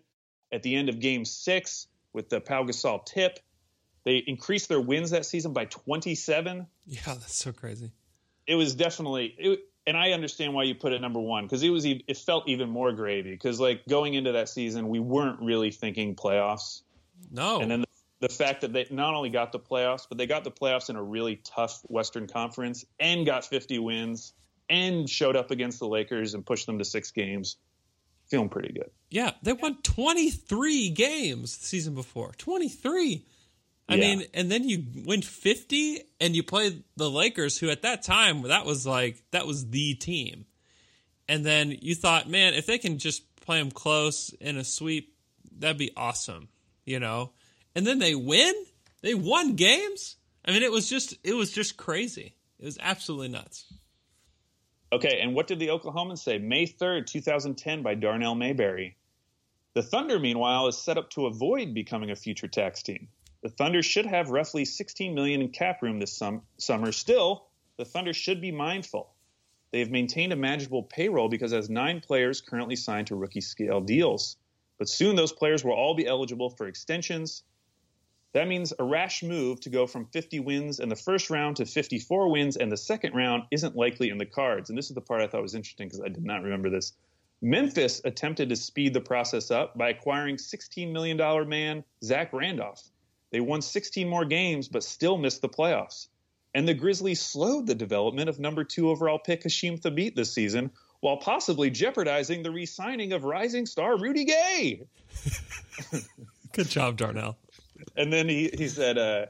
at 0.51 0.63
the 0.63 0.75
end 0.75 0.89
of 0.89 0.99
game 0.99 1.25
six 1.25 1.87
with 2.13 2.29
the 2.29 2.39
Pau 2.39 2.63
Gasol 2.63 3.05
tip. 3.05 3.39
They 4.05 4.17
increased 4.17 4.69
their 4.69 4.79
wins 4.79 5.11
that 5.11 5.25
season 5.25 5.53
by 5.53 5.65
27. 5.65 6.65
Yeah, 6.85 7.01
that's 7.05 7.35
so 7.35 7.51
crazy. 7.51 7.91
It 8.45 8.55
was 8.55 8.75
definitely, 8.75 9.35
it, 9.37 9.59
and 9.87 9.97
I 9.97 10.11
understand 10.11 10.53
why 10.53 10.63
you 10.63 10.75
put 10.75 10.91
it 10.93 11.01
number 11.01 11.19
one 11.19 11.45
because 11.45 11.63
it 11.63 11.69
was, 11.69 11.85
it 11.85 12.17
felt 12.17 12.47
even 12.47 12.69
more 12.69 12.91
gravy 12.91 13.31
because 13.31 13.59
like 13.59 13.87
going 13.87 14.13
into 14.13 14.33
that 14.33 14.49
season, 14.49 14.89
we 14.89 14.99
weren't 14.99 15.39
really 15.41 15.71
thinking 15.71 16.13
playoffs. 16.13 16.81
No. 17.31 17.61
And 17.61 17.71
then 17.71 17.81
the, 17.81 18.27
the 18.27 18.29
fact 18.29 18.61
that 18.61 18.73
they 18.73 18.85
not 18.91 19.15
only 19.15 19.29
got 19.29 19.53
the 19.53 19.59
playoffs, 19.59 20.05
but 20.07 20.17
they 20.17 20.27
got 20.27 20.43
the 20.43 20.51
playoffs 20.51 20.89
in 20.89 20.97
a 20.97 21.01
really 21.01 21.37
tough 21.37 21.81
Western 21.87 22.27
Conference 22.27 22.85
and 22.99 23.25
got 23.25 23.45
50 23.45 23.79
wins 23.79 24.33
and 24.69 25.09
showed 25.09 25.37
up 25.37 25.51
against 25.51 25.79
the 25.79 25.87
Lakers 25.87 26.33
and 26.33 26.45
pushed 26.45 26.65
them 26.65 26.77
to 26.77 26.85
six 26.85 27.09
games. 27.09 27.55
Feeling 28.27 28.49
pretty 28.49 28.73
good. 28.73 28.91
yeah, 29.09 29.31
they 29.41 29.53
won 29.53 29.77
23 29.83 30.89
games 30.89 31.57
the 31.57 31.65
season 31.65 31.95
before. 31.95 32.33
23. 32.37 33.23
I 33.89 33.95
Yeah. 33.95 34.15
mean, 34.15 34.27
and 34.33 34.51
then 34.51 34.67
you 34.67 34.85
win 35.05 35.21
50 35.21 36.01
and 36.19 36.35
you 36.35 36.43
play 36.43 36.83
the 36.97 37.09
Lakers, 37.09 37.57
who 37.57 37.69
at 37.69 37.83
that 37.83 38.03
time, 38.03 38.41
that 38.43 38.65
was 38.65 38.85
like, 38.85 39.23
that 39.31 39.47
was 39.47 39.69
the 39.69 39.95
team. 39.95 40.45
And 41.29 41.45
then 41.45 41.77
you 41.81 41.95
thought, 41.95 42.29
man, 42.29 42.53
if 42.53 42.65
they 42.65 42.77
can 42.77 42.97
just 42.97 43.23
play 43.37 43.59
them 43.59 43.71
close 43.71 44.29
in 44.41 44.57
a 44.57 44.63
sweep, 44.63 45.15
that'd 45.57 45.77
be 45.77 45.91
awesome, 45.95 46.49
you 46.85 46.99
know? 46.99 47.31
And 47.75 47.85
then 47.87 47.99
they 47.99 48.15
win? 48.15 48.53
They 49.01 49.13
won 49.13 49.55
games? 49.55 50.17
I 50.43 50.51
mean, 50.51 50.63
it 50.63 50.71
was 50.71 50.89
just, 50.89 51.17
it 51.23 51.33
was 51.33 51.51
just 51.51 51.77
crazy. 51.77 52.35
It 52.59 52.65
was 52.65 52.77
absolutely 52.81 53.29
nuts. 53.29 53.65
Okay, 54.91 55.19
and 55.21 55.35
what 55.35 55.47
did 55.47 55.59
the 55.59 55.67
Oklahomans 55.67 56.19
say? 56.19 56.37
May 56.37 56.65
3rd, 56.65 57.07
2010, 57.07 57.83
by 57.83 57.95
Darnell 57.95 58.35
Mayberry. 58.35 58.95
The 59.73 59.83
Thunder, 59.83 60.17
meanwhile, 60.17 60.67
is 60.67 60.77
set 60.77 60.97
up 60.97 61.09
to 61.11 61.25
avoid 61.27 61.73
becoming 61.73 62.09
a 62.09 62.15
future 62.15 62.47
tax 62.47 62.81
team. 62.81 63.09
The 63.43 63.49
Thunder 63.49 63.83
should 63.83 64.05
have 64.05 64.29
roughly 64.29 64.65
16 64.65 65.13
million 65.13 65.41
in 65.41 65.49
cap 65.49 65.81
room 65.81 65.99
this 65.99 66.13
sum- 66.13 66.41
summer. 66.57 66.91
Still, 66.91 67.47
the 67.77 67.85
Thunder 67.85 68.13
should 68.13 68.41
be 68.41 68.51
mindful. 68.51 69.13
They 69.71 69.79
have 69.79 69.91
maintained 69.91 70.33
a 70.33 70.35
manageable 70.35 70.83
payroll 70.83 71.29
because 71.29 71.51
has 71.51 71.69
nine 71.69 71.99
players 71.99 72.41
currently 72.41 72.75
signed 72.75 73.07
to 73.07 73.15
rookie 73.15 73.41
scale 73.41 73.81
deals. 73.81 74.37
But 74.79 74.89
soon 74.89 75.15
those 75.15 75.33
players 75.33 75.63
will 75.63 75.73
all 75.73 75.93
be 75.93 76.07
eligible 76.07 76.49
for 76.49 76.67
extensions. 76.67 77.43
That 78.33 78.47
means 78.47 78.73
a 78.77 78.83
rash 78.83 79.23
move 79.23 79.59
to 79.61 79.69
go 79.69 79.87
from 79.87 80.05
50 80.07 80.39
wins 80.41 80.79
in 80.79 80.89
the 80.89 80.95
first 80.95 81.29
round 81.29 81.57
to 81.57 81.65
54 81.65 82.29
wins 82.29 82.55
in 82.55 82.69
the 82.69 82.77
second 82.77 83.13
round 83.13 83.43
isn't 83.51 83.75
likely 83.75 84.09
in 84.09 84.17
the 84.17 84.25
cards. 84.25 84.69
And 84.69 84.77
this 84.77 84.89
is 84.89 84.95
the 84.95 85.01
part 85.01 85.21
I 85.21 85.27
thought 85.27 85.41
was 85.41 85.55
interesting 85.55 85.87
because 85.87 86.01
I 86.01 86.09
did 86.09 86.23
not 86.23 86.43
remember 86.43 86.69
this. 86.69 86.93
Memphis 87.41 88.01
attempted 88.03 88.49
to 88.49 88.55
speed 88.55 88.93
the 88.93 89.01
process 89.01 89.51
up 89.51 89.77
by 89.77 89.89
acquiring 89.89 90.37
$16 90.37 90.91
million 90.91 91.17
man 91.47 91.83
Zach 92.03 92.33
Randolph. 92.33 92.83
They 93.31 93.39
won 93.39 93.61
16 93.61 94.07
more 94.07 94.25
games, 94.25 94.67
but 94.67 94.83
still 94.83 95.17
missed 95.17 95.41
the 95.41 95.49
playoffs. 95.49 96.07
and 96.53 96.67
the 96.67 96.73
Grizzlies 96.73 97.21
slowed 97.21 97.67
the 97.67 97.75
development 97.75 98.29
of 98.29 98.39
number 98.39 98.63
two 98.63 98.89
overall 98.89 99.19
pick 99.19 99.43
Hasheem 99.43 99.79
Thabeet 99.79 100.15
this 100.15 100.33
season, 100.33 100.71
while 101.01 101.17
possibly 101.17 101.69
jeopardizing 101.69 102.41
the 102.41 102.51
re-signing 102.51 103.13
of 103.13 103.23
rising 103.23 103.65
star 103.65 103.97
Rudy 103.97 104.25
Gay. 104.25 104.81
Good 106.53 106.69
job, 106.69 106.97
Darnell. 106.97 107.37
And 107.95 108.11
then 108.11 108.27
he, 108.27 108.49
he 108.57 108.67
said, 108.67 108.97
uh, 108.97 109.25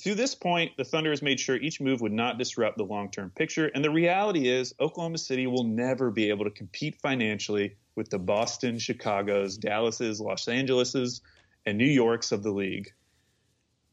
to 0.00 0.14
this 0.14 0.34
point, 0.34 0.76
the 0.76 0.84
Thunder 0.84 1.10
has 1.10 1.22
made 1.22 1.40
sure 1.40 1.56
each 1.56 1.80
move 1.80 2.00
would 2.00 2.12
not 2.12 2.38
disrupt 2.38 2.76
the 2.76 2.84
long 2.84 3.10
term 3.10 3.30
picture. 3.30 3.66
And 3.66 3.84
the 3.84 3.90
reality 3.90 4.48
is, 4.48 4.74
Oklahoma 4.80 5.18
City 5.18 5.46
will 5.46 5.64
never 5.64 6.10
be 6.10 6.28
able 6.28 6.44
to 6.44 6.50
compete 6.50 6.96
financially 7.00 7.76
with 7.94 8.10
the 8.10 8.18
Boston, 8.18 8.78
Chicago's, 8.78 9.56
Dallas's, 9.56 10.20
Los 10.20 10.48
Angeles's, 10.48 11.22
and 11.66 11.76
New 11.76 11.84
York's 11.86 12.32
of 12.32 12.42
the 12.42 12.50
league. 12.50 12.92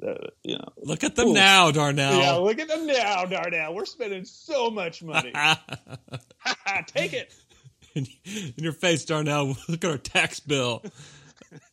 Uh, 0.06 0.14
you 0.44 0.56
know, 0.56 0.68
Look 0.84 1.04
at 1.04 1.16
them 1.16 1.34
now, 1.34 1.72
Darnell. 1.72 2.20
yeah, 2.20 2.34
look 2.34 2.60
at 2.60 2.68
them 2.68 2.86
now, 2.86 3.26
Darnell. 3.26 3.74
We're 3.74 3.86
spending 3.86 4.26
so 4.26 4.70
much 4.70 5.02
money. 5.02 5.34
Take 6.88 7.14
it. 7.14 7.34
in 7.96 8.06
your 8.58 8.74
face, 8.74 9.06
Darnell. 9.06 9.58
Look 9.68 9.84
at 9.84 9.90
our 9.90 9.98
tax 9.98 10.40
bill. 10.40 10.84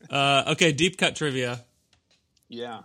Uh, 0.08 0.44
okay, 0.52 0.72
deep 0.72 0.96
cut 0.96 1.16
trivia. 1.16 1.62
Yeah. 2.48 2.82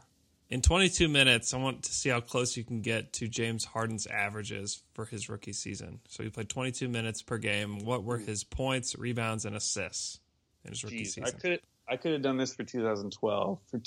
In 0.49 0.61
22 0.61 1.07
minutes, 1.07 1.53
I 1.53 1.57
want 1.57 1.83
to 1.83 1.93
see 1.93 2.09
how 2.09 2.21
close 2.21 2.57
you 2.57 2.63
can 2.63 2.81
get 2.81 3.13
to 3.13 3.27
James 3.27 3.63
Harden's 3.63 4.07
averages 4.07 4.81
for 4.93 5.05
his 5.05 5.29
rookie 5.29 5.53
season. 5.53 5.99
So 6.09 6.23
he 6.23 6.29
played 6.29 6.49
22 6.49 6.89
minutes 6.89 7.21
per 7.21 7.37
game. 7.37 7.85
What 7.85 8.03
were 8.03 8.17
his 8.17 8.43
points, 8.43 8.97
rebounds, 8.97 9.45
and 9.45 9.55
assists 9.55 10.19
in 10.65 10.71
his 10.71 10.83
rookie 10.83 11.03
Jeez, 11.03 11.07
season? 11.07 11.23
I 11.25 11.31
could 11.31 11.59
I 11.87 11.97
could 11.97 12.13
have 12.13 12.21
done 12.21 12.37
this 12.37 12.53
for 12.53 12.63
2012. 12.63 13.59
For 13.69 13.79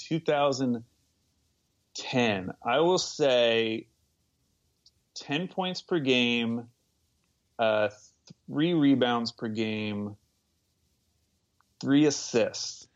2010, 1.95 2.55
I 2.65 2.81
will 2.81 2.99
say 2.99 3.87
10 5.15 5.49
points 5.49 5.83
per 5.83 5.99
game, 5.99 6.67
uh, 7.59 7.89
three 8.47 8.75
rebounds 8.75 9.33
per 9.33 9.49
game, 9.49 10.17
three 11.81 12.07
assists. 12.07 12.87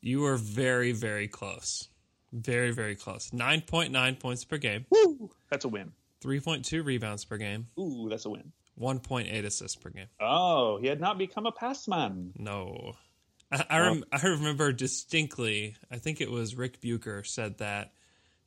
You 0.00 0.20
were 0.20 0.36
very, 0.36 0.92
very 0.92 1.28
close. 1.28 1.88
Very, 2.32 2.70
very 2.70 2.96
close. 2.96 3.30
9.9 3.30 4.18
points 4.18 4.44
per 4.44 4.58
game, 4.58 4.86
Woo! 4.90 5.30
That's 5.50 5.64
a 5.64 5.68
win. 5.68 5.92
3.2 6.24 6.84
rebounds 6.84 7.24
per 7.24 7.36
game, 7.36 7.66
Ooh, 7.78 8.08
that's 8.08 8.24
a 8.24 8.30
win. 8.30 8.52
1.8 8.80 9.44
assists 9.44 9.76
per 9.76 9.90
game. 9.90 10.06
Oh, 10.18 10.78
he 10.80 10.86
had 10.86 11.00
not 11.00 11.18
become 11.18 11.44
a 11.44 11.52
pass 11.52 11.86
man. 11.86 12.32
No. 12.38 12.94
I, 13.50 13.64
I, 13.68 13.78
rem- 13.80 14.04
I 14.10 14.26
remember 14.26 14.72
distinctly, 14.72 15.76
I 15.90 15.98
think 15.98 16.22
it 16.22 16.30
was 16.30 16.54
Rick 16.54 16.80
Bucher 16.80 17.22
said 17.22 17.58
that 17.58 17.92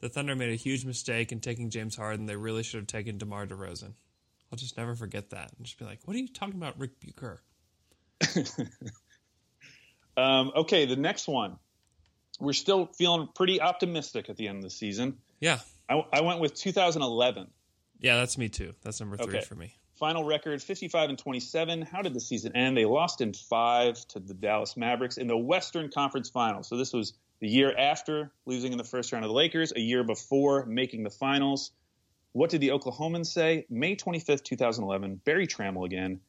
the 0.01 0.09
Thunder 0.09 0.35
made 0.35 0.51
a 0.51 0.55
huge 0.55 0.85
mistake 0.85 1.31
in 1.31 1.39
taking 1.39 1.69
James 1.69 1.95
Harden. 1.95 2.25
They 2.25 2.35
really 2.35 2.63
should 2.63 2.79
have 2.79 2.87
taken 2.87 3.17
DeMar 3.17 3.47
DeRozan. 3.47 3.93
I'll 4.51 4.57
just 4.57 4.77
never 4.77 4.95
forget 4.95 5.31
that. 5.31 5.51
And 5.57 5.65
just 5.65 5.79
be 5.79 5.85
like, 5.85 5.99
what 6.05 6.15
are 6.15 6.19
you 6.19 6.27
talking 6.27 6.55
about, 6.55 6.79
Rick 6.79 6.99
Bucher? 6.99 7.41
Um, 10.17 10.51
okay, 10.55 10.85
the 10.85 10.95
next 10.95 11.27
one. 11.27 11.57
We're 12.39 12.53
still 12.53 12.87
feeling 12.97 13.29
pretty 13.33 13.61
optimistic 13.61 14.29
at 14.29 14.37
the 14.37 14.47
end 14.47 14.57
of 14.57 14.63
the 14.63 14.69
season. 14.69 15.17
Yeah. 15.39 15.59
I, 15.89 16.03
I 16.11 16.21
went 16.21 16.39
with 16.39 16.53
2011. 16.53 17.47
Yeah, 17.99 18.17
that's 18.17 18.37
me 18.37 18.49
too. 18.49 18.73
That's 18.81 18.99
number 18.99 19.17
three 19.17 19.37
Okay. 19.37 19.45
for 19.45 19.55
me. 19.55 19.73
Final 19.97 20.25
record 20.25 20.61
55 20.61 21.09
and 21.09 21.17
27. 21.17 21.81
How 21.81 22.01
did 22.01 22.13
the 22.13 22.19
season 22.19 22.53
end? 22.55 22.75
They 22.75 22.83
lost 22.85 23.21
in 23.21 23.33
five 23.33 24.05
to 24.09 24.19
the 24.19 24.33
Dallas 24.33 24.75
Mavericks 24.75 25.17
in 25.17 25.27
the 25.27 25.37
Western 25.37 25.89
Conference 25.89 26.29
Finals. 26.29 26.67
So 26.67 26.75
this 26.75 26.91
was 26.91 27.13
the 27.39 27.47
year 27.47 27.75
after 27.77 28.31
losing 28.45 28.71
in 28.71 28.77
the 28.77 28.83
first 28.83 29.11
round 29.11 29.25
of 29.25 29.29
the 29.29 29.35
Lakers, 29.35 29.73
a 29.75 29.79
year 29.79 30.03
before 30.03 30.65
making 30.65 31.03
the 31.03 31.09
finals. 31.09 31.71
What 32.31 32.49
did 32.49 32.61
the 32.61 32.69
Oklahomans 32.69 33.27
say? 33.27 33.65
May 33.69 33.95
25th, 33.95 34.43
2011. 34.43 35.21
Berry 35.25 35.47
Tramel 35.47 35.85
again. 35.85 36.19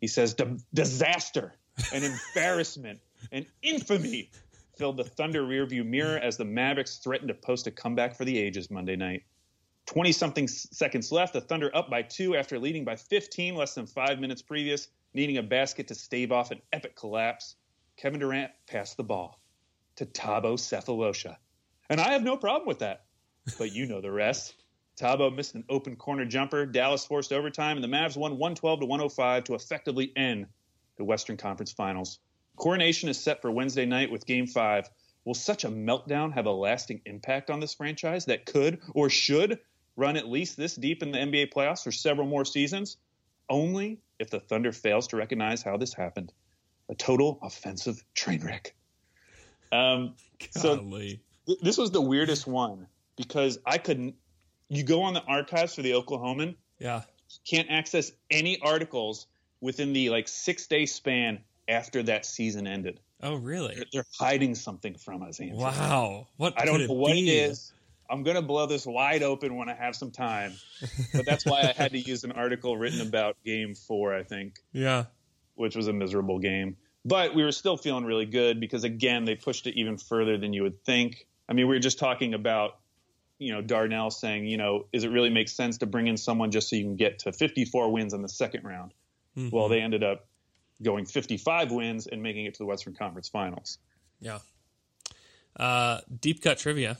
He 0.00 0.06
says, 0.06 0.34
disaster, 0.74 1.54
an 1.92 2.02
embarrassment, 2.02 3.00
an 3.30 3.46
infamy 3.62 4.30
filled 4.76 4.96
the 4.96 5.04
Thunder 5.04 5.42
rearview 5.42 5.86
mirror 5.86 6.18
as 6.18 6.36
the 6.36 6.44
Mavericks 6.44 6.96
threatened 6.96 7.28
to 7.28 7.34
post 7.34 7.66
a 7.66 7.70
comeback 7.70 8.16
for 8.16 8.24
the 8.24 8.36
ages 8.36 8.70
Monday 8.70 8.96
night. 8.96 9.22
20 9.86 10.12
something 10.12 10.48
seconds 10.48 11.12
left. 11.12 11.34
The 11.34 11.40
Thunder 11.40 11.70
up 11.74 11.90
by 11.90 12.02
two 12.02 12.36
after 12.36 12.58
leading 12.58 12.84
by 12.84 12.96
15 12.96 13.54
less 13.54 13.74
than 13.74 13.86
five 13.86 14.18
minutes 14.18 14.42
previous, 14.42 14.88
needing 15.14 15.36
a 15.38 15.42
basket 15.42 15.88
to 15.88 15.94
stave 15.94 16.32
off 16.32 16.50
an 16.50 16.62
epic 16.72 16.96
collapse. 16.96 17.56
Kevin 17.96 18.20
Durant 18.20 18.50
passed 18.66 18.96
the 18.96 19.04
ball 19.04 19.41
to 19.96 20.06
Thabo 20.06 20.54
Sefolosha. 20.54 21.36
And 21.90 22.00
I 22.00 22.12
have 22.12 22.22
no 22.22 22.36
problem 22.36 22.66
with 22.66 22.80
that. 22.80 23.04
But 23.58 23.72
you 23.72 23.86
know 23.86 24.00
the 24.00 24.12
rest. 24.12 24.54
Thabo 25.00 25.34
missed 25.34 25.54
an 25.54 25.64
open 25.68 25.96
corner 25.96 26.24
jumper. 26.24 26.66
Dallas 26.66 27.04
forced 27.04 27.32
overtime, 27.32 27.76
and 27.76 27.84
the 27.84 27.88
Mavs 27.88 28.16
won 28.16 28.32
112 28.32 28.80
to 28.80 28.86
105 28.86 29.44
to 29.44 29.54
effectively 29.54 30.12
end 30.16 30.46
the 30.96 31.04
Western 31.04 31.36
Conference 31.36 31.72
Finals. 31.72 32.18
Coronation 32.56 33.08
is 33.08 33.18
set 33.18 33.40
for 33.40 33.50
Wednesday 33.50 33.86
night 33.86 34.10
with 34.10 34.26
Game 34.26 34.46
5. 34.46 34.88
Will 35.24 35.34
such 35.34 35.64
a 35.64 35.68
meltdown 35.68 36.32
have 36.32 36.46
a 36.46 36.52
lasting 36.52 37.00
impact 37.06 37.50
on 37.50 37.60
this 37.60 37.74
franchise 37.74 38.26
that 38.26 38.44
could 38.44 38.80
or 38.94 39.08
should 39.08 39.58
run 39.96 40.16
at 40.16 40.28
least 40.28 40.56
this 40.56 40.74
deep 40.74 41.02
in 41.02 41.12
the 41.12 41.18
NBA 41.18 41.52
playoffs 41.52 41.84
for 41.84 41.92
several 41.92 42.26
more 42.26 42.44
seasons? 42.44 42.96
Only 43.48 44.00
if 44.18 44.30
the 44.30 44.40
Thunder 44.40 44.72
fails 44.72 45.08
to 45.08 45.16
recognize 45.16 45.62
how 45.62 45.76
this 45.76 45.94
happened. 45.94 46.32
A 46.88 46.94
total 46.94 47.38
offensive 47.42 48.02
train 48.14 48.44
wreck. 48.44 48.74
Um, 49.72 50.14
so 50.50 50.76
th- 50.78 51.18
this 51.62 51.78
was 51.78 51.90
the 51.90 52.00
weirdest 52.00 52.46
one 52.46 52.86
because 53.16 53.58
I 53.66 53.78
couldn't. 53.78 54.14
You 54.68 54.84
go 54.84 55.02
on 55.02 55.14
the 55.14 55.22
archives 55.24 55.74
for 55.74 55.82
the 55.82 55.92
Oklahoman, 55.92 56.54
yeah. 56.78 57.02
can't 57.46 57.68
access 57.70 58.12
any 58.30 58.60
articles 58.60 59.26
within 59.60 59.92
the 59.92 60.10
like 60.10 60.28
six 60.28 60.66
day 60.66 60.86
span 60.86 61.40
after 61.68 62.02
that 62.04 62.24
season 62.26 62.66
ended. 62.66 63.00
Oh, 63.22 63.36
really? 63.36 63.84
They're 63.92 64.04
hiding 64.18 64.54
something 64.54 64.94
from 64.96 65.22
us, 65.22 65.40
Andrew. 65.40 65.58
Wow. 65.58 66.26
What 66.36 66.60
I 66.60 66.64
don't 66.64 66.86
know 66.86 66.94
what 66.94 67.12
be? 67.12 67.28
it 67.28 67.50
is. 67.50 67.72
I'm 68.10 68.22
gonna 68.24 68.42
blow 68.42 68.66
this 68.66 68.84
wide 68.84 69.22
open 69.22 69.56
when 69.56 69.68
I 69.70 69.74
have 69.74 69.94
some 69.96 70.10
time, 70.10 70.52
but 71.14 71.24
that's 71.24 71.46
why 71.46 71.60
I 71.62 71.72
had 71.74 71.92
to 71.92 71.98
use 71.98 72.24
an 72.24 72.32
article 72.32 72.76
written 72.76 73.00
about 73.00 73.36
Game 73.44 73.74
Four, 73.74 74.14
I 74.14 74.22
think, 74.22 74.58
Yeah. 74.72 75.04
which 75.54 75.76
was 75.76 75.86
a 75.88 75.92
miserable 75.94 76.38
game. 76.38 76.76
But 77.04 77.34
we 77.34 77.42
were 77.42 77.52
still 77.52 77.76
feeling 77.76 78.04
really 78.04 78.26
good 78.26 78.60
because 78.60 78.84
again, 78.84 79.24
they 79.24 79.34
pushed 79.34 79.66
it 79.66 79.78
even 79.78 79.98
further 79.98 80.38
than 80.38 80.52
you 80.52 80.62
would 80.62 80.84
think. 80.84 81.26
I 81.48 81.52
mean, 81.52 81.66
we 81.66 81.74
were 81.74 81.80
just 81.80 81.98
talking 81.98 82.34
about, 82.34 82.78
you 83.38 83.52
know, 83.52 83.60
Darnell 83.60 84.10
saying, 84.10 84.46
you 84.46 84.56
know, 84.56 84.86
is 84.92 85.02
it 85.02 85.08
really 85.08 85.30
make 85.30 85.48
sense 85.48 85.78
to 85.78 85.86
bring 85.86 86.06
in 86.06 86.16
someone 86.16 86.52
just 86.52 86.68
so 86.68 86.76
you 86.76 86.84
can 86.84 86.96
get 86.96 87.20
to 87.20 87.32
54 87.32 87.90
wins 87.90 88.14
in 88.14 88.22
the 88.22 88.28
second 88.28 88.64
round? 88.64 88.94
Mm-hmm. 89.36 89.54
Well, 89.54 89.68
they 89.68 89.80
ended 89.80 90.04
up 90.04 90.26
going 90.80 91.06
55 91.06 91.72
wins 91.72 92.06
and 92.06 92.22
making 92.22 92.46
it 92.46 92.54
to 92.54 92.58
the 92.58 92.66
Western 92.66 92.94
Conference 92.94 93.28
Finals. 93.28 93.78
Yeah. 94.20 94.38
Uh, 95.56 96.00
deep 96.20 96.42
cut 96.42 96.58
trivia. 96.58 96.98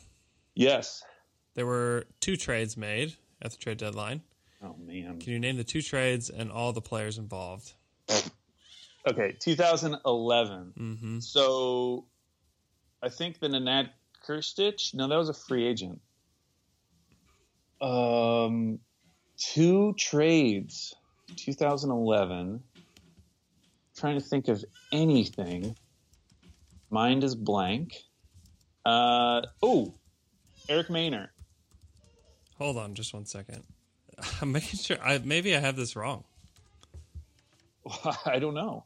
Yes. 0.54 1.04
There 1.54 1.66
were 1.66 2.06
two 2.20 2.36
trades 2.36 2.76
made 2.76 3.14
at 3.40 3.52
the 3.52 3.56
trade 3.56 3.78
deadline. 3.78 4.22
Oh 4.62 4.76
man. 4.84 5.20
Can 5.20 5.32
you 5.32 5.38
name 5.38 5.56
the 5.56 5.64
two 5.64 5.82
trades 5.82 6.30
and 6.30 6.50
all 6.50 6.72
the 6.72 6.80
players 6.80 7.18
involved? 7.18 7.72
Okay, 9.06 9.36
2011. 9.40 10.72
Mm-hmm. 10.78 11.18
So 11.20 12.06
I 13.02 13.08
think 13.08 13.40
the 13.40 13.48
Nenad 13.48 13.90
Krstic, 14.26 14.94
no, 14.94 15.08
that 15.08 15.16
was 15.16 15.28
a 15.28 15.34
free 15.34 15.66
agent. 15.66 16.00
Um, 17.80 18.78
two 19.36 19.94
trades, 19.98 20.94
2011. 21.36 22.62
Trying 23.96 24.18
to 24.18 24.24
think 24.24 24.48
of 24.48 24.64
anything. 24.92 25.76
Mind 26.90 27.24
is 27.24 27.34
blank. 27.34 27.96
Uh, 28.84 29.42
oh, 29.62 29.94
Eric 30.68 30.88
Maynor. 30.88 31.28
Hold 32.58 32.78
on, 32.78 32.94
just 32.94 33.12
one 33.12 33.26
second. 33.26 33.64
I'm 34.40 34.52
making 34.52 34.78
sure. 34.78 34.98
I, 35.02 35.18
maybe 35.18 35.56
I 35.56 35.60
have 35.60 35.76
this 35.76 35.96
wrong. 35.96 36.24
I 38.26 38.38
don't 38.38 38.54
know. 38.54 38.84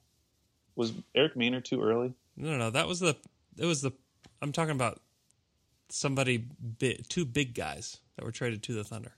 Was 0.77 0.93
Eric 1.15 1.35
Maynor 1.35 1.63
too 1.65 1.83
early? 1.83 2.13
No, 2.37 2.51
no, 2.53 2.57
no. 2.59 2.71
That 2.71 2.87
was 2.87 3.01
the. 3.01 3.17
It 3.59 3.65
was 3.65 3.81
the. 3.83 3.93
I'm 4.43 4.53
talking 4.53 4.75
about 4.75 5.01
somebody. 5.89 6.37
Big, 6.79 7.09
two 7.09 7.25
big 7.25 7.55
guys 7.55 7.99
that 8.17 8.25
were 8.25 8.33
traded 8.33 8.63
to 8.65 8.75
the 8.75 8.85
Thunder. 8.85 9.13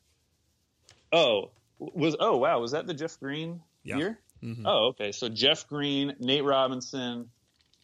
Oh, 1.12 1.50
was 1.78 2.16
oh 2.20 2.36
wow, 2.36 2.60
was 2.60 2.72
that 2.72 2.86
the 2.86 2.94
Jeff 2.94 3.18
Green 3.18 3.60
Yeah. 3.82 3.96
year? 3.96 4.18
Mhm. 4.42 4.62
Oh, 4.64 4.88
okay. 4.88 5.10
So 5.12 5.28
Jeff 5.28 5.66
Green, 5.68 6.14
Nate 6.20 6.44
Robinson, 6.44 7.28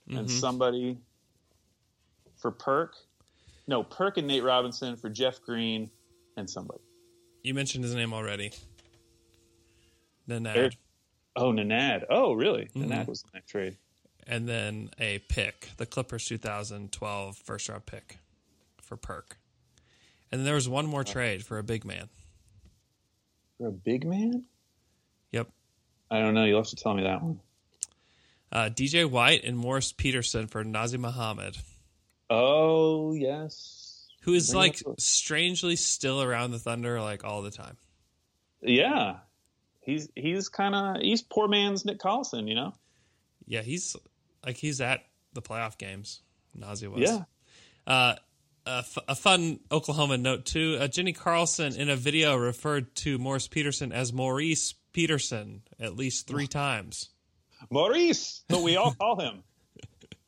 and 0.09 0.31
somebody 0.31 0.99
for 2.37 2.51
Perk. 2.51 2.95
No, 3.67 3.83
Perk 3.83 4.19
and 4.19 4.27
Nate 4.29 4.43
Robinson 4.45 4.97
for 4.97 5.09
Jeff 5.09 5.41
Green 5.41 5.91
and 6.37 6.49
somebody. 6.49 6.81
You 7.43 7.55
mentioned 7.55 7.83
his 7.85 7.95
name 7.95 8.13
already. 8.13 8.53
Nenad. 10.29 10.55
Eric- 10.57 10.77
Oh, 11.37 11.51
Nenad. 11.53 12.05
Oh, 12.11 12.33
really? 12.33 12.69
Mhm. 12.75 12.87
Nenad 12.89 13.07
was 13.09 13.23
in 13.25 13.31
that 13.35 13.47
trade. 13.47 13.77
and 14.27 14.49
then 14.49 14.91
a 14.99 15.19
pick, 15.29 15.69
the 15.77 15.85
Clippers 15.87 16.25
2012 16.27 17.37
first 17.37 17.69
round 17.69 17.85
pick 17.87 18.19
for 18.79 18.97
Perk. 18.97 19.37
And 20.33 20.41
then 20.41 20.45
there 20.47 20.55
was 20.55 20.69
one 20.69 20.87
more 20.87 21.05
trade 21.05 21.45
for 21.45 21.59
a 21.59 21.63
big 21.63 21.85
man. 21.85 22.09
For 23.59 23.69
a 23.69 23.73
big 23.73 24.05
man? 24.07 24.45
Yep. 25.33 25.49
I 26.11 26.21
don't 26.21 26.35
know. 26.35 26.45
You'll 26.45 26.61
have 26.61 26.69
to 26.69 26.77
tell 26.77 26.95
me 26.95 27.03
that 27.03 27.23
one. 27.23 27.41
Uh, 28.51 28.69
DJ 28.71 29.05
White 29.09 29.45
and 29.45 29.59
Morris 29.59 29.93
Peterson 29.93 30.47
for 30.47 30.65
Nazr 30.65 30.99
Mohammed, 30.99 31.57
Oh 32.31 33.13
yes. 33.15 34.07
who 34.23 34.33
is 34.35 34.51
Bring 34.51 34.59
like 34.59 34.83
strangely 34.99 35.77
still 35.77 36.23
around 36.23 36.53
the 36.53 36.59
Thunder 36.59 37.01
like 37.03 37.25
all 37.25 37.43
the 37.43 37.51
time. 37.51 37.77
Yeah. 38.63 39.19
He's 39.85 40.09
he's 40.17 40.49
kind 40.49 40.75
of 40.75 41.03
he's 41.03 41.23
poor 41.23 41.47
man's 41.47 41.85
Nick 41.85 41.99
Collison, 41.99 42.49
you 42.49 42.55
know. 42.55 42.73
Yeah, 43.47 43.63
he's 43.63 43.97
like 44.45 44.57
he's 44.57 44.81
at 44.81 45.05
the 45.35 45.43
playoff 45.43 45.79
games. 45.79 46.23
Nazr 46.59 46.91
was. 46.91 47.03
Yeah. 47.03 47.25
Uh, 47.87 48.15
a, 48.67 48.79
f- 48.79 48.99
a 49.09 49.15
fun 49.15 49.61
Oklahoma 49.71 50.17
note 50.17 50.47
too. 50.47 50.79
Uh, 50.81 50.89
Jenni 50.89 51.15
Carlson 51.15 51.77
in 51.77 51.91
a 51.91 51.97
video 51.97 52.35
referred 52.37 52.95
to 52.97 53.19
Morris 53.19 53.47
Peterson 53.47 53.93
as 53.93 54.13
Maurice 54.13 54.75
Peterson 54.93 55.63
at 55.79 55.97
least 55.97 56.27
three 56.27 56.47
times. 56.47 57.11
Maurice, 57.71 58.43
but 58.49 58.63
we 58.63 58.77
all 58.77 58.93
call 58.99 59.21
him. 59.21 59.43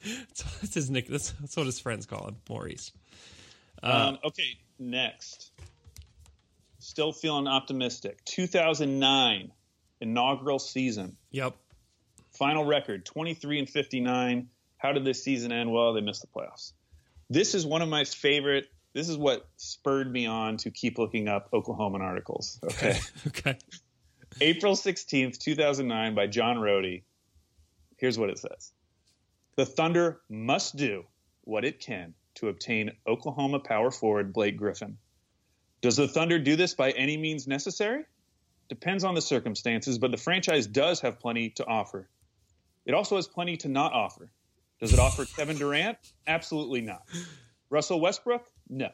That's, 0.04 0.74
his 0.74 0.90
nick. 0.90 1.08
That's, 1.08 1.30
that's 1.40 1.56
what 1.56 1.66
his 1.66 1.80
friends 1.80 2.04
call 2.06 2.28
him, 2.28 2.36
Maurice. 2.48 2.92
Um, 3.82 4.18
okay, 4.24 4.58
next. 4.78 5.50
Still 6.96 7.12
feeling 7.12 7.46
optimistic. 7.46 8.24
2009 8.24 9.52
inaugural 10.00 10.58
season. 10.58 11.14
Yep. 11.30 11.54
Final 12.32 12.64
record 12.64 13.04
23 13.04 13.58
and 13.58 13.68
59. 13.68 14.48
How 14.78 14.92
did 14.92 15.04
this 15.04 15.22
season 15.22 15.52
end? 15.52 15.70
Well, 15.70 15.92
they 15.92 16.00
missed 16.00 16.22
the 16.22 16.28
playoffs. 16.28 16.72
This 17.28 17.54
is 17.54 17.66
one 17.66 17.82
of 17.82 17.90
my 17.90 18.04
favorite. 18.04 18.68
This 18.94 19.10
is 19.10 19.18
what 19.18 19.46
spurred 19.58 20.10
me 20.10 20.24
on 20.24 20.56
to 20.56 20.70
keep 20.70 20.96
looking 20.96 21.28
up 21.28 21.50
Oklahoman 21.50 22.00
articles. 22.00 22.58
Okay. 22.64 22.98
Okay. 23.26 23.58
April 24.40 24.74
16th, 24.74 25.36
2009, 25.36 26.14
by 26.14 26.26
John 26.26 26.56
Rohde. 26.56 27.02
Here's 27.98 28.18
what 28.18 28.30
it 28.30 28.38
says 28.38 28.72
The 29.56 29.66
Thunder 29.66 30.22
must 30.30 30.76
do 30.76 31.04
what 31.42 31.66
it 31.66 31.78
can 31.78 32.14
to 32.36 32.48
obtain 32.48 32.92
Oklahoma 33.06 33.58
power 33.58 33.90
forward 33.90 34.32
Blake 34.32 34.56
Griffin. 34.56 34.96
Does 35.86 35.94
the 35.98 36.08
Thunder 36.08 36.40
do 36.40 36.56
this 36.56 36.74
by 36.74 36.90
any 36.90 37.16
means 37.16 37.46
necessary? 37.46 38.02
Depends 38.68 39.04
on 39.04 39.14
the 39.14 39.22
circumstances, 39.22 39.98
but 39.98 40.10
the 40.10 40.16
franchise 40.16 40.66
does 40.66 41.00
have 41.02 41.20
plenty 41.20 41.50
to 41.50 41.64
offer. 41.64 42.08
It 42.86 42.92
also 42.92 43.14
has 43.14 43.28
plenty 43.28 43.56
to 43.58 43.68
not 43.68 43.92
offer. 43.92 44.28
Does 44.80 44.92
it 44.92 44.98
offer 44.98 45.24
Kevin 45.24 45.56
Durant? 45.56 45.96
Absolutely 46.26 46.80
not. 46.80 47.02
Russell 47.70 48.00
Westbrook? 48.00 48.44
No. 48.68 48.88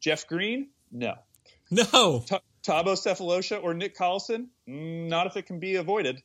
Jeff 0.00 0.26
Green? 0.26 0.70
No. 0.90 1.14
No. 1.70 2.24
Ta- 2.26 2.40
Thabo 2.64 2.96
Sefolosha 2.96 3.62
or 3.62 3.72
Nick 3.72 3.96
Collison? 3.96 4.48
Mm, 4.68 5.08
not 5.08 5.28
if 5.28 5.36
it 5.36 5.46
can 5.46 5.60
be 5.60 5.76
avoided. 5.76 6.20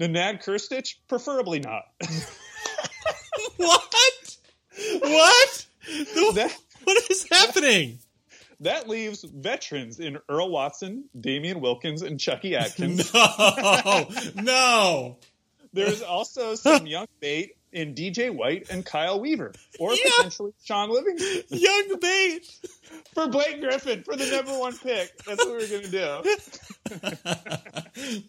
Nenad 0.00 0.42
Krstic? 0.42 0.96
Preferably 1.06 1.60
not. 1.60 1.84
What? 3.56 4.36
What? 5.00 5.66
that, 6.34 6.56
What 6.82 7.10
is 7.10 7.26
happening? 7.30 8.00
That 8.60 8.88
leaves 8.88 9.22
veterans 9.24 10.00
in 10.00 10.18
Earl 10.28 10.50
Watson, 10.50 11.04
Damien 11.18 11.60
Wilkins, 11.60 12.02
and 12.02 12.18
Chucky 12.18 12.56
Atkins. 12.56 13.12
No. 13.14 14.08
No. 14.34 15.18
There's 15.72 16.02
also 16.02 16.54
some 16.54 16.86
young 16.86 17.06
bait 17.20 17.54
in 17.72 17.94
DJ 17.94 18.34
White 18.34 18.70
and 18.70 18.84
Kyle 18.84 19.20
Weaver, 19.20 19.52
or 19.78 19.92
Yeah. 19.94 20.04
potentially 20.16 20.52
Shaun 20.64 20.90
Livingston 20.90 21.42
Young 21.50 21.98
bait. 22.00 22.50
for 23.14 23.28
Blake 23.28 23.60
Griffin 23.60 24.02
for 24.02 24.16
the 24.16 24.26
number 24.30 24.58
one 24.58 24.76
pick. 24.78 25.16
That's 25.24 25.44
what 25.44 25.50
we're 25.50 25.68
gonna 25.68 25.88
do. 25.88 27.18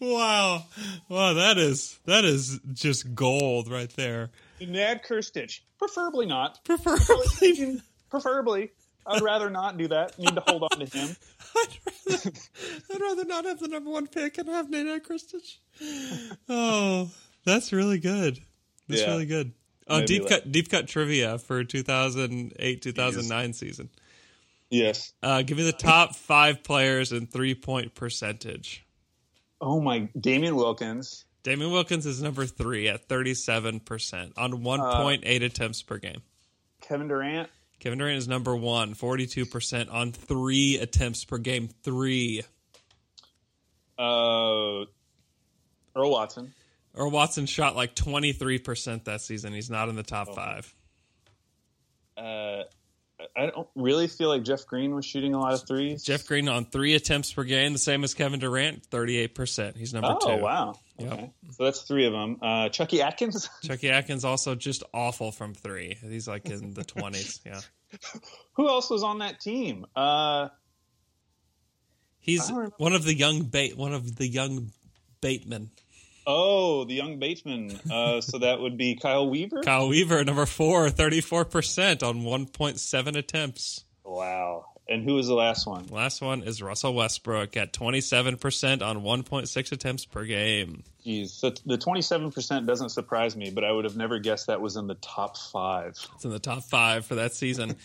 Wow. 0.00 0.64
Wow, 1.08 1.34
that 1.34 1.56
is 1.58 1.98
that 2.04 2.24
is 2.24 2.58
just 2.74 3.14
gold 3.14 3.70
right 3.70 3.90
there. 3.96 4.30
Nenad 4.60 5.04
Krstic? 5.06 5.60
Preferably 5.78 6.26
not. 6.26 6.62
Preferably 6.64 7.80
Preferably. 8.10 8.72
I'd 9.06 9.22
rather 9.22 9.50
not 9.50 9.76
do 9.78 9.88
that. 9.88 10.18
Need 10.18 10.34
to 10.34 10.42
hold 10.46 10.62
on 10.64 10.78
to 10.78 10.86
him. 10.86 11.16
I'd 11.56 11.68
rather, 12.06 12.30
I'd 12.94 13.00
rather 13.00 13.24
not 13.24 13.44
have 13.44 13.58
the 13.60 13.68
number 13.68 13.90
one 13.90 14.06
pick 14.06 14.38
and 14.38 14.48
have 14.48 14.70
Nate 14.70 15.02
Krstic. 15.04 15.58
Oh, 16.48 17.10
that's 17.44 17.72
really 17.72 17.98
good. 17.98 18.40
That's 18.88 19.02
Yeah. 19.02 19.08
really 19.12 19.26
good. 19.26 19.52
Oh, 19.88 19.96
Maybe 19.96 20.06
deep 20.06 20.22
like- 20.22 20.30
cut, 20.30 20.52
deep 20.52 20.68
cut 20.70 20.86
trivia 20.88 21.38
for 21.38 21.64
2008, 21.64 22.82
2009 22.82 23.52
season. 23.52 23.90
Yes. 24.68 25.12
Uh, 25.22 25.42
give 25.42 25.56
me 25.58 25.64
the 25.64 25.72
top 25.72 26.14
five 26.14 26.62
players 26.62 27.10
in 27.10 27.26
three 27.26 27.54
point 27.56 27.94
percentage. 27.94 28.86
Oh 29.60 29.80
my, 29.80 30.08
Damien 30.18 30.54
Wilkins. 30.56 31.24
Damon 31.42 31.70
Wilkins 31.72 32.06
is 32.06 32.22
number 32.22 32.46
three 32.46 32.86
at 32.88 33.08
37% 33.08 34.32
on 34.36 34.52
1.8 34.62 35.42
attempts 35.42 35.82
per 35.82 35.98
game. 35.98 36.22
Kevin 36.82 37.08
Durant. 37.08 37.48
Kevin 37.80 37.98
Durant 37.98 38.18
is 38.18 38.28
number 38.28 38.54
one, 38.54 38.94
42% 38.94 39.92
on 39.92 40.12
three 40.12 40.78
attempts 40.78 41.24
per 41.24 41.38
game. 41.38 41.68
Three. 41.82 42.42
Uh, 43.98 44.84
Earl 45.96 46.10
Watson. 46.10 46.52
Earl 46.94 47.10
Watson 47.10 47.46
shot 47.46 47.76
like 47.76 47.94
23% 47.94 49.04
that 49.04 49.22
season. 49.22 49.54
He's 49.54 49.70
not 49.70 49.88
in 49.88 49.96
the 49.96 50.02
top 50.02 50.34
five. 50.34 50.72
Uh, 52.16 52.64
I 53.36 53.46
don't 53.46 53.68
really 53.74 54.06
feel 54.08 54.28
like 54.28 54.42
Jeff 54.42 54.66
Green 54.66 54.94
was 54.94 55.04
shooting 55.04 55.34
a 55.34 55.38
lot 55.40 55.54
of 55.54 55.66
threes. 55.66 56.02
Jeff 56.02 56.26
Green 56.26 56.48
on 56.48 56.64
three 56.64 56.94
attempts 56.94 57.32
per 57.32 57.44
game, 57.44 57.72
the 57.72 57.78
same 57.78 58.02
as 58.04 58.14
Kevin 58.14 58.40
Durant, 58.40 58.88
38%. 58.90 59.76
He's 59.76 59.92
number 59.94 60.16
Oh 60.20 60.36
two. 60.36 60.42
wow. 60.42 60.74
Yep. 60.98 61.12
Okay. 61.12 61.32
So 61.52 61.64
that's 61.64 61.82
three 61.82 62.06
of 62.06 62.12
them. 62.12 62.38
Uh, 62.42 62.68
Chucky 62.68 63.00
Atkins. 63.02 63.48
Chucky 63.62 63.90
Atkins 63.90 64.24
also 64.24 64.54
just 64.54 64.82
awful 64.92 65.32
from 65.32 65.54
three. 65.54 65.96
He's 66.02 66.28
like 66.28 66.46
in 66.50 66.74
the 66.74 66.84
20s. 66.84 67.40
Yeah. 67.46 67.60
Who 68.54 68.68
else 68.68 68.90
was 68.90 69.02
on 69.02 69.18
that 69.18 69.40
team? 69.40 69.86
Uh, 69.96 70.48
He's 72.22 72.42
I 72.42 72.48
don't 72.48 72.56
remember. 72.56 72.74
one 72.78 72.92
of 72.92 73.04
the 73.04 73.14
young 73.14 73.42
bait, 73.44 73.76
one 73.76 73.94
of 73.94 74.16
the 74.16 74.26
young 74.28 74.72
Bateman. 75.22 75.70
Oh, 76.26 76.84
the 76.84 76.94
young 76.94 77.18
Bateman. 77.18 77.78
Uh, 77.90 78.20
so 78.20 78.38
that 78.38 78.60
would 78.60 78.76
be 78.76 78.96
Kyle 78.96 79.28
Weaver. 79.28 79.62
Kyle 79.62 79.88
Weaver, 79.88 80.24
number 80.24 80.46
four, 80.46 80.88
34% 80.88 82.02
on 82.02 82.22
1.7 82.22 83.16
attempts. 83.16 83.84
Wow. 84.04 84.66
And 84.88 85.04
who 85.04 85.14
was 85.14 85.28
the 85.28 85.34
last 85.34 85.66
one? 85.68 85.86
Last 85.86 86.20
one 86.20 86.42
is 86.42 86.60
Russell 86.60 86.94
Westbrook 86.94 87.56
at 87.56 87.72
27% 87.72 88.82
on 88.82 89.02
1.6 89.02 89.72
attempts 89.72 90.04
per 90.04 90.24
game. 90.24 90.82
Jeez. 91.06 91.30
So 91.30 91.52
the 91.64 91.78
twenty-seven 91.78 92.30
percent 92.32 92.66
doesn't 92.66 92.90
surprise 92.90 93.34
me, 93.36 93.50
but 93.50 93.64
I 93.64 93.72
would 93.72 93.84
have 93.84 93.96
never 93.96 94.18
guessed 94.18 94.48
that 94.48 94.60
was 94.60 94.76
in 94.76 94.86
the 94.86 94.96
top 94.96 95.38
five. 95.38 95.96
It's 96.16 96.24
in 96.24 96.30
the 96.30 96.38
top 96.38 96.64
five 96.64 97.06
for 97.06 97.14
that 97.14 97.32
season. 97.32 97.76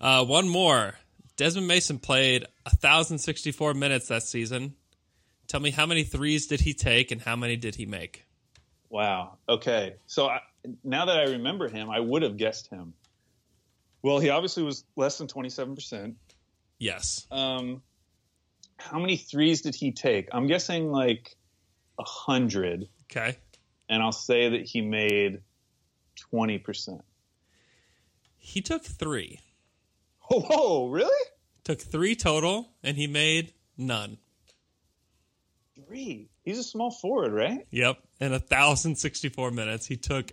uh, 0.00 0.24
one 0.24 0.48
more. 0.48 0.94
Desmond 1.36 1.68
Mason 1.68 1.98
played 1.98 2.46
1,064 2.64 3.74
minutes 3.74 4.08
that 4.08 4.22
season. 4.22 4.74
Tell 5.54 5.60
me 5.60 5.70
how 5.70 5.86
many 5.86 6.02
threes 6.02 6.48
did 6.48 6.60
he 6.60 6.74
take 6.74 7.12
and 7.12 7.20
how 7.20 7.36
many 7.36 7.54
did 7.54 7.76
he 7.76 7.86
make? 7.86 8.26
Wow. 8.90 9.38
Okay. 9.48 9.94
So 10.04 10.26
I, 10.26 10.40
now 10.82 11.04
that 11.04 11.16
I 11.16 11.30
remember 11.30 11.68
him, 11.68 11.90
I 11.90 12.00
would 12.00 12.22
have 12.22 12.36
guessed 12.36 12.68
him. 12.70 12.92
Well, 14.02 14.18
he 14.18 14.30
obviously 14.30 14.64
was 14.64 14.84
less 14.96 15.16
than 15.16 15.28
twenty-seven 15.28 15.76
percent. 15.76 16.16
Yes. 16.80 17.28
Um, 17.30 17.82
how 18.78 18.98
many 18.98 19.16
threes 19.16 19.62
did 19.62 19.76
he 19.76 19.92
take? 19.92 20.28
I'm 20.32 20.48
guessing 20.48 20.90
like 20.90 21.36
a 22.00 22.04
hundred, 22.04 22.88
Okay. 23.08 23.38
and 23.88 24.02
I'll 24.02 24.10
say 24.10 24.48
that 24.48 24.62
he 24.62 24.80
made 24.80 25.40
twenty 26.16 26.58
percent. 26.58 27.02
He 28.38 28.60
took 28.60 28.82
three. 28.84 29.38
Oh, 30.28 30.40
whoa, 30.40 30.88
really? 30.88 31.28
Took 31.62 31.80
three 31.80 32.16
total 32.16 32.72
and 32.82 32.96
he 32.96 33.06
made 33.06 33.52
none. 33.78 34.18
Three. 35.94 36.28
He's 36.44 36.58
a 36.58 36.64
small 36.64 36.90
forward, 36.90 37.32
right? 37.32 37.66
Yep. 37.70 37.98
In 38.20 38.32
1,064 38.32 39.50
minutes, 39.52 39.86
he 39.86 39.96
took 39.96 40.32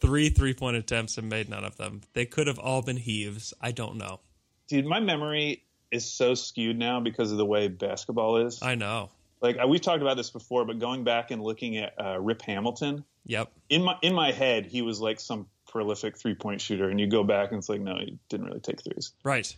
three 0.00 0.28
three 0.28 0.54
point 0.54 0.76
attempts 0.76 1.18
and 1.18 1.28
made 1.28 1.48
none 1.48 1.64
of 1.64 1.76
them. 1.76 2.02
They 2.12 2.26
could 2.26 2.46
have 2.46 2.58
all 2.58 2.80
been 2.80 2.96
heaves. 2.96 3.52
I 3.60 3.72
don't 3.72 3.96
know. 3.96 4.20
Dude, 4.68 4.86
my 4.86 5.00
memory 5.00 5.64
is 5.90 6.04
so 6.04 6.34
skewed 6.34 6.78
now 6.78 7.00
because 7.00 7.32
of 7.32 7.38
the 7.38 7.44
way 7.44 7.68
basketball 7.68 8.46
is. 8.46 8.62
I 8.62 8.76
know. 8.76 9.10
like 9.40 9.56
we've 9.66 9.80
talked 9.80 10.02
about 10.02 10.16
this 10.16 10.30
before, 10.30 10.64
but 10.64 10.78
going 10.78 11.02
back 11.02 11.30
and 11.32 11.42
looking 11.42 11.76
at 11.78 11.94
uh, 11.98 12.18
Rip 12.20 12.42
Hamilton, 12.42 13.04
Yep. 13.26 13.50
in 13.68 13.82
my 13.82 13.96
in 14.02 14.14
my 14.14 14.30
head, 14.32 14.66
he 14.66 14.82
was 14.82 15.00
like 15.00 15.18
some 15.18 15.46
prolific 15.68 16.16
three 16.16 16.34
point 16.34 16.60
shooter, 16.60 16.88
and 16.88 17.00
you 17.00 17.08
go 17.08 17.24
back 17.24 17.50
and 17.50 17.58
it's 17.58 17.68
like, 17.68 17.80
no, 17.80 17.96
he 17.98 18.18
didn't 18.28 18.46
really 18.46 18.60
take 18.60 18.82
threes. 18.82 19.12
Right. 19.24 19.56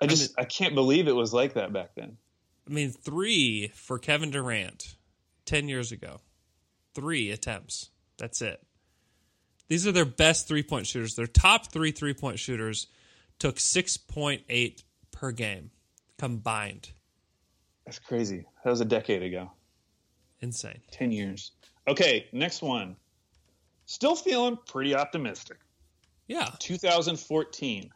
I 0.00 0.06
just 0.06 0.38
I, 0.38 0.44
can't 0.44 0.74
believe 0.74 1.08
it 1.08 1.12
was 1.12 1.34
like 1.34 1.54
that 1.54 1.72
back 1.72 1.90
then. 1.96 2.16
I 2.68 2.72
mean, 2.72 2.90
three 2.90 3.68
for 3.74 3.98
Kevin 3.98 4.30
Durant 4.30 4.96
10 5.46 5.68
years 5.68 5.92
ago. 5.92 6.20
Three 6.94 7.30
attempts. 7.30 7.90
That's 8.18 8.42
it. 8.42 8.62
These 9.68 9.86
are 9.86 9.92
their 9.92 10.04
best 10.04 10.48
three 10.48 10.62
point 10.62 10.86
shooters. 10.86 11.14
Their 11.14 11.26
top 11.26 11.72
three 11.72 11.92
three 11.92 12.14
point 12.14 12.38
shooters 12.38 12.88
took 13.38 13.56
6.8 13.56 14.82
per 15.12 15.32
game 15.32 15.70
combined. 16.18 16.90
That's 17.84 17.98
crazy. 17.98 18.44
That 18.64 18.70
was 18.70 18.80
a 18.80 18.86
decade 18.86 19.22
ago. 19.22 19.50
Insane. 20.40 20.80
10 20.90 21.12
years. 21.12 21.52
Okay, 21.86 22.26
next 22.32 22.62
one. 22.62 22.96
Still 23.86 24.14
feeling 24.14 24.58
pretty 24.66 24.94
optimistic. 24.94 25.58
Yeah. 26.26 26.50
2014. 26.58 27.90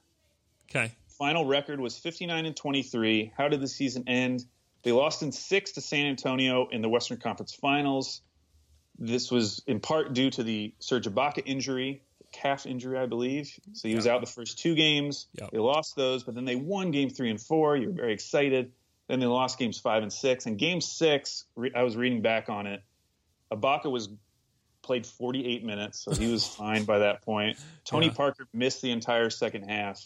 Okay. 0.71 0.93
Final 1.19 1.45
record 1.45 1.79
was 1.79 1.99
59 1.99 2.47
and 2.47 2.57
23. 2.57 3.33
How 3.37 3.49
did 3.49 3.61
the 3.61 3.69
season 3.69 4.05
end? 4.07 4.47
They 4.83 4.93
lost 4.93 5.23
in 5.23 5.33
six 5.33 5.73
to 5.73 5.81
San 5.81 6.07
Antonio 6.07 6.69
in 6.69 6.83
the 6.83 6.89
Western 6.89 7.19
Conference 7.19 7.55
Finals. 7.55 8.23
This 8.99 9.31
was 9.31 9.63
in 9.67 9.81
part 9.81 10.13
due 10.13 10.31
to 10.31 10.43
the 10.43 10.75
Serge 10.79 11.07
Ibaka 11.07 11.43
injury, 11.47 12.03
calf 12.33 12.67
injury, 12.67 12.99
I 12.99 13.07
believe. 13.07 13.51
So 13.73 13.89
he 13.89 13.95
was 13.95 14.07
out 14.07 14.21
the 14.21 14.27
first 14.27 14.59
two 14.59 14.75
games. 14.75 15.29
Yep. 15.41 15.51
They 15.53 15.59
lost 15.59 15.97
those, 15.97 16.25
but 16.25 16.35
then 16.35 16.45
they 16.45 16.57
won 16.57 16.91
game 16.91 17.11
three 17.11 17.31
and 17.31 17.41
four. 17.41 17.77
You 17.77 17.89
were 17.89 17.95
very 17.95 18.13
excited. 18.13 18.73
Then 19.09 19.21
they 19.21 19.27
lost 19.27 19.59
games 19.59 19.79
five 19.79 20.03
and 20.03 20.13
six. 20.13 20.47
And 20.47 20.59
game 20.59 20.81
six, 20.81 21.45
re- 21.57 21.73
I 21.75 21.83
was 21.83 21.97
reading 21.97 22.23
back 22.23 22.49
on 22.49 22.67
it. 22.67 22.83
Ibaka 23.53 23.91
was 23.91 24.09
played 24.83 25.07
48 25.07 25.65
minutes, 25.65 26.01
so 26.01 26.13
he 26.15 26.31
was 26.31 26.47
fine 26.57 26.85
by 26.85 26.99
that 27.01 27.23
point. 27.23 27.59
Tony 27.85 28.07
Yeah. 28.07 28.15
Parker 28.15 28.47
missed 28.53 28.83
the 28.83 28.91
entire 28.91 29.31
second 29.31 29.69
half. 29.69 30.05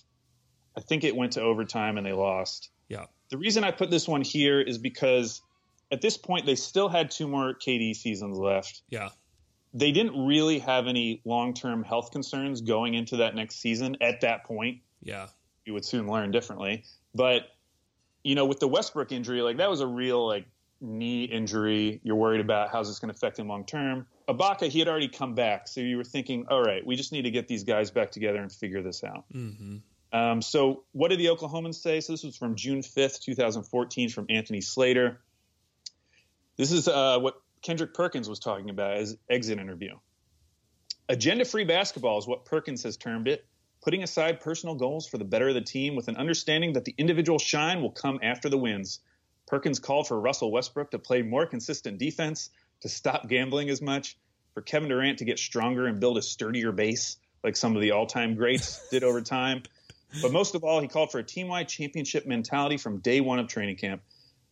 I 0.77 0.81
think 0.81 1.05
it 1.05 1.17
went 1.17 1.33
to 1.33 1.41
overtime 1.41 1.97
and 1.97 2.07
they 2.07 2.13
lost. 2.13 2.71
Yeah. 2.89 3.07
The 3.31 3.39
reason 3.39 3.65
I 3.65 3.71
put 3.71 3.91
this 3.91 4.07
one 4.07 4.23
here 4.23 4.61
is 4.61 4.79
because 4.79 5.43
at 5.91 6.01
this 6.01 6.17
point 6.17 6.47
they 6.47 6.55
still 6.55 6.89
had 6.89 7.11
two 7.11 7.29
more 7.29 7.55
KD 7.55 7.95
seasons 7.95 8.39
left. 8.39 8.83
Yeah. 8.89 9.11
They 9.75 9.93
didn't 9.93 10.27
really 10.27 10.59
have 10.61 10.87
any 10.87 11.21
long-term 11.25 11.85
health 11.85 12.13
concerns 12.13 12.61
going 12.61 12.95
into 12.95 13.19
that 13.19 13.35
next 13.35 13.57
season 13.57 13.97
at 14.01 14.23
that 14.23 14.45
point. 14.45 14.81
Yeah. 15.03 15.27
You 15.65 15.75
would 15.75 15.85
soon 15.85 16.07
learn 16.07 16.31
differently. 16.31 16.85
But 17.15 17.49
you 18.23 18.35
know, 18.35 18.45
with 18.45 18.59
the 18.59 18.69
Westbrook 18.69 19.13
injury, 19.13 19.41
like 19.43 19.59
that 19.59 19.71
was 19.71 19.81
a 19.81 19.87
real 19.87 20.27
like 20.27 20.47
knee 20.81 21.25
injury. 21.25 22.01
You're 22.03 22.17
worried 22.17 22.41
about 22.41 22.71
how's 22.71 22.89
this 22.89 22.99
going 22.99 23.13
to 23.13 23.17
affect 23.17 23.39
him 23.39 23.49
long 23.49 23.65
term. 23.65 24.07
Ibaka, 24.29 24.69
he 24.69 24.81
had 24.81 24.89
already 24.89 25.09
come 25.09 25.35
back, 25.35 25.69
so 25.69 25.81
you 25.81 25.97
were 25.97 26.05
thinking, 26.05 26.47
all 26.51 26.63
right, 26.63 26.85
we 26.85 26.97
just 26.97 27.13
need 27.13 27.23
to 27.23 27.31
get 27.31 27.47
these 27.47 27.63
guys 27.63 27.91
back 27.91 28.11
together 28.11 28.39
and 28.39 28.51
figure 28.51 28.83
this 28.83 29.05
out. 29.05 29.25
Mm-hmm. 29.33 29.77
Um, 30.13 30.41
so, 30.41 30.85
what 30.93 31.09
did 31.09 31.19
the 31.19 31.27
Oklahomans 31.27 31.75
say? 31.75 32.01
So, 32.01 32.13
this 32.13 32.23
was 32.23 32.37
from 32.37 32.55
June 32.55 32.81
5th, 32.81 33.21
2014, 33.21 34.09
from 34.09 34.27
Anthony 34.29 34.61
Slater. 34.61 35.21
This 36.57 36.73
is 36.73 36.89
uh, 36.89 37.19
what 37.19 37.41
Kendrick 37.63 37.95
Perkins 37.95 38.29
was 38.29 38.39
talking 38.39 38.71
about 38.71 38.97
as 38.97 39.17
exit 39.29 39.59
interview. 39.59 39.97
Agenda 41.09 41.45
free 41.45 41.65
basketball 41.65 42.19
is 42.19 42.27
what 42.27 42.45
Perkins 42.45 42.83
has 42.85 42.97
termed 42.97 43.29
it, 43.29 43.45
putting 43.83 44.03
aside 44.03 44.41
personal 44.41 44.75
goals 44.75 45.07
for 45.07 45.19
the 45.19 45.25
better 45.25 45.49
of 45.49 45.55
the 45.55 45.61
team 45.61 45.95
with 45.95 46.09
an 46.09 46.17
understanding 46.17 46.73
that 46.73 46.85
the 46.85 46.95
individual 46.99 47.39
shine 47.39 47.83
will 47.83 47.91
come 47.91 48.19
after 48.23 48.49
the 48.49 48.59
wins. 48.59 49.01
Perkins 49.47 49.79
called 49.79 50.09
for 50.09 50.19
Russell 50.19 50.51
Westbrook 50.51 50.91
to 50.91 50.99
play 50.99 51.23
more 51.23 51.47
consistent 51.47 51.99
defense, 51.99 52.51
to 52.81 52.89
stop 52.89 53.29
gambling 53.29 53.71
as 53.71 53.81
much, 53.81 54.17
for 54.55 54.63
Kevin 54.63 54.89
Durant 54.89 55.19
to 55.19 55.25
get 55.25 55.39
stronger 55.39 55.87
and 55.87 56.01
build 56.01 56.19
a 56.19 56.23
sturdier 56.23 56.73
base 56.73 57.19
like 57.45 57.57
some 57.57 57.77
of 57.77 57.83
the 57.83 57.93
all 57.93 58.07
time 58.07 58.35
greats 58.35 58.89
did 58.91 59.05
over 59.05 59.21
time. 59.21 59.63
But 60.23 60.33
most 60.33 60.55
of 60.55 60.65
all, 60.65 60.81
he 60.81 60.89
called 60.89 61.11
for 61.11 61.19
a 61.19 61.25
team 61.25 61.49
wide 61.49 61.69
championship 61.69 62.27
mentality 62.27 62.77
from 62.77 62.99
day 62.99 63.21
one 63.21 63.39
of 63.39 63.49
training 63.49 63.77
camp. 63.77 64.03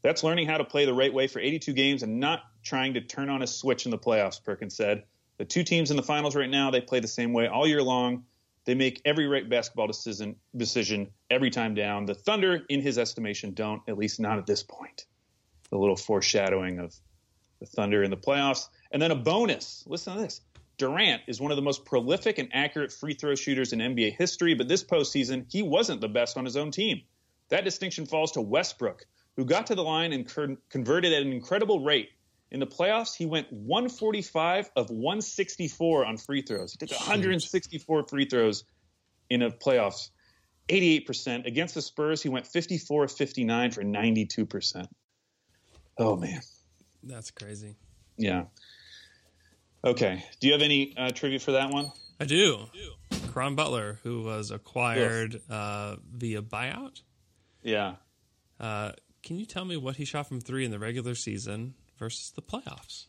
That's 0.03 0.23
learning 0.23 0.47
how 0.47 0.59
to 0.59 0.65
play 0.65 0.85
the 0.85 0.93
right 0.93 1.13
way 1.13 1.27
for 1.27 1.39
82 1.39 1.73
games 1.73 2.03
and 2.03 2.21
not 2.21 2.41
trying 2.63 2.95
to 2.95 3.01
turn 3.01 3.31
on 3.31 3.43
a 3.43 3.47
switch 3.47 3.87
in 3.87 3.91
the 3.91 3.99
playoffs, 3.99 4.43
Perkins 4.43 4.77
said. 4.77 5.05
The 5.39 5.45
two 5.45 5.65
teams 5.65 5.91
in 5.91 5.97
the 5.97 6.03
finals 6.03 6.37
right 6.37 6.51
now, 6.51 6.71
they 6.71 6.81
play 6.81 7.01
the 7.01 7.09
same 7.09 7.33
way 7.33 7.49
all 7.49 7.67
year 7.67 7.83
long. 7.83 8.25
They 8.67 8.75
make 8.75 9.01
every 9.05 9.27
right 9.27 9.49
basketball 9.49 9.87
decision 9.87 10.37
decision 10.57 11.11
every 11.31 11.51
time 11.51 11.75
down. 11.75 12.07
The 12.07 12.15
Thunder, 12.15 12.63
in 12.69 12.81
his 12.81 12.99
estimation, 12.99 13.53
don't, 13.53 13.83
at 13.89 13.99
least 13.99 14.21
not 14.21 14.39
at 14.39 14.47
this 14.47 14.63
point. 14.63 15.07
A 15.73 15.77
little 15.77 15.97
foreshadowing 15.97 16.79
of 16.79 16.95
the 17.61 17.67
Thunder 17.67 18.03
in 18.03 18.11
the 18.11 18.17
playoffs. 18.17 18.69
And 18.93 19.03
then 19.03 19.11
a 19.11 19.17
bonus. 19.17 19.85
Listen 19.87 20.17
to 20.17 20.23
this. 20.23 20.41
Durant 20.77 21.23
is 21.27 21.41
one 21.41 21.53
of 21.53 21.57
the 21.57 21.63
most 21.63 21.85
prolific 21.85 22.39
and 22.39 22.49
accurate 22.53 22.93
free 22.93 23.15
throw 23.15 23.35
shooters 23.35 23.73
in 23.73 23.79
NBA 23.79 24.17
history, 24.17 24.55
but 24.55 24.69
this 24.69 24.83
postseason, 24.83 25.47
he 25.51 25.63
wasn't 25.63 26.01
the 26.01 26.09
best 26.09 26.37
on 26.37 26.45
his 26.45 26.57
own 26.57 26.71
team. 26.71 27.03
That 27.51 27.65
distinction 27.65 28.07
falls 28.07 28.33
to 28.33 28.41
Westbrook, 28.41 29.07
who 29.37 29.45
got 29.45 29.67
to 29.69 29.75
the 29.75 29.85
line 29.85 30.13
and 30.13 30.29
con- 30.29 30.59
converted 30.71 31.13
at 31.13 31.23
an 31.23 31.33
incredible 31.33 31.85
rate. 31.85 32.11
In 32.51 32.61
the 32.61 32.67
playoffs, 32.67 33.17
he 33.17 33.27
went 33.27 33.53
145 33.53 34.71
of 34.77 34.91
164 34.91 36.07
on 36.07 36.17
free 36.17 36.43
throws. 36.43 36.73
He 36.73 36.87
took 36.87 36.99
164 36.99 38.07
free 38.09 38.27
throws 38.27 38.65
in 39.31 39.43
a 39.43 39.51
playoffs, 39.51 40.11
88%. 40.69 41.47
Against 41.47 41.75
the 41.75 41.83
Spurs, 41.83 42.23
he 42.23 42.29
went 42.29 42.47
54 42.47 43.05
of 43.05 43.13
59 43.13 43.71
for 43.73 43.83
92%. 43.83 44.87
Oh, 45.99 46.17
man. 46.17 46.41
That's 47.03 47.31
crazy. 47.31 47.77
Yeah. 48.17 48.45
Okay. 49.85 50.25
Do 50.41 50.47
you 50.47 50.53
have 50.55 50.63
any 50.63 50.95
uh, 50.97 51.11
trivia 51.11 51.39
for 51.39 51.53
that 51.53 51.71
one? 51.71 51.93
I 52.19 52.25
do. 52.25 52.61
Caron 53.33 53.55
Butler, 53.55 53.99
who 54.03 54.23
was 54.23 54.51
acquired 54.51 55.41
uh, 55.51 55.97
via 56.13 56.41
buyout. 56.41 57.03
Yeah. 57.63 57.97
Uh, 58.59 58.93
can 59.23 59.39
you 59.39 59.45
tell 59.45 59.65
me 59.65 59.77
what 59.77 59.97
he 59.97 60.05
shot 60.05 60.29
from 60.29 60.41
three 60.41 60.65
in 60.65 60.71
the 60.71 60.79
regular 60.79 61.15
season 61.15 61.75
versus 61.99 62.31
the 62.31 62.43
playoffs? 62.43 63.07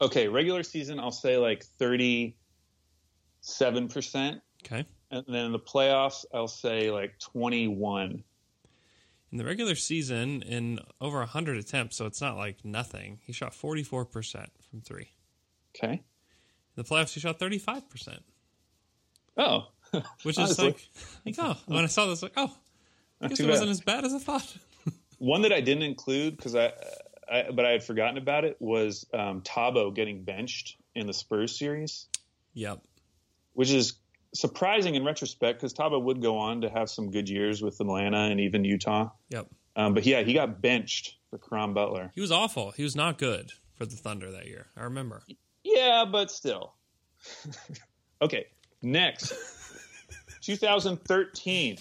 Okay. 0.00 0.28
Regular 0.28 0.62
season, 0.62 1.00
I'll 1.00 1.10
say 1.10 1.38
like 1.38 1.64
37%. 1.80 2.34
Okay. 4.64 4.84
And 5.10 5.24
then 5.26 5.46
in 5.46 5.52
the 5.52 5.58
playoffs, 5.58 6.24
I'll 6.32 6.46
say 6.48 6.90
like 6.90 7.18
21. 7.18 8.22
In 9.32 9.38
the 9.38 9.44
regular 9.44 9.74
season, 9.74 10.42
in 10.42 10.78
over 11.00 11.18
100 11.18 11.56
attempts, 11.56 11.96
so 11.96 12.06
it's 12.06 12.20
not 12.20 12.36
like 12.36 12.64
nothing, 12.64 13.18
he 13.24 13.32
shot 13.32 13.52
44% 13.52 14.46
from 14.70 14.80
three. 14.80 15.13
Okay. 15.76 15.92
In 15.92 16.02
the 16.76 16.84
playoffs, 16.84 17.12
he 17.12 17.20
shot 17.20 17.38
35%, 17.38 18.18
Oh. 19.36 19.68
which 20.22 20.38
is 20.38 20.58
like, 20.58 20.88
like, 21.24 21.36
oh, 21.38 21.56
when 21.66 21.84
I 21.84 21.86
saw 21.86 22.06
this, 22.06 22.22
like, 22.22 22.32
oh, 22.36 22.52
I 23.20 23.28
guess 23.28 23.38
it 23.38 23.48
wasn't 23.48 23.70
as 23.70 23.80
bad 23.80 24.04
as 24.04 24.12
I 24.12 24.18
thought. 24.18 24.56
One 25.18 25.42
that 25.42 25.52
I 25.52 25.60
didn't 25.60 25.84
include 25.84 26.36
because 26.36 26.56
I, 26.56 26.72
I, 27.30 27.44
but 27.52 27.64
I 27.64 27.70
had 27.70 27.84
forgotten 27.84 28.18
about 28.18 28.44
it 28.44 28.56
was 28.60 29.06
um, 29.14 29.42
Thabo 29.42 29.94
getting 29.94 30.24
benched 30.24 30.76
in 30.94 31.06
the 31.06 31.12
Spurs 31.12 31.56
series, 31.56 32.06
yep. 32.54 32.80
which 33.52 33.70
is 33.70 33.94
surprising 34.34 34.96
in 34.96 35.04
retrospect 35.04 35.60
because 35.60 35.74
Thabo 35.74 36.02
would 36.02 36.20
go 36.20 36.38
on 36.38 36.62
to 36.62 36.68
have 36.68 36.90
some 36.90 37.10
good 37.10 37.28
years 37.28 37.62
with 37.62 37.80
Atlanta 37.80 38.24
and 38.30 38.40
even 38.40 38.64
Utah. 38.64 39.10
Yep. 39.30 39.46
Um, 39.76 39.94
but 39.94 40.06
yeah, 40.06 40.22
he 40.22 40.34
got 40.34 40.60
benched 40.60 41.16
for 41.30 41.38
Caron 41.38 41.72
Butler. 41.72 42.10
He 42.14 42.20
was 42.20 42.32
awful. 42.32 42.72
He 42.72 42.82
was 42.82 42.94
not 42.96 43.18
good 43.18 43.52
for 43.74 43.86
the 43.86 43.96
Thunder 43.96 44.30
that 44.32 44.46
year. 44.46 44.66
I 44.76 44.84
remember. 44.84 45.22
Yeah, 45.64 46.04
but 46.10 46.30
still. 46.30 46.74
okay, 48.22 48.46
next. 48.82 49.32
2013, 50.42 51.78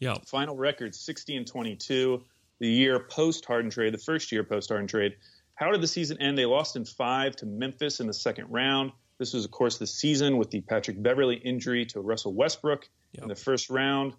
Yep. 0.00 0.26
final 0.26 0.56
record 0.56 0.94
60 0.94 1.36
and 1.36 1.46
22. 1.46 2.22
The 2.60 2.68
year 2.68 2.98
post 2.98 3.44
Harden 3.44 3.70
trade, 3.70 3.92
the 3.94 3.98
first 3.98 4.32
year 4.32 4.42
post 4.44 4.70
Harden 4.70 4.86
trade. 4.88 5.16
How 5.54 5.70
did 5.70 5.80
the 5.82 5.86
season 5.86 6.20
end? 6.20 6.36
They 6.38 6.46
lost 6.46 6.76
in 6.76 6.84
five 6.84 7.36
to 7.36 7.46
Memphis 7.46 8.00
in 8.00 8.06
the 8.06 8.14
second 8.14 8.48
round. 8.50 8.92
This 9.18 9.34
was, 9.34 9.44
of 9.44 9.50
course, 9.50 9.78
the 9.78 9.86
season 9.86 10.36
with 10.38 10.50
the 10.50 10.60
Patrick 10.62 11.00
Beverley 11.00 11.36
injury 11.36 11.84
to 11.86 12.00
Russell 12.00 12.32
Westbrook 12.34 12.88
Yep. 13.12 13.22
in 13.22 13.28
the 13.28 13.36
first 13.36 13.70
round. 13.70 14.14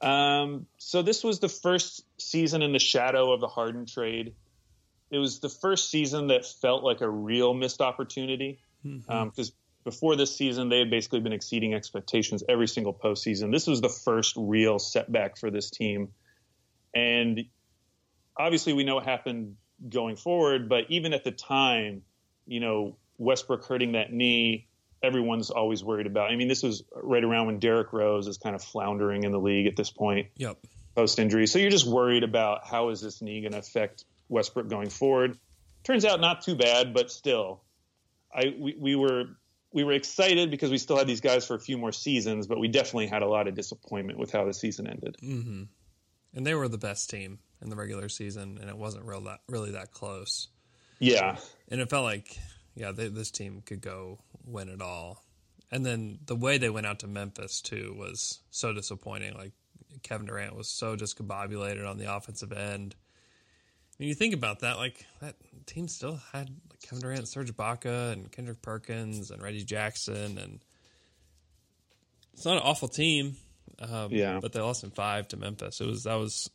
Um, 0.00 0.66
so 0.78 1.02
this 1.02 1.22
was 1.24 1.40
the 1.40 1.48
first 1.48 2.04
season 2.18 2.62
in 2.62 2.72
the 2.72 2.78
shadow 2.78 3.32
of 3.32 3.40
the 3.40 3.48
Harden 3.48 3.84
trade. 3.86 4.34
It 5.14 5.18
was 5.18 5.38
the 5.38 5.48
first 5.48 5.90
season 5.90 6.26
that 6.26 6.44
felt 6.44 6.82
like 6.82 7.00
a 7.00 7.08
real 7.08 7.54
missed 7.54 7.80
opportunity 7.80 8.58
mm-hmm. 8.84 9.10
um, 9.10 9.28
because 9.28 9.52
before 9.84 10.16
this 10.16 10.34
season 10.34 10.68
they 10.70 10.80
had 10.80 10.90
basically 10.90 11.20
been 11.20 11.32
exceeding 11.32 11.72
expectations 11.72 12.42
every 12.48 12.66
single 12.66 12.92
postseason. 12.92 13.52
This 13.52 13.68
was 13.68 13.80
the 13.80 13.88
first 13.88 14.34
real 14.36 14.80
setback 14.80 15.38
for 15.38 15.50
this 15.52 15.70
team, 15.70 16.08
and 16.94 17.44
obviously 18.36 18.72
we 18.72 18.82
know 18.82 18.96
what 18.96 19.04
happened 19.04 19.54
going 19.88 20.16
forward. 20.16 20.68
But 20.68 20.86
even 20.88 21.12
at 21.12 21.22
the 21.22 21.30
time, 21.30 22.02
you 22.46 22.58
know 22.58 22.96
Westbrook 23.18 23.64
hurting 23.64 23.92
that 23.92 24.12
knee, 24.12 24.66
everyone's 25.00 25.50
always 25.50 25.84
worried 25.84 26.06
about. 26.06 26.32
I 26.32 26.34
mean, 26.34 26.48
this 26.48 26.64
was 26.64 26.82
right 26.92 27.22
around 27.22 27.46
when 27.46 27.60
Derrick 27.60 27.92
Rose 27.92 28.26
is 28.26 28.38
kind 28.38 28.56
of 28.56 28.64
floundering 28.64 29.22
in 29.22 29.30
the 29.30 29.38
league 29.38 29.68
at 29.68 29.76
this 29.76 29.90
point 29.90 30.28
Yep. 30.38 30.58
post 30.96 31.20
injury. 31.20 31.46
So 31.46 31.60
you're 31.60 31.70
just 31.70 31.86
worried 31.86 32.24
about 32.24 32.66
how 32.66 32.88
is 32.88 33.00
this 33.00 33.22
knee 33.22 33.42
going 33.42 33.52
to 33.52 33.58
affect 33.58 34.04
Westbrook 34.34 34.68
going 34.68 34.90
forward. 34.90 35.38
Turns 35.84 36.04
out 36.04 36.20
not 36.20 36.42
too 36.42 36.54
bad, 36.56 36.92
but 36.92 37.10
still, 37.10 37.62
I 38.34 38.54
we, 38.58 38.76
we 38.78 38.96
were 38.96 39.24
we 39.72 39.84
were 39.84 39.92
excited 39.92 40.50
because 40.50 40.70
we 40.70 40.78
still 40.78 40.96
had 40.96 41.06
these 41.06 41.20
guys 41.20 41.46
for 41.46 41.54
a 41.54 41.60
few 41.60 41.78
more 41.78 41.92
seasons, 41.92 42.46
but 42.46 42.58
we 42.58 42.68
definitely 42.68 43.06
had 43.06 43.22
a 43.22 43.28
lot 43.28 43.48
of 43.48 43.54
disappointment 43.54 44.18
with 44.18 44.30
how 44.30 44.44
the 44.44 44.54
season 44.54 44.86
ended. 44.86 45.16
Mm-hmm. 45.22 45.62
And 46.36 46.46
they 46.46 46.54
were 46.54 46.68
the 46.68 46.78
best 46.78 47.10
team 47.10 47.38
in 47.62 47.70
the 47.70 47.76
regular 47.76 48.08
season, 48.08 48.58
and 48.60 48.68
it 48.68 48.76
wasn't 48.76 49.04
real 49.04 49.22
that 49.22 49.40
really 49.48 49.72
that 49.72 49.92
close. 49.92 50.48
Yeah, 51.00 51.36
And 51.68 51.80
it 51.80 51.90
felt 51.90 52.04
like, 52.04 52.38
yeah, 52.74 52.92
they, 52.92 53.08
this 53.08 53.30
team 53.30 53.62
could 53.66 53.80
go 53.80 54.20
win 54.46 54.68
it 54.68 54.80
all. 54.80 55.24
And 55.70 55.84
then 55.84 56.20
the 56.24 56.36
way 56.36 56.56
they 56.56 56.70
went 56.70 56.86
out 56.86 57.00
to 57.00 57.08
Memphis 57.08 57.60
too 57.60 57.96
was 57.98 58.40
so 58.50 58.72
disappointing. 58.72 59.34
Like 59.34 59.52
Kevin 60.02 60.26
Durant 60.26 60.54
was 60.54 60.68
so 60.68 60.96
discombobulated 60.96 61.88
on 61.88 61.98
the 61.98 62.14
offensive 62.14 62.52
end. 62.52 62.94
When 63.98 64.08
you 64.08 64.14
think 64.14 64.34
about 64.34 64.60
that, 64.60 64.76
like 64.76 65.06
that 65.20 65.36
team 65.66 65.86
still 65.88 66.20
had 66.32 66.50
like 66.70 66.80
Kevin 66.82 67.00
Durant, 67.00 67.28
Serge 67.28 67.52
Ibaka, 67.54 68.12
and 68.12 68.30
Kendrick 68.30 68.60
Perkins, 68.60 69.30
and 69.30 69.42
Reggie 69.42 69.64
Jackson, 69.64 70.36
and 70.38 70.60
it's 72.32 72.44
not 72.44 72.56
an 72.56 72.62
awful 72.62 72.88
team. 72.88 73.36
Um, 73.78 74.12
Yeah. 74.12 74.38
but 74.40 74.52
they 74.52 74.60
lost 74.60 74.84
in 74.84 74.90
five 74.90 75.28
to 75.28 75.36
Memphis. 75.36 75.80
It 75.80 75.86
was 75.86 76.04
that 76.04 76.14
was 76.14 76.50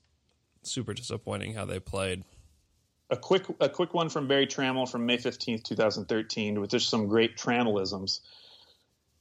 super 0.64 0.94
disappointing 0.94 1.54
how 1.54 1.66
they 1.66 1.80
played. 1.80 2.24
A 3.10 3.18
quick 3.18 3.46
a 3.60 3.70
quick 3.70 3.94
one 3.94 4.10
from 4.10 4.28
Berry 4.28 4.46
Tramel 4.46 4.90
from 4.90 5.06
May 5.06 5.18
15th, 5.18 5.64
2013, 5.64 6.60
with 6.62 6.70
just 6.70 6.90
some 6.90 7.08
great 7.08 7.38
Trammellisms. 7.38 8.20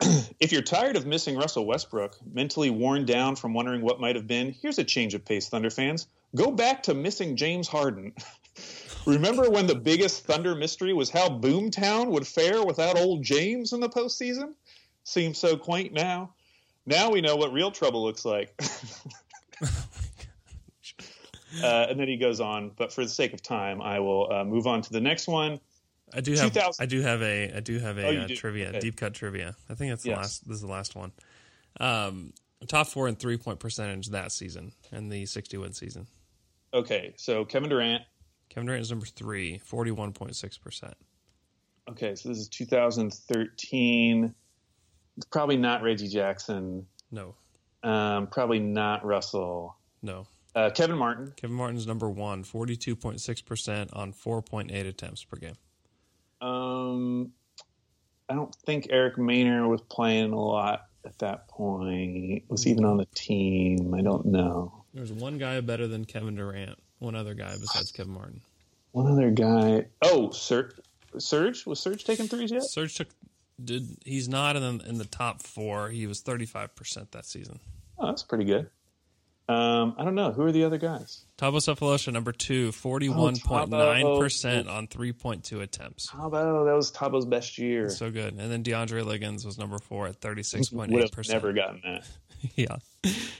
if 0.40 0.52
you're 0.52 0.62
tired 0.62 0.96
of 0.96 1.06
missing 1.06 1.36
Russell 1.36 1.66
Westbrook, 1.66 2.16
mentally 2.32 2.70
worn 2.70 3.04
down 3.04 3.36
from 3.36 3.52
wondering 3.52 3.82
what 3.82 4.00
might 4.00 4.16
have 4.16 4.26
been, 4.26 4.54
here's 4.62 4.78
a 4.78 4.84
change 4.84 5.14
of 5.14 5.24
pace, 5.24 5.48
Thunder 5.48 5.70
fans. 5.70 6.06
Go 6.36 6.50
back 6.50 6.82
to 6.84 6.94
missing 6.94 7.36
James 7.36 7.66
Harden. 7.66 8.12
Remember 9.06 9.50
when 9.50 9.66
the 9.66 9.74
biggest 9.74 10.24
Thunder 10.24 10.54
mystery 10.54 10.92
was 10.92 11.10
how 11.10 11.28
Boomtown 11.28 12.08
would 12.08 12.26
fare 12.26 12.62
without 12.64 12.98
old 12.98 13.22
James 13.22 13.72
in 13.72 13.80
the 13.80 13.88
postseason? 13.88 14.52
Seems 15.04 15.38
so 15.38 15.56
quaint 15.56 15.92
now. 15.92 16.34
Now 16.86 17.10
we 17.10 17.20
know 17.20 17.36
what 17.36 17.52
real 17.52 17.70
trouble 17.70 18.04
looks 18.04 18.24
like. 18.24 18.54
uh, 21.62 21.86
and 21.88 21.98
then 21.98 22.08
he 22.08 22.16
goes 22.16 22.40
on, 22.40 22.70
but 22.76 22.92
for 22.92 23.02
the 23.02 23.10
sake 23.10 23.32
of 23.32 23.42
time, 23.42 23.80
I 23.80 24.00
will 24.00 24.30
uh, 24.30 24.44
move 24.44 24.66
on 24.66 24.82
to 24.82 24.92
the 24.92 25.00
next 25.00 25.26
one. 25.26 25.58
I 26.14 26.20
do 26.20 26.32
have 26.34 26.52
2000 26.52 26.82
I 26.82 26.86
do 26.86 27.00
have 27.02 27.22
a 27.22 27.52
I 27.56 27.60
do 27.60 27.78
have 27.78 27.98
Oh, 27.98 28.02
a 28.02 28.24
uh, 28.24 28.26
do? 28.26 28.36
trivia 28.36 28.68
Okay. 28.70 28.80
deep 28.80 28.96
cut 28.96 29.14
trivia. 29.14 29.56
I 29.68 29.74
think 29.74 29.90
that's 29.92 30.02
the 30.02 30.10
Yes. 30.10 30.16
last. 30.18 30.48
This 30.48 30.54
is 30.56 30.62
the 30.62 30.66
last 30.68 30.94
one. 30.96 31.12
Um, 31.80 32.32
top 32.66 32.86
four 32.88 33.08
in 33.08 33.16
three 33.16 33.36
point 33.36 33.60
percentage 33.60 34.08
that 34.08 34.32
season 34.32 34.72
and 34.92 35.10
the 35.12 35.26
sixty 35.26 35.56
win 35.56 35.72
season. 35.72 36.06
Okay, 36.74 37.14
so 37.16 37.44
Kevin 37.44 37.70
Durant. 37.70 38.02
Kevin 38.50 38.66
Durant 38.66 38.82
is 38.82 38.90
number 38.90 39.06
three, 39.06 39.58
41.6 39.70 40.60
percent. 40.60 40.94
Okay, 41.88 42.14
so 42.14 42.28
this 42.28 42.38
is 42.38 42.48
2013. 42.48 44.34
It's 45.16 45.26
probably 45.26 45.56
not 45.56 45.82
Reggie 45.82 46.08
Jackson. 46.08 46.86
No, 47.10 47.34
Um, 47.82 48.26
probably 48.28 48.58
not 48.60 49.04
Russell. 49.04 49.76
no. 50.02 50.26
Uh, 50.54 50.70
Kevin 50.70 50.96
Martin. 50.96 51.32
Kevin 51.36 51.54
Martin's 51.56 51.86
number 51.86 52.08
one, 52.10 52.42
42.6 52.42 53.44
percent 53.44 53.92
on 53.92 54.12
4.8 54.12 54.86
attempts 54.86 55.22
per 55.22 55.36
game. 55.36 55.56
Um, 56.40 57.32
I 58.28 58.34
don't 58.34 58.54
think 58.66 58.88
Eric 58.90 59.16
Maynor 59.16 59.68
was 59.68 59.80
playing 59.82 60.32
a 60.32 60.40
lot 60.40 60.86
at 61.04 61.18
that 61.18 61.48
point. 61.48 62.44
Was 62.48 62.66
even 62.66 62.84
on 62.84 62.96
the 62.98 63.06
team. 63.14 63.94
I 63.94 64.02
don't 64.02 64.26
know. 64.26 64.84
There's 64.94 65.12
one 65.12 65.38
guy 65.38 65.60
better 65.60 65.86
than 65.86 66.04
Kevin 66.04 66.36
Durant. 66.36 66.78
One 66.98 67.14
other 67.14 67.34
guy 67.34 67.54
besides 67.58 67.92
Kevin 67.92 68.12
Martin. 68.12 68.40
One 68.92 69.06
other 69.10 69.30
guy. 69.30 69.86
Oh, 70.02 70.30
Ser- 70.30 70.74
Serge 71.18 71.64
was 71.66 71.80
Serge 71.80 72.04
taking 72.04 72.26
threes 72.26 72.50
yet? 72.50 72.64
Serge 72.64 72.94
took. 72.94 73.08
Did 73.62 73.98
he's 74.04 74.28
not 74.28 74.56
in 74.56 74.78
the, 74.78 74.88
in 74.88 74.98
the 74.98 75.04
top 75.04 75.42
four? 75.42 75.90
He 75.90 76.06
was 76.06 76.20
35 76.20 76.74
percent 76.74 77.12
that 77.12 77.26
season. 77.26 77.60
Oh, 77.98 78.06
that's 78.06 78.22
pretty 78.22 78.44
good. 78.44 78.68
Um, 79.48 79.94
I 79.96 80.04
don't 80.04 80.14
know. 80.14 80.30
Who 80.30 80.42
are 80.42 80.52
the 80.52 80.64
other 80.64 80.76
guys? 80.76 81.24
Thabo 81.38 81.56
Sefolosha, 81.56 82.12
number 82.12 82.32
two, 82.32 82.70
41.9% 82.70 84.68
on 84.68 84.86
3.2 84.86 85.60
attempts. 85.62 86.10
Thabo, 86.10 86.66
that 86.66 86.74
was 86.74 86.92
Thabo's 86.92 87.24
best 87.24 87.56
year. 87.56 87.88
So 87.88 88.10
good. 88.10 88.34
And 88.34 88.50
then 88.50 88.62
DeAndre 88.62 89.04
Liggins 89.06 89.46
was 89.46 89.56
number 89.58 89.78
four 89.78 90.06
at 90.06 90.22
Would 90.22 90.36
have 90.38 90.46
36.8%. 90.46 91.28
never 91.30 91.52
gotten 91.54 91.80
that. 91.84 92.06
yeah. 92.56 92.76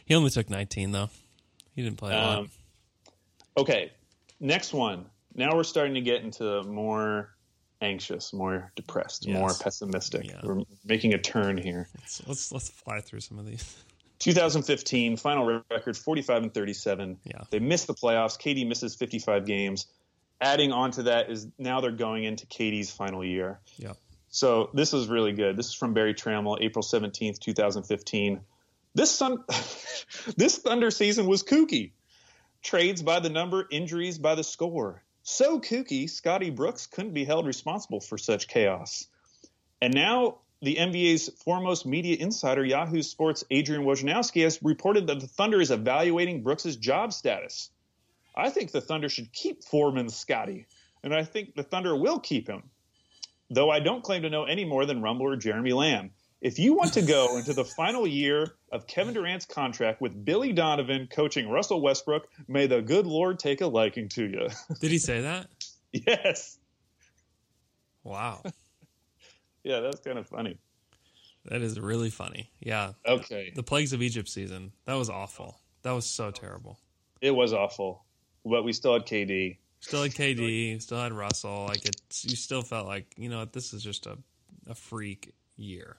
He 0.07 0.15
only 0.15 0.31
took 0.31 0.49
19, 0.49 0.93
though. 0.93 1.11
He 1.75 1.83
didn't 1.83 1.99
play 1.99 2.15
a 2.15 2.17
lot. 2.17 2.39
Um, 2.39 2.51
okay, 3.59 3.93
next 4.41 4.73
one. 4.73 5.05
Now 5.35 5.55
we're 5.55 5.63
starting 5.65 5.95
to 5.95 6.01
get 6.01 6.23
into 6.23 6.63
more 6.65 7.31
anxious, 7.83 8.33
more 8.33 8.73
depressed, 8.77 9.27
Yes. 9.27 9.39
more 9.39 9.51
pessimistic. 9.61 10.25
Yeah. 10.25 10.41
We're 10.43 10.63
making 10.87 11.13
a 11.15 11.19
turn 11.19 11.59
here. 11.59 11.87
Let's, 11.99 12.23
let's, 12.27 12.53
let's 12.53 12.69
fly 12.71 13.01
through 13.01 13.21
some 13.21 13.39
of 13.39 13.47
these. 13.47 13.77
2015 14.33 15.17
final 15.17 15.63
record 15.71 15.97
45 15.97 16.43
and 16.45 16.55
37. 16.55 17.19
Yeah. 17.25 17.43
They 17.51 17.59
missed 17.59 17.87
the 17.87 17.95
playoffs. 17.95 18.39
KD 18.39 18.67
misses 18.67 18.95
55 18.95 19.47
games. 19.47 19.87
Adding 20.41 20.73
on 20.73 20.93
to 20.93 21.05
that 21.05 21.31
is 21.31 21.49
now 21.59 21.81
they're 21.81 21.91
going 21.91 22.25
into 22.25 22.47
KD's 22.47 22.91
final 22.91 23.25
year. 23.25 23.61
Yeah. 23.77 23.95
So 24.29 24.71
this 24.75 24.93
is 24.93 25.09
really 25.09 25.33
good. 25.33 25.57
This 25.57 25.69
is 25.69 25.75
from 25.75 25.95
Berry 25.95 26.15
Tramel, 26.15 26.59
April 26.61 26.83
17th, 26.83 27.39
2015. 27.39 28.41
This 28.95 29.11
sun, 29.11 29.45
this 30.37 30.59
Thunder 30.59 30.91
season 30.91 31.27
was 31.27 31.43
kooky. 31.43 31.93
Trades 32.63 33.03
by 33.03 33.21
the 33.21 33.31
number, 33.31 33.67
injuries 33.71 34.19
by 34.19 34.35
the 34.35 34.45
score. 34.45 35.03
So 35.23 35.61
kooky, 35.61 36.09
Scotty 36.09 36.51
Brooks 36.51 36.87
couldn't 36.87 37.15
be 37.15 37.25
held 37.25 37.47
responsible 37.47 38.01
for 38.01 38.19
such 38.19 38.49
chaos. 38.49 39.07
And 39.81 39.95
now 39.95 40.39
the 40.63 40.77
NBA's 40.77 41.29
foremost 41.45 41.87
media 41.87 42.17
insider, 42.19 42.65
Yahoo 42.65 43.03
Sports' 43.03 43.45
Adrian 43.51 43.85
Wojnarowski, 43.85 44.43
has 44.43 44.63
reported 44.63 45.07
that 45.07 45.21
the 45.21 45.27
Thunder 45.27 45.61
is 45.61 45.71
evaluating 45.71 46.43
Brooks' 46.43 46.77
job 46.77 47.13
status. 47.13 47.71
I 48.37 48.51
think 48.51 48.71
the 48.71 48.81
Thunder 48.81 49.09
should 49.09 49.33
keep 49.33 49.65
Foreman 49.65 50.09
Scotty, 50.09 50.67
and 51.03 51.15
I 51.15 51.25
think 51.25 51.55
the 51.55 51.63
Thunder 51.63 51.97
will 51.97 52.19
keep 52.19 52.49
him 52.49 52.71
though 53.51 53.71
I 53.71 53.81
don't 53.81 54.03
claim 54.03 54.23
to 54.23 54.31
know 54.31 54.45
any 54.45 54.65
more 54.65 54.87
than 54.87 55.03
Rumble 55.03 55.27
or 55.27 55.37
Jeremy 55.37 55.73
Lamb. 55.73 56.11
If 56.41 56.59
you 56.59 56.75
want 56.75 56.93
to 56.93 57.03
go 57.03 57.37
into 57.37 57.53
the 57.53 57.65
final 57.65 58.07
year 58.07 58.47
of 58.71 58.87
Kevin 58.87 59.15
Durant's 59.15 59.47
contract 59.47 60.01
with 60.01 60.25
Billy 60.25 60.53
Donovan 60.53 61.09
coaching 61.11 61.49
Russell 61.49 61.81
Westbrook, 61.83 62.29
may 62.47 62.69
the 62.69 62.81
good 62.81 63.07
Lord 63.07 63.41
take 63.41 63.61
a 63.61 63.67
liking 63.67 64.09
to 64.11 64.25
you. 64.25 64.49
Did 64.81 64.93
he 64.93 64.99
say 64.99 65.23
that? 65.23 65.49
yes. 65.93 66.57
Wow. 68.05 68.43
Yeah, 69.69 69.81
that's 69.81 70.01
kind 70.01 70.19
of 70.19 70.27
funny. 70.27 70.57
That 71.45 71.61
is 71.61 71.79
really 71.79 72.09
funny. 72.09 72.51
Yeah. 72.59 72.93
Okay. 73.07 73.53
The 73.55 73.63
Plagues 73.63 73.93
of 73.93 74.01
Egypt 74.01 74.27
season. 74.31 74.73
That 74.87 74.95
was 74.95 75.11
awful. 75.11 75.59
That 75.83 75.93
was 75.93 76.07
so 76.07 76.31
terrible. 76.31 76.79
It 77.21 77.33
was 77.33 77.53
awful, 77.53 78.03
but 78.47 78.65
we 78.65 78.73
still 78.73 78.95
had 78.95 79.05
KD. 79.05 79.59
Still 79.81 80.05
had 80.05 80.13
KD, 80.13 80.81
still 80.81 80.99
had 80.99 81.13
Russell. 81.13 81.67
Like 81.67 81.85
it's, 81.85 82.25
you 82.25 82.35
still 82.35 82.63
felt 82.63 82.87
like 82.87 83.13
you 83.19 83.29
know 83.29 83.41
what, 83.41 83.53
this 83.53 83.75
is 83.75 83.83
just 83.83 84.07
a, 84.07 84.17
a 84.67 84.75
freak 84.75 85.35
year. 85.59 85.99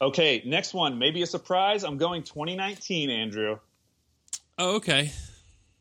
Okay, 0.00 0.42
next 0.46 0.72
one. 0.72 1.00
Maybe 1.00 1.22
a 1.22 1.26
surprise. 1.26 1.82
I'm 1.82 1.96
going 1.98 2.22
2019, 2.22 3.10
Andrew. 3.10 3.58
Oh, 4.56 4.76
okay. 4.76 5.10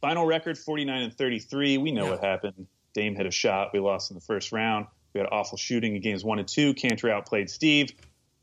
Final 0.02 0.26
record 0.26 0.58
49 0.58 1.04
and 1.04 1.14
33. 1.14 1.78
We 1.78 1.92
know 1.92 2.06
Yeah. 2.06 2.10
what 2.12 2.24
happened. 2.24 2.66
Dame 2.94 3.16
hit 3.16 3.28
a 3.28 3.32
shot. 3.32 3.70
We 3.72 3.80
lost 3.80 4.10
in 4.10 4.16
the 4.16 4.22
first 4.22 4.52
round. 4.52 4.88
We 5.16 5.20
had 5.22 5.30
awful 5.32 5.58
shooting 5.58 5.96
in 5.96 6.02
games 6.02 6.26
one 6.26 6.40
and 6.40 6.48
two. 6.48 6.74
Kanter 6.74 7.10
outplayed 7.10 7.50
Steve. 7.50 7.94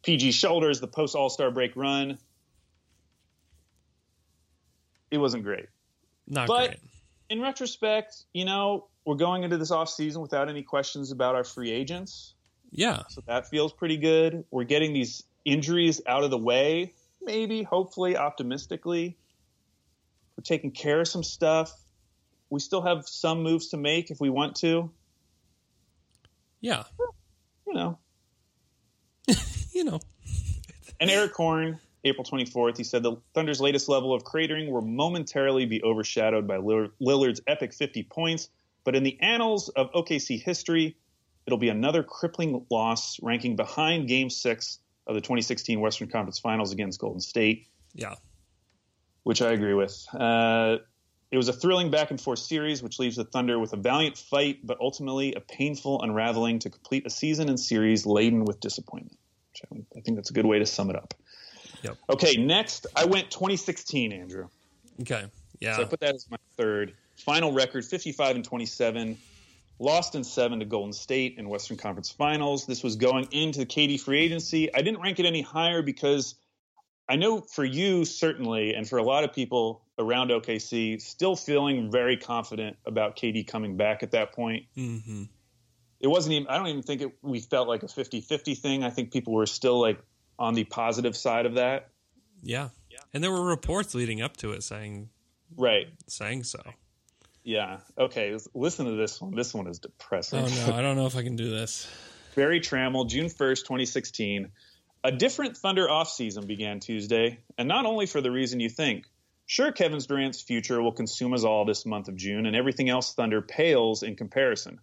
PG 0.03 0.33
shoulders, 0.33 0.81
the 0.81 0.89
post 0.89 1.15
All 1.15 1.29
Star 1.29 1.51
break 1.51 1.77
run. 1.77 2.19
It 5.11 5.19
wasn't 5.19 5.45
great. 5.45 5.67
Not 6.27 6.49
But- 6.49 6.69
great. 6.71 6.81
In 7.29 7.41
retrospect, 7.43 8.25
you 8.33 8.47
know, 8.47 8.89
we're 9.05 9.17
going 9.17 9.43
into 9.43 9.59
this 9.59 9.71
offseason 9.71 10.23
without 10.23 10.49
any 10.49 10.63
questions 10.63 11.11
about 11.13 11.35
our 11.35 11.45
free 11.45 11.71
agents. 11.71 12.35
Yeah. 12.71 13.03
So 13.11 13.21
that 13.27 13.49
feels 13.49 13.73
pretty 13.73 13.99
good. 13.99 14.45
We're 14.51 14.65
getting 14.65 14.95
these 14.95 15.25
injuries 15.45 16.01
out 16.07 16.25
of 16.25 16.31
the 16.31 16.39
way, 16.39 16.95
maybe, 17.21 17.63
hopefully, 17.63 18.17
optimistically. 18.17 19.19
We're 20.37 20.45
taking 20.45 20.71
care 20.71 21.01
of 21.01 21.09
some 21.09 21.23
stuff. 21.23 21.71
We 22.49 22.61
still 22.61 22.83
have 22.83 23.07
some 23.07 23.43
moves 23.43 23.69
to 23.69 23.77
make 23.77 24.11
if 24.11 24.21
we 24.21 24.31
want 24.31 24.57
to. 24.57 24.91
Yeah. 26.63 26.85
You 27.67 27.75
know. 27.75 27.99
You 29.75 29.85
know. 29.85 30.01
And 31.01 31.11
Erik 31.11 31.33
Horne, 31.33 31.81
April 32.05 32.25
24th, 32.25 32.77
he 32.77 32.85
said 32.85 33.03
the 33.03 33.17
Thunder's 33.35 33.59
latest 33.59 33.89
level 33.89 34.13
of 34.13 34.23
cratering 34.23 34.71
will 34.71 34.83
momentarily 34.83 35.65
be 35.65 35.83
overshadowed 35.83 36.47
by 36.47 36.59
Lillard's 36.59 37.41
epic 37.47 37.73
50 37.73 38.03
points, 38.03 38.51
but 38.85 38.95
in 38.95 39.03
the 39.03 39.19
annals 39.23 39.71
of 39.71 39.91
OKC 39.93 40.43
history, 40.43 40.97
it'll 41.47 41.59
be 41.59 41.71
another 41.71 42.03
crippling 42.03 42.67
loss, 42.71 43.19
ranking 43.23 43.57
behind 43.57 44.09
Game 44.09 44.29
6 44.29 44.79
of 45.07 45.15
the 45.15 45.23
2016 45.23 45.81
Western 45.81 46.09
Conference 46.09 46.39
Finals 46.39 46.73
against 46.73 47.01
Golden 47.01 47.21
State. 47.21 47.67
Yeah. 47.95 48.17
which 49.23 49.41
I 49.41 49.53
agree 49.53 49.75
with. 49.75 50.07
Uh, 50.13 50.77
it 51.33 51.39
was 51.39 51.49
a 51.49 51.53
thrilling 51.53 51.91
back 51.91 52.11
and 52.11 52.21
forth 52.21 52.41
series, 52.41 52.83
which 52.83 52.99
leaves 52.99 53.17
the 53.17 53.25
Thunder 53.25 53.59
with 53.59 53.73
a 53.73 53.77
valiant 53.77 54.19
fight, 54.19 54.59
but 54.65 54.79
ultimately 54.81 55.33
a 55.33 55.41
painful 55.41 56.03
unraveling 56.03 56.59
to 56.61 56.71
complete 56.71 57.07
a 57.07 57.11
season 57.11 57.49
and 57.49 57.59
series 57.59 58.05
laden 58.05 58.45
with 58.45 58.61
disappointment. 58.61 59.19
Which 59.53 59.63
I, 59.73 59.99
I 59.99 60.03
think 60.03 60.19
that's 60.19 60.29
a 60.29 60.35
good 60.35 60.45
way 60.45 60.59
to 60.59 60.67
sum 60.67 60.91
it 60.91 60.97
up. 60.97 61.15
Yep. 61.83 61.97
Okay, 62.11 62.37
next 62.37 62.87
I 62.95 63.07
went 63.07 63.31
2016, 63.31 64.13
Andrew. 64.13 64.49
Okay. 65.01 65.25
Yeah. 65.59 65.77
So 65.77 65.83
I 65.83 65.85
put 65.87 66.01
that 66.01 66.15
as 66.15 66.31
my 66.31 66.37
third. 66.59 66.93
Final 67.17 67.53
record 67.53 67.87
55 67.87 68.37
and 68.37 68.45
27. 68.45 69.17
Lost 69.79 70.15
in 70.15 70.23
seven 70.23 70.59
to 70.59 70.67
Golden 70.67 70.93
State 70.93 71.39
in 71.39 71.49
Western 71.49 71.79
Conference 71.79 72.11
Finals. 72.11 72.67
This 72.67 72.85
was 72.85 72.97
going 72.97 73.27
into 73.31 73.61
the 73.61 73.67
KD 73.67 73.99
free 73.99 74.21
agency. 74.21 74.73
I 74.75 74.83
didn't 74.83 75.01
rank 75.01 75.19
it 75.19 75.25
any 75.25 75.41
higher 75.41 75.81
because 75.81 76.35
I 77.09 77.17
know 77.17 77.41
for 77.41 77.65
you 77.65 78.05
certainly, 78.05 78.75
and 78.75 78.89
for 78.89 78.99
a 78.99 79.03
lot 79.03 79.25
of 79.25 79.33
people 79.33 79.83
around 79.99 80.31
OKC, 80.31 81.01
still 81.01 81.37
feeling 81.37 81.91
very 81.91 82.17
confident 82.17 82.77
about 82.87 83.17
KD 83.17 83.47
coming 83.47 83.77
back 83.77 84.03
at 84.03 84.13
that 84.13 84.33
point. 84.33 84.67
Mm-hmm. 84.77 85.25
It 86.01 86.09
wasn't 86.09 86.35
even. 86.35 86.49
I 86.49 86.57
don't 86.57 86.69
even 86.69 86.83
think 86.83 87.03
it, 87.03 87.13
we 87.23 87.41
felt 87.41 87.69
like 87.69 87.83
a 87.83 87.87
50-50 87.87 88.59
thing. 88.59 88.83
I 88.85 88.91
think 88.91 89.13
people 89.13 89.35
were 89.35 89.47
still 89.47 89.81
like 89.81 90.01
on 90.39 90.55
the 90.55 90.65
positive 90.65 91.17
side 91.17 91.47
of 91.47 91.55
that. 91.55 91.91
Yeah. 92.43 92.69
And 93.15 93.23
there 93.23 93.31
were 93.31 93.45
reports 93.45 93.95
leading 93.95 94.23
up 94.23 94.37
to 94.39 94.53
it 94.53 94.63
saying 94.63 95.11
Right. 95.57 95.89
saying 96.09 96.45
so. 96.45 96.63
Yeah. 97.45 97.81
Okay. 97.99 98.37
Listen 98.55 98.87
to 98.87 98.93
this 98.93 99.21
one. 99.21 99.35
This 99.35 99.53
one 99.53 99.67
is 99.67 99.79
depressing. 99.79 100.41
Oh 100.41 100.67
no, 100.67 100.75
I 100.75 100.81
don't 100.81 100.97
know 100.97 101.07
if 101.07 101.17
I 101.17 101.23
can 101.23 101.37
do 101.37 101.51
this. 101.51 101.89
Berry 102.35 102.61
Tramel, 102.61 103.09
June 103.09 103.27
1st, 103.27 103.61
2016. 103.61 104.51
A 105.05 105.11
different 105.11 105.57
Thunder 105.57 105.89
offseason 105.89 106.47
began 106.47 106.79
Tuesday, 106.79 107.41
and 107.59 107.67
not 107.67 107.87
only 107.87 108.07
for 108.07 108.21
the 108.21 108.31
reason 108.31 108.61
you 108.61 108.69
think. 108.69 109.07
Sure, 109.47 109.73
Kevin 109.73 109.99
Durant's 109.99 110.41
future 110.41 110.81
will 110.81 110.93
consume 110.93 111.35
us 111.35 111.43
all 111.43 111.65
this 111.65 111.85
month 111.85 112.07
of 112.07 112.15
June, 112.15 112.47
and 112.47 112.55
everything 112.55 112.89
else 112.89 113.13
Thunder 113.13 113.43
pales 113.43 114.05
in 114.05 114.15
comparison. 114.15 114.79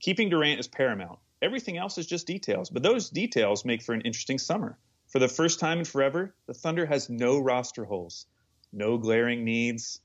Keeping 0.00 0.30
Durant 0.30 0.58
is 0.58 0.66
paramount. 0.66 1.20
Everything 1.40 1.76
else 1.76 1.96
is 1.96 2.08
just 2.08 2.26
details, 2.26 2.70
but 2.70 2.82
those 2.82 3.08
details 3.08 3.64
make 3.64 3.82
for 3.82 3.92
an 3.92 4.00
interesting 4.00 4.38
summer. 4.38 4.76
For 5.06 5.20
the 5.20 5.28
first 5.28 5.60
time 5.60 5.78
in 5.78 5.84
forever, 5.84 6.34
the 6.46 6.54
Thunder 6.54 6.84
has 6.86 7.08
no 7.08 7.38
roster 7.38 7.84
holes, 7.84 8.26
no 8.72 8.98
glaring 8.98 9.44
needs. 9.44 10.00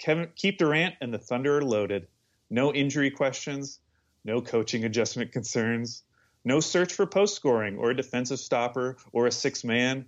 Kevin, 0.00 0.30
keep 0.34 0.58
Durant 0.58 0.96
and 1.00 1.14
the 1.14 1.18
Thunder 1.18 1.58
are 1.58 1.62
loaded. 1.62 2.08
No 2.50 2.74
injury 2.74 3.12
questions, 3.12 3.78
no 4.24 4.40
coaching 4.40 4.84
adjustment 4.84 5.30
concerns, 5.38 6.02
no 6.46 6.60
search 6.60 6.94
for 6.94 7.04
post 7.06 7.34
scoring 7.34 7.76
or 7.76 7.90
a 7.90 7.96
defensive 7.96 8.38
stopper 8.38 8.96
or 9.12 9.26
a 9.26 9.32
six 9.32 9.64
man. 9.64 10.06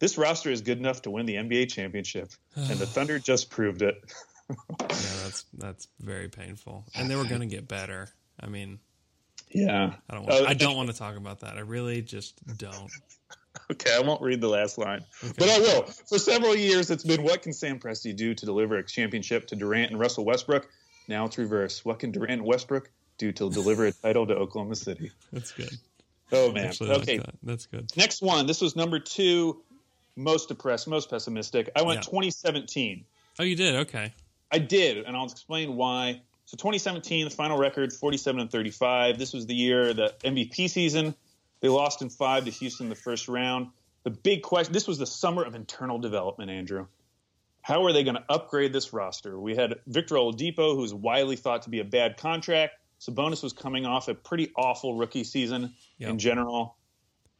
This 0.00 0.18
roster 0.18 0.50
is 0.50 0.60
good 0.60 0.78
enough 0.78 1.00
to 1.02 1.10
win 1.10 1.24
the 1.24 1.36
NBA 1.36 1.70
championship, 1.70 2.32
and 2.54 2.78
the 2.78 2.86
Thunder 2.94 3.18
just 3.18 3.48
proved 3.48 3.80
it. 3.80 3.94
Yeah, 4.50 4.56
that's 4.88 5.44
that's 5.54 5.88
very 6.00 6.28
painful. 6.28 6.84
And 6.94 7.08
they 7.08 7.16
were 7.16 7.24
going 7.24 7.40
to 7.40 7.46
get 7.46 7.66
better. 7.66 8.08
I 8.38 8.48
mean, 8.48 8.78
yeah. 9.50 9.94
I 10.10 10.14
don't 10.14 10.26
want, 10.26 10.44
Uh, 10.44 10.48
I 10.48 10.54
don't 10.54 10.76
want 10.76 10.90
to 10.90 10.96
talk 10.96 11.16
about 11.16 11.40
that. 11.40 11.56
I 11.56 11.60
really 11.60 12.02
just 12.02 12.40
don't. 12.58 12.90
Okay, 13.70 13.90
I 13.96 14.00
won't 14.00 14.20
read 14.20 14.42
the 14.42 14.50
last 14.50 14.76
line, 14.76 15.02
but 15.38 15.48
I 15.48 15.58
will. 15.58 15.84
For 15.84 16.18
several 16.18 16.54
years, 16.54 16.90
it's 16.90 17.02
been 17.02 17.22
what 17.22 17.40
can 17.40 17.54
Sam 17.54 17.80
Presti 17.80 18.14
do 18.14 18.34
to 18.34 18.44
deliver 18.44 18.76
a 18.76 18.84
championship 18.84 19.46
to 19.46 19.56
Durant 19.56 19.90
and 19.90 19.98
Russell 19.98 20.26
Westbrook? 20.26 20.68
Now 21.08 21.24
it's 21.24 21.38
reverse. 21.38 21.82
What 21.82 21.98
can 21.98 22.12
Durant 22.12 22.32
and 22.32 22.44
Westbrook 22.44 22.90
do 23.18 23.32
to 23.32 23.50
deliver 23.50 23.86
a 23.86 23.92
title 23.92 24.26
to 24.26 24.34
Oklahoma 24.34 24.76
City? 24.76 25.10
That's 25.32 25.52
good. 25.52 25.70
Oh 26.32 26.52
man. 26.52 26.66
Actually, 26.66 26.90
I 26.90 26.92
like 26.94 27.02
okay, 27.02 27.18
that. 27.18 27.34
That's 27.42 27.66
good. 27.66 27.90
next 27.96 28.22
one. 28.22 28.46
This 28.46 28.60
was 28.60 28.74
number 28.76 28.98
two, 28.98 29.62
most 30.16 30.48
depressed, 30.48 30.88
most 30.88 31.10
pessimistic. 31.10 31.70
I 31.76 31.82
went 31.82 31.98
Yeah. 31.98 32.02
2017. 32.02 33.04
Oh, 33.38 33.42
you 33.44 33.54
did? 33.56 33.74
Okay. 33.74 34.12
I 34.50 34.58
did, 34.58 34.98
and 35.04 35.16
I'll 35.16 35.26
explain 35.26 35.76
why. 35.76 36.20
So 36.46 36.56
2017, 36.56 37.24
the 37.24 37.30
final 37.30 37.58
record, 37.58 37.92
47 37.92 38.40
and 38.40 38.50
35. 38.50 39.18
This 39.18 39.32
was 39.32 39.46
the 39.46 39.54
year, 39.54 39.92
the 39.92 40.14
MVP 40.24 40.70
season. 40.70 41.14
They 41.60 41.68
lost 41.68 42.02
in 42.02 42.08
five 42.10 42.44
to 42.44 42.50
Houston 42.50 42.86
in 42.86 42.90
the 42.90 42.94
first 42.96 43.28
round. 43.28 43.68
The 44.04 44.10
big 44.10 44.42
question. 44.42 44.72
This 44.72 44.86
was 44.86 44.98
the 44.98 45.06
summer 45.06 45.42
of 45.42 45.54
internal 45.56 45.98
development, 45.98 46.50
Andrew. 46.50 46.86
How 47.62 47.84
are 47.84 47.92
they 47.92 48.04
going 48.04 48.14
to 48.14 48.24
upgrade 48.28 48.72
this 48.72 48.92
roster? 48.92 49.38
We 49.40 49.56
had 49.56 49.80
Victor 49.88 50.14
Oladipo, 50.14 50.76
who's 50.76 50.94
widely 50.94 51.34
thought 51.34 51.62
to 51.62 51.70
be 51.70 51.80
a 51.80 51.84
bad 51.84 52.16
contract. 52.16 52.74
Sabonis 53.00 53.42
was 53.42 53.52
coming 53.52 53.84
off 53.86 54.08
a 54.08 54.14
pretty 54.14 54.52
awful 54.56 54.94
rookie 54.96 55.24
season 55.24 55.74
Yep. 55.98 56.10
in 56.10 56.18
general. 56.18 56.76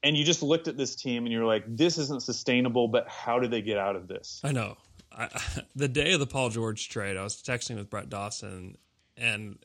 And 0.03 0.17
you 0.17 0.25
just 0.25 0.43
looked 0.43 0.69
at 0.69 0.77
this 0.77 0.95
team 0.95 1.25
and 1.25 1.33
you're 1.33 1.45
like, 1.47 1.65
this 1.67 1.99
isn't 1.99 2.23
sustainable, 2.23 2.89
but 2.89 3.09
how 3.09 3.41
do 3.41 3.49
they 3.49 3.63
get 3.63 3.79
out 3.79 3.97
of 3.97 4.07
this? 4.07 4.41
I 4.45 4.53
know. 4.53 4.77
I, 5.11 5.29
the 5.75 5.89
day 5.89 6.13
of 6.13 6.21
the 6.21 6.27
Paul 6.27 6.51
George 6.51 6.89
trade, 6.89 7.17
I 7.17 7.23
was 7.23 7.43
texting 7.43 7.77
with 7.77 7.89
Brett 7.91 8.09
Dawson, 8.11 8.77
and 9.17 9.59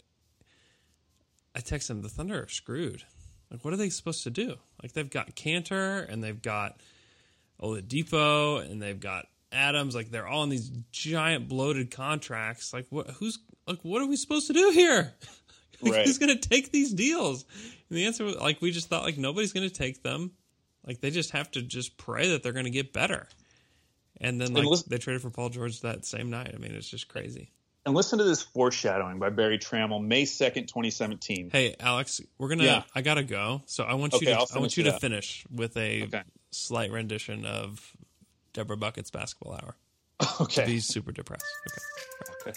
I 1.54 1.60
texted 1.60 1.92
him, 1.92 2.02
"The 2.02 2.10
Thunder 2.10 2.44
are 2.44 2.48
screwed. 2.48 3.04
Like, 3.52 3.66
what 3.66 3.74
are 3.74 3.78
they 3.78 3.90
supposed 3.90 4.24
to 4.24 4.30
do? 4.30 4.56
Like, 4.82 4.94
they've 4.94 5.10
got 5.10 5.36
Kanter, 5.36 6.08
and 6.10 6.24
they've 6.24 6.42
got 6.42 6.80
Oladipo, 7.62 8.66
and 8.66 8.82
they've 8.82 9.00
got 9.00 9.26
Adams. 9.52 9.94
Like, 9.94 10.10
they're 10.10 10.28
all 10.28 10.44
in 10.44 10.50
these 10.50 10.72
giant 10.92 11.50
bloated 11.50 11.92
contracts. 11.92 12.74
Like, 12.74 12.88
what? 12.90 13.10
Who's 13.12 13.40
like, 13.68 13.80
what 13.84 14.02
are 14.02 14.08
we 14.08 14.16
supposed 14.16 14.48
to 14.48 14.54
do 14.54 14.72
here? 14.72 15.14
like, 15.84 15.94
Right. 15.94 16.06
who's 16.06 16.18
going 16.18 16.38
to 16.38 16.50
take 16.50 16.72
these 16.72 16.94
deals? 16.94 17.46
And 17.90 17.98
the 17.98 18.06
answer 18.06 18.24
was 18.24 18.36
like, 18.36 18.62
we 18.62 18.72
just 18.72 18.88
thought 18.90 19.04
like 19.04 19.18
nobody's 19.18 19.54
going 19.54 19.68
to 19.68 19.74
take 19.74 20.04
them. 20.04 20.32
Like, 20.86 21.00
they 21.02 21.12
just 21.12 21.32
have 21.32 21.52
to 21.52 21.62
just 21.62 21.98
pray 21.98 22.30
that 22.30 22.42
they're 22.44 22.54
going 22.54 22.66
to 22.66 22.72
get 22.72 22.92
better. 22.94 23.28
And 24.20 24.40
then 24.40 24.54
like 24.54 24.66
listen- 24.66 24.88
they 24.90 24.98
traded 24.98 25.22
for 25.22 25.30
Paul 25.30 25.50
George 25.50 25.82
that 25.82 26.06
same 26.06 26.30
night. 26.30 26.52
I 26.54 26.58
mean, 26.58 26.72
it's 26.74 26.90
just 26.90 27.08
crazy. 27.08 27.52
And 27.84 27.96
listen 27.96 28.20
to 28.20 28.24
this 28.26 28.44
foreshadowing 28.44 29.18
by 29.18 29.32
Berry 29.32 29.58
Tramel, 29.58 30.06
May 30.06 30.24
2nd, 30.26 30.68
2017. 30.68 31.50
Hey, 31.52 31.76
Alex, 31.80 32.22
we're 32.38 32.50
gonna. 32.50 32.64
Yeah. 32.64 32.84
I 32.94 33.02
gotta 33.02 33.24
go. 33.24 33.64
So 33.66 33.84
I 33.84 33.96
want 33.96 34.14
Okay, 34.14 34.28
you 34.30 34.36
to. 34.36 34.48
I 34.56 34.60
want 34.60 34.78
you 34.78 34.84
to 34.84 35.00
finish 35.00 35.44
with 35.52 35.76
a 35.78 36.04
Okay. 36.04 36.22
slight 36.52 36.92
rendition 36.92 37.44
of 37.44 37.96
Deborah 38.54 38.78
Bucket's 38.78 39.10
basketball 39.10 39.54
hour. 39.54 39.76
Okay. 40.42 40.66
Be 40.68 40.80
super 40.80 41.12
depressed. 41.12 41.44
Okay. 42.46 42.54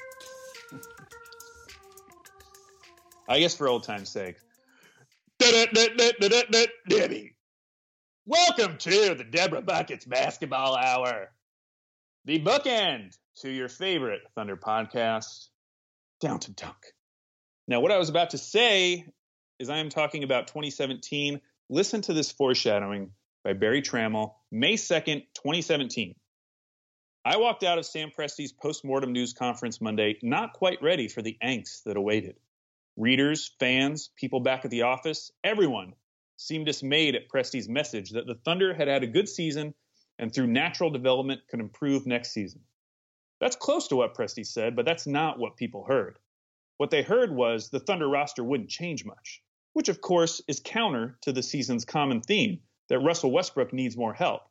I 3.26 3.40
guess 3.40 3.54
for 3.54 3.68
old 3.68 3.84
time's 3.84 4.10
sake. 4.10 4.36
Debbie. 6.88 7.34
Welcome 8.26 8.76
to 8.78 9.14
the 9.14 9.24
Deborah 9.24 9.62
Buckets 9.62 10.04
Basketball 10.04 10.76
Hour. 10.76 11.30
The 12.26 12.40
bookend 12.40 13.16
to 13.40 13.50
your 13.50 13.70
favorite 13.70 14.20
Thunder 14.34 14.56
podcast, 14.56 15.48
Down 16.20 16.38
to 16.40 16.52
Dunk. 16.52 16.76
Now, 17.66 17.80
what 17.80 17.92
I 17.92 17.98
was 17.98 18.10
about 18.10 18.30
to 18.30 18.38
say 18.38 19.06
is 19.58 19.70
I 19.70 19.78
am 19.78 19.88
talking 19.88 20.22
about 20.22 20.48
2017. 20.48 21.40
Listen 21.70 22.02
to 22.02 22.12
this 22.12 22.30
foreshadowing 22.30 23.10
by 23.42 23.54
Berry 23.54 23.80
Tramel, 23.80 24.34
May 24.52 24.74
2nd, 24.74 25.24
2017. 25.34 26.14
I 27.24 27.38
walked 27.38 27.64
out 27.64 27.78
of 27.78 27.86
Sam 27.86 28.10
Presti's 28.10 28.52
postmortem 28.52 29.12
news 29.12 29.32
conference 29.32 29.80
Monday 29.80 30.18
not 30.22 30.52
quite 30.52 30.82
ready 30.82 31.08
for 31.08 31.22
the 31.22 31.38
angst 31.42 31.84
that 31.84 31.96
awaited. 31.96 32.36
Readers, 32.96 33.54
fans, 33.58 34.10
people 34.16 34.40
back 34.40 34.64
at 34.64 34.70
the 34.70 34.82
office, 34.82 35.32
everyone 35.42 35.94
seemed 36.36 36.66
dismayed 36.66 37.14
at 37.14 37.28
Presti's 37.28 37.68
message 37.68 38.10
that 38.10 38.26
the 38.26 38.36
Thunder 38.44 38.74
had 38.74 38.88
had 38.88 39.02
a 39.02 39.08
good 39.08 39.28
season 39.28 39.74
and 40.18 40.32
through 40.32 40.46
natural 40.46 40.90
development 40.90 41.40
could 41.48 41.60
improve 41.60 42.06
next 42.06 42.32
season. 42.32 42.60
That's 43.40 43.56
close 43.56 43.88
to 43.88 43.96
what 43.96 44.14
Presti 44.14 44.46
said, 44.46 44.76
but 44.76 44.84
that's 44.84 45.06
not 45.06 45.38
what 45.38 45.56
people 45.56 45.84
heard. 45.84 46.18
What 46.76 46.90
they 46.90 47.02
heard 47.02 47.34
was 47.34 47.68
the 47.68 47.80
Thunder 47.80 48.08
roster 48.08 48.44
wouldn't 48.44 48.70
change 48.70 49.04
much, 49.04 49.42
which 49.72 49.88
of 49.88 50.00
course 50.00 50.40
is 50.48 50.60
counter 50.64 51.18
to 51.22 51.32
the 51.32 51.42
season's 51.42 51.84
common 51.84 52.20
theme 52.20 52.60
that 52.88 53.00
Russell 53.00 53.32
Westbrook 53.32 53.72
needs 53.72 53.96
more 53.96 54.14
help. 54.14 54.42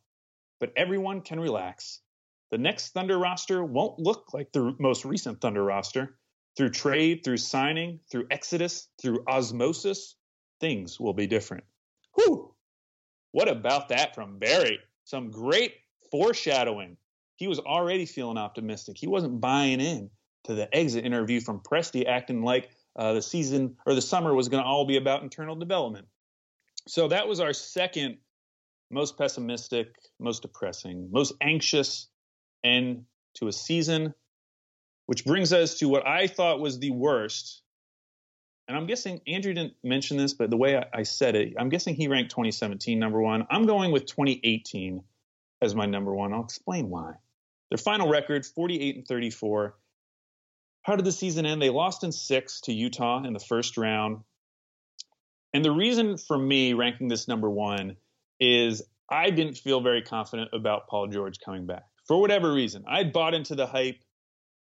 But 0.59 0.73
everyone 0.75 1.21
can 1.21 1.39
relax. 1.39 2.01
The 2.51 2.57
next 2.57 2.89
Thunder 2.89 3.17
roster 3.17 3.63
won't 3.63 3.99
look 3.99 4.33
like 4.33 4.51
the 4.51 4.75
most 4.79 5.05
recent 5.05 5.41
Thunder 5.41 5.63
roster. 5.63 6.17
Through 6.55 6.69
trade, 6.69 7.21
through 7.23 7.37
signing, 7.37 7.99
through 8.11 8.27
exodus, 8.29 8.87
through 9.01 9.23
osmosis, 9.27 10.15
things 10.59 10.99
will 10.99 11.13
be 11.13 11.27
different. 11.27 11.63
Whew! 12.15 12.53
What 13.31 13.47
about 13.47 13.89
that 13.89 14.13
from 14.13 14.37
Berry? 14.37 14.79
Some 15.03 15.31
great 15.31 15.73
foreshadowing. 16.11 16.97
He 17.37 17.47
was 17.47 17.59
already 17.59 18.05
feeling 18.05 18.37
optimistic. 18.37 18.97
He 18.97 19.07
wasn't 19.07 19.41
buying 19.41 19.81
in 19.81 20.11
to 20.43 20.53
the 20.53 20.73
exit 20.75 21.05
interview 21.05 21.41
from 21.41 21.59
Presti, 21.59 22.07
acting 22.07 22.43
like 22.43 22.69
uh, 22.95 23.13
the 23.13 23.21
season 23.21 23.75
or 23.87 23.95
the 23.95 24.01
summer 24.01 24.35
was 24.35 24.49
going 24.49 24.61
to 24.61 24.67
all 24.67 24.85
be 24.85 24.97
about 24.97 25.23
internal 25.23 25.55
development. 25.55 26.07
So 26.87 27.07
that 27.07 27.27
was 27.27 27.39
our 27.39 27.53
second 27.53 28.17
most 28.91 29.17
pessimistic, 29.17 29.95
most 30.19 30.43
depressing, 30.43 31.09
most 31.11 31.33
anxious 31.41 32.07
end 32.63 33.05
to 33.35 33.47
a 33.47 33.51
season, 33.51 34.13
which 35.05 35.25
brings 35.25 35.53
us 35.53 35.79
to 35.79 35.89
what 35.89 36.07
I 36.07 36.27
thought 36.27 36.59
was 36.59 36.79
the 36.79 36.91
worst. 36.91 37.61
And 38.67 38.77
I'm 38.77 38.85
guessing 38.85 39.21
Andrew 39.27 39.53
didn't 39.53 39.73
mention 39.83 40.17
this, 40.17 40.33
but 40.33 40.49
the 40.49 40.57
way 40.57 40.77
I, 40.77 40.85
I 40.93 41.03
said 41.03 41.35
it, 41.35 41.53
I'm 41.59 41.69
guessing 41.69 41.95
he 41.95 42.07
ranked 42.07 42.31
2017 42.31 42.97
number 42.97 43.21
one. 43.21 43.45
I'm 43.49 43.65
going 43.65 43.91
with 43.91 44.05
2018 44.05 45.03
as 45.61 45.75
my 45.75 45.85
number 45.85 46.13
one. 46.13 46.33
I'll 46.33 46.43
explain 46.43 46.89
why. 46.89 47.13
Their 47.69 47.77
final 47.77 48.07
record, 48.07 48.45
48 48.45 48.95
and 48.95 49.07
34. 49.07 49.75
How 50.83 50.95
did 50.95 51.05
the 51.05 51.11
season 51.11 51.45
end? 51.45 51.61
They 51.61 51.69
lost 51.69 52.03
in 52.03 52.11
six 52.11 52.61
to 52.61 52.73
Utah 52.73 53.23
in 53.23 53.33
the 53.33 53.39
first 53.39 53.77
round. 53.77 54.19
And 55.53 55.63
the 55.63 55.71
reason 55.71 56.17
for 56.17 56.37
me 56.37 56.73
ranking 56.73 57.07
this 57.07 57.27
number 57.27 57.49
one 57.49 57.95
is 58.39 58.83
I 59.09 59.29
didn't 59.29 59.57
feel 59.57 59.81
very 59.81 60.01
confident 60.01 60.49
about 60.53 60.87
Paul 60.87 61.07
George 61.07 61.39
coming 61.39 61.65
back 61.65 61.83
for 62.05 62.19
whatever 62.19 62.51
reason. 62.51 62.83
I 62.87 63.03
bought 63.03 63.33
into 63.33 63.55
the 63.55 63.67
hype. 63.67 64.03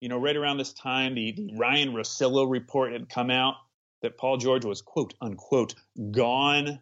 You 0.00 0.08
know, 0.08 0.18
right 0.18 0.36
around 0.36 0.58
this 0.58 0.72
time, 0.72 1.14
the, 1.14 1.32
the 1.32 1.56
Ryan 1.56 1.94
Russillo 1.94 2.50
report 2.50 2.92
had 2.92 3.08
come 3.08 3.30
out 3.30 3.54
that 4.02 4.18
Paul 4.18 4.38
George 4.38 4.64
was 4.64 4.82
quote 4.82 5.14
unquote 5.20 5.74
gone. 6.10 6.80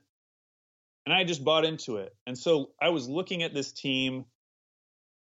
And 1.07 1.15
I 1.15 1.25
just 1.25 1.45
bought 1.45 1.65
into 1.65 1.97
it. 1.97 2.15
And 2.27 2.39
so 2.39 2.71
I 2.81 2.91
was 2.91 3.09
looking 3.09 3.43
at 3.43 3.55
this 3.55 3.73
team 3.73 4.27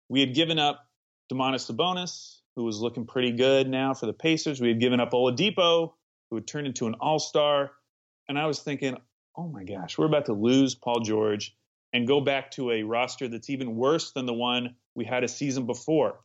We 0.08 0.20
had 0.20 0.34
given 0.34 0.58
up 0.58 0.86
Domantas 1.32 1.70
Sabonis, 1.70 2.40
who 2.56 2.64
was 2.64 2.80
looking 2.80 3.06
pretty 3.06 3.32
good 3.32 3.68
now 3.68 3.94
for 3.94 4.06
the 4.06 4.12
Pacers. 4.12 4.60
We 4.60 4.68
had 4.68 4.80
given 4.80 5.00
up 5.00 5.12
Oladipo, 5.12 5.92
who 6.30 6.36
had 6.36 6.46
turned 6.46 6.66
into 6.66 6.88
an 6.88 6.94
all-star. 7.00 7.72
And 8.28 8.38
I 8.38 8.46
was 8.46 8.60
thinking, 8.60 8.96
oh 9.36 9.48
my 9.48 9.64
gosh, 9.64 9.98
we're 9.98 10.06
about 10.06 10.26
to 10.26 10.34
lose 10.34 10.74
Paul 10.74 11.00
George 11.00 11.56
and 11.92 12.08
go 12.08 12.20
back 12.20 12.52
to 12.52 12.72
a 12.72 12.82
roster 12.82 13.28
that's 13.28 13.50
even 13.50 13.76
worse 13.76 14.12
than 14.12 14.26
the 14.26 14.34
one 14.34 14.76
we 14.94 15.04
had 15.04 15.24
a 15.24 15.28
season 15.28 15.66
before. 15.66 16.20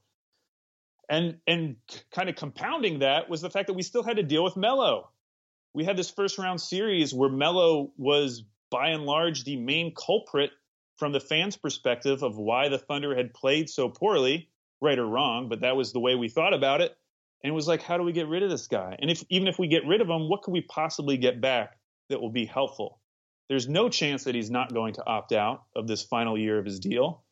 And 1.09 1.37
and 1.45 1.75
kind 2.11 2.29
of 2.29 2.35
compounding 2.35 2.99
that 2.99 3.29
was 3.29 3.41
the 3.41 3.49
fact 3.49 3.67
that 3.67 3.73
we 3.73 3.83
still 3.83 4.03
had 4.03 4.17
to 4.17 4.23
deal 4.23 4.43
with 4.43 4.55
Melo. 4.55 5.09
We 5.73 5.83
had 5.83 5.97
this 5.97 6.09
first 6.09 6.37
round 6.37 6.61
series 6.61 7.13
where 7.13 7.29
Melo 7.29 7.91
was 7.97 8.43
by 8.71 8.89
and 8.89 9.03
large 9.03 9.43
the 9.43 9.57
main 9.57 9.93
culprit 9.93 10.51
from 10.97 11.11
the 11.11 11.19
fans' 11.19 11.57
perspective 11.57 12.23
of 12.23 12.37
why 12.37 12.69
the 12.69 12.77
Thunder 12.77 13.15
had 13.15 13.33
played 13.33 13.69
so 13.69 13.89
poorly, 13.89 14.49
right 14.81 14.97
or 14.97 15.05
wrong, 15.05 15.49
but 15.49 15.61
that 15.61 15.75
was 15.75 15.91
the 15.91 15.99
way 15.99 16.15
we 16.15 16.29
thought 16.29 16.53
about 16.53 16.81
it. 16.81 16.95
And 17.43 17.51
it 17.51 17.53
was 17.53 17.67
like, 17.67 17.81
how 17.81 17.97
do 17.97 18.03
we 18.03 18.13
get 18.13 18.27
rid 18.27 18.43
of 18.43 18.49
this 18.49 18.67
guy? 18.67 18.95
And 18.99 19.11
if 19.11 19.23
even 19.29 19.47
if 19.47 19.59
we 19.59 19.67
get 19.67 19.85
rid 19.85 20.01
of 20.01 20.09
him, 20.09 20.29
what 20.29 20.41
could 20.41 20.51
we 20.51 20.61
possibly 20.61 21.17
get 21.17 21.41
back 21.41 21.77
that 22.09 22.21
will 22.21 22.31
be 22.31 22.45
helpful? 22.45 22.99
There's 23.49 23.67
no 23.67 23.89
chance 23.89 24.23
that 24.23 24.33
he's 24.33 24.49
not 24.49 24.73
going 24.73 24.95
to 24.95 25.05
opt 25.05 25.31
out 25.33 25.63
of 25.75 25.87
this 25.87 26.01
final 26.01 26.37
year 26.37 26.57
of 26.57 26.65
his 26.65 26.79
deal. 26.79 27.24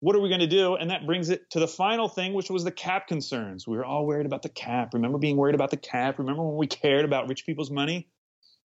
What 0.00 0.16
are 0.16 0.20
we 0.20 0.28
going 0.28 0.40
to 0.40 0.46
do? 0.46 0.76
And 0.76 0.90
that 0.90 1.06
brings 1.06 1.28
it 1.28 1.50
to 1.50 1.60
the 1.60 1.68
final 1.68 2.08
thing, 2.08 2.32
which 2.32 2.48
was 2.48 2.64
the 2.64 2.70
cap 2.70 3.06
concerns. 3.06 3.66
We 3.66 3.76
were 3.76 3.84
all 3.84 4.06
worried 4.06 4.26
about 4.26 4.42
the 4.42 4.48
cap. 4.48 4.94
Remember 4.94 5.18
being 5.18 5.36
worried 5.36 5.54
about 5.54 5.70
the 5.70 5.76
cap? 5.76 6.18
Remember 6.18 6.42
when 6.42 6.56
we 6.56 6.66
cared 6.66 7.04
about 7.04 7.28
rich 7.28 7.44
people's 7.44 7.70
money? 7.70 8.08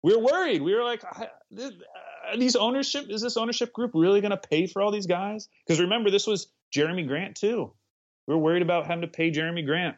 We 0.03 0.15
were 0.15 0.23
worried. 0.23 0.61
We 0.61 0.75
were 0.75 0.85
like, 0.85 1.03
uh, 1.05 1.27
these 2.37 2.57
ownership 2.57 3.07
is 3.09 3.23
this 3.23 3.37
ownership 3.37 3.73
group 3.73 3.93
really 3.95 4.21
going 4.21 4.33
to 4.33 4.37
pay 4.37 4.67
for 4.67 4.83
all 4.83 4.91
these 4.91 5.07
guys? 5.07 5.49
Because 5.67 5.81
remember, 5.81 6.11
this 6.11 6.27
was 6.27 6.49
Jerami 6.75 7.07
Grant 7.07 7.37
too. 7.37 7.73
We 8.27 8.35
were 8.35 8.41
worried 8.41 8.63
about 8.63 8.87
having 8.87 9.03
to 9.03 9.09
pay 9.09 9.31
Jerami 9.31 9.65
Grant. 9.65 9.97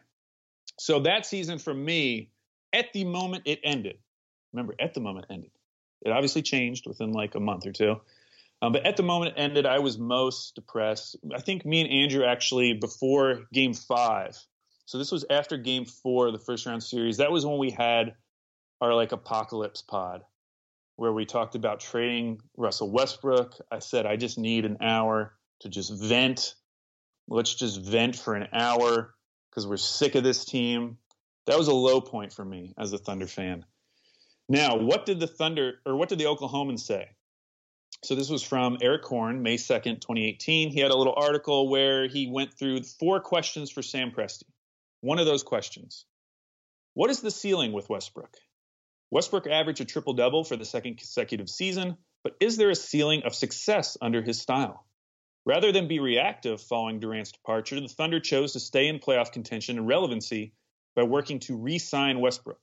So 0.79 1.01
that 1.01 1.25
season 1.25 1.59
for 1.59 1.73
me, 1.73 2.29
at 2.73 2.93
the 2.93 3.03
moment 3.03 3.43
it 3.45 3.59
ended. 3.63 3.97
Remember, 4.53 4.75
at 4.79 4.93
the 4.93 4.99
moment 4.99 5.25
it 5.29 5.33
ended. 5.33 5.51
It 6.05 6.11
obviously 6.11 6.41
changed 6.41 6.85
within 6.87 7.11
like 7.11 7.35
a 7.35 7.39
month 7.39 7.65
or 7.65 7.71
two. 7.71 7.99
Um, 8.65 8.71
but 8.71 8.83
at 8.83 8.97
the 8.97 9.03
moment 9.03 9.37
it 9.37 9.39
ended, 9.39 9.67
I 9.67 9.77
was 9.77 9.99
most 9.99 10.55
depressed. 10.55 11.17
I 11.33 11.39
think 11.39 11.65
me 11.65 11.81
and 11.81 11.91
Andrew 11.91 12.25
actually 12.25 12.73
before 12.73 13.43
game 13.53 13.75
five. 13.75 14.35
So 14.85 14.97
this 14.97 15.11
was 15.11 15.23
after 15.29 15.57
game 15.57 15.85
four 15.85 16.31
the 16.31 16.39
first 16.39 16.65
round 16.65 16.81
series. 16.81 17.17
That 17.17 17.31
was 17.31 17.45
when 17.45 17.59
we 17.59 17.69
had 17.69 18.15
our 18.81 18.95
like 18.95 19.11
apocalypse 19.11 19.83
pod 19.83 20.21
where 20.95 21.13
we 21.13 21.25
talked 21.25 21.53
about 21.53 21.79
trading 21.79 22.39
Russell 22.57 22.89
Westbrook. 22.89 23.53
I 23.69 23.79
said, 23.79 24.07
I 24.07 24.15
just 24.15 24.39
need 24.39 24.65
an 24.65 24.77
hour 24.81 25.35
to 25.59 25.69
just 25.69 25.93
vent. 25.93 26.55
Let's 27.27 27.53
just 27.53 27.79
vent 27.81 28.15
for 28.15 28.33
an 28.33 28.47
hour 28.51 29.13
because 29.51 29.67
we're 29.67 29.77
sick 29.77 30.15
of 30.15 30.23
this 30.23 30.43
team. 30.43 30.97
That 31.45 31.59
was 31.59 31.67
a 31.67 31.73
low 31.73 32.01
point 32.01 32.33
for 32.33 32.43
me 32.43 32.73
as 32.79 32.93
a 32.93 32.97
Thunder 32.97 33.27
fan. 33.27 33.63
Now, 34.49 34.77
what 34.77 35.05
did 35.05 35.19
the 35.19 35.27
Thunder 35.27 35.81
or 35.85 35.95
what 35.95 36.09
did 36.09 36.17
the 36.17 36.25
Oklahomans 36.25 36.79
say? 36.79 37.09
So 38.05 38.13
this 38.13 38.29
was 38.29 38.43
from 38.43 38.77
Erik 38.81 39.03
Horne, 39.03 39.41
May 39.41 39.57
2nd, 39.57 39.99
2018. 39.99 40.69
He 40.69 40.79
had 40.79 40.91
a 40.91 40.95
little 40.95 41.15
article 41.17 41.69
where 41.69 42.07
he 42.07 42.27
went 42.27 42.53
through 42.53 42.83
four 42.83 43.19
questions 43.19 43.71
for 43.71 43.81
Sam 43.81 44.11
Presti. 44.11 44.43
One 45.01 45.17
of 45.17 45.25
those 45.25 45.41
questions 45.41 46.05
What 46.93 47.09
is 47.09 47.21
the 47.21 47.31
ceiling 47.31 47.73
with 47.73 47.89
Westbrook? 47.89 48.37
Westbrook 49.09 49.47
averaged 49.47 49.81
a 49.81 49.85
triple 49.85 50.13
double 50.13 50.43
for 50.43 50.55
the 50.55 50.65
second 50.65 50.97
consecutive 50.97 51.49
season, 51.49 51.97
but 52.23 52.35
is 52.39 52.57
there 52.57 52.69
a 52.69 52.75
ceiling 52.75 53.23
of 53.23 53.33
success 53.33 53.97
under 53.99 54.21
his 54.21 54.39
style? 54.39 54.85
Rather 55.43 55.71
than 55.71 55.87
be 55.87 55.99
reactive 55.99 56.61
following 56.61 56.99
Durant's 56.99 57.31
departure, 57.31 57.81
the 57.81 57.87
Thunder 57.87 58.19
chose 58.19 58.53
to 58.53 58.59
stay 58.59 58.87
in 58.87 58.99
playoff 58.99 59.31
contention 59.31 59.79
and 59.79 59.87
relevancy 59.87 60.53
by 60.95 61.01
working 61.01 61.39
to 61.39 61.57
re-sign 61.57 62.19
Westbrook. 62.19 62.61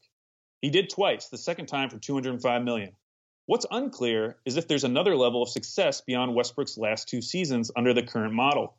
He 0.61 0.71
did 0.71 0.89
twice, 0.89 1.31
the 1.31 1.37
second 1.37 1.67
time 1.67 1.91
for 1.91 1.99
205 1.99 2.63
million. 2.63 2.93
What's 3.47 3.67
unclear 3.71 4.37
is 4.45 4.57
if 4.57 4.69
there's 4.69 4.85
another 4.85 5.17
level 5.17 5.43
of 5.43 5.49
success 5.49 6.01
beyond 6.01 6.35
Westbrook's 6.35 6.79
last 6.79 7.09
two 7.09 7.21
seasons 7.21 7.73
under 7.75 7.93
the 7.93 8.05
current 8.05 8.33
model. 8.33 8.77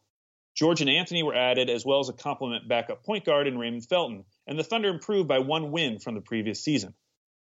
George 0.55 0.79
and 0.79 0.89
Anthony 0.89 1.21
were 1.21 1.35
added, 1.35 1.69
as 1.69 1.85
well 1.85 1.99
as 1.99 2.07
a 2.07 2.13
complement 2.13 2.67
backup 2.67 3.03
point 3.03 3.25
guard 3.25 3.47
in 3.47 3.57
Raymond 3.57 3.85
Felton, 3.85 4.23
and 4.47 4.57
the 4.57 4.63
Thunder 4.63 4.87
improved 4.89 5.27
by 5.27 5.39
one 5.39 5.71
win 5.71 5.99
from 5.99 6.15
the 6.15 6.21
previous 6.21 6.63
season. 6.63 6.93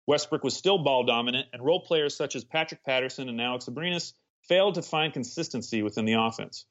Westbrook 0.07 0.43
was 0.43 0.57
still 0.57 0.79
ball 0.79 1.05
dominant, 1.05 1.49
and 1.53 1.63
role 1.63 1.81
players 1.81 2.17
such 2.17 2.37
as 2.37 2.45
Patrick 2.45 2.83
Patterson 2.85 3.29
and 3.29 3.41
Alex 3.41 3.67
Abrines 3.67 4.15
failed 4.49 4.77
to 4.77 4.83
find 4.83 5.13
consistency 5.13 5.83
within 5.83 6.07
the 6.07 6.15
offense. 6.15 6.65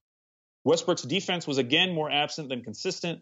Westbrook's 0.63 1.03
defense 1.03 1.45
was 1.45 1.59
again 1.59 1.93
more 1.93 2.09
absent 2.09 2.49
than 2.49 2.63
consistent, 2.63 3.21